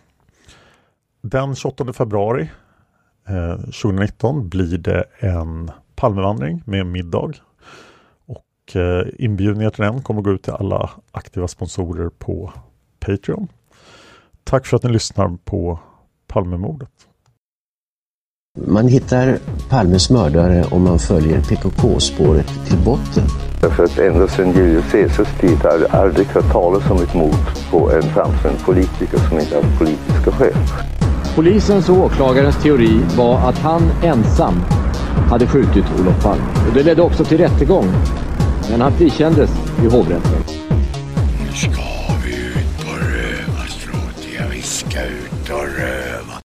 Den 1.22 1.56
28 1.56 1.94
februari 1.94 2.50
eh, 3.28 3.56
2019 3.56 4.50
blir 4.50 4.78
det 4.78 5.04
en 5.20 5.72
Palmevandring 5.96 6.64
med 6.66 6.86
middag. 6.86 7.32
Och 8.72 8.76
eh, 8.76 9.06
inbjudningar 9.20 9.70
till 9.70 9.84
den 9.84 10.02
kommer 10.02 10.22
gå 10.22 10.32
ut 10.32 10.44
till 10.44 10.54
alla 10.54 10.90
aktiva 11.12 11.48
sponsorer 11.48 12.10
på 12.10 12.54
Patreon. 13.00 13.48
Tack 14.44 14.66
för 14.66 14.78
att 14.78 14.84
ni 14.84 14.90
lyssnar 14.90 15.38
på 15.46 15.80
Palmemordet. 16.28 16.90
Man 18.68 18.88
hittar 18.88 19.38
Palmes 19.70 20.10
mördare 20.10 20.64
och 20.72 20.82
man 20.82 21.00
följer 21.00 21.42
PKK-spåret 21.42 22.48
till 22.68 22.78
botten. 22.86 23.24
Därför 23.62 23.84
att 23.84 24.00
ända 24.00 24.28
sedan 24.28 24.52
Julius 24.52 24.92
Caesars 24.92 25.40
tid 25.40 25.58
har 25.58 25.80
jag 25.80 25.96
aldrig 25.96 26.28
hört 26.28 26.52
talas 26.52 26.90
om 26.90 26.98
ett 26.98 27.14
mord 27.14 27.72
på 27.72 27.92
en 27.92 28.04
framstående 28.04 28.60
politiker 28.66 29.18
som 29.18 29.40
inte 29.40 29.56
haft 29.56 29.80
politiska 29.80 30.32
skäl. 30.32 30.56
Polisens 31.36 31.90
och 31.90 31.98
åklagarens 31.98 32.64
teori 32.64 33.02
var 33.18 33.50
att 33.50 33.58
han 33.58 33.82
ensam 34.04 34.56
hade 35.30 35.48
skjutit 35.48 35.86
Olof 36.00 36.24
Palme. 36.24 36.44
Och 36.68 36.74
det 36.74 36.84
ledde 36.84 37.02
också 37.02 37.24
till 37.24 37.38
rättegång. 37.38 37.86
Men 38.72 38.82
han 38.82 38.98
frikändes 38.98 39.50
i 39.84 39.88
hovrätten. 39.88 40.44
Nu 41.40 41.56
ska 41.56 42.16
vi 42.26 42.36
ut 42.36 42.86
och 42.88 43.00
röva, 43.00 43.68
Stråt. 43.68 44.28
Vi 44.52 44.62
ska 44.62 45.04
ut 45.04 45.50
och 45.50 45.68
röva. 45.78 46.42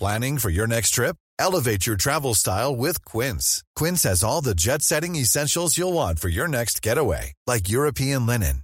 Planning 0.00 0.38
for 0.38 0.50
your 0.50 0.66
next 0.66 0.94
trip? 0.94 1.16
Elevate 1.38 1.86
your 1.86 1.96
travel 1.96 2.34
style 2.34 2.76
with 2.76 3.04
Quince. 3.04 3.62
Quince 3.80 4.08
has 4.08 4.24
all 4.24 4.42
the 4.44 4.54
jet-setting 4.54 5.16
essentials 5.16 5.78
you'll 5.78 5.92
want 5.92 6.18
for 6.18 6.28
your 6.28 6.48
next 6.48 6.86
getaway. 6.86 7.32
Like 7.46 7.68
European 7.68 8.26
linen, 8.26 8.63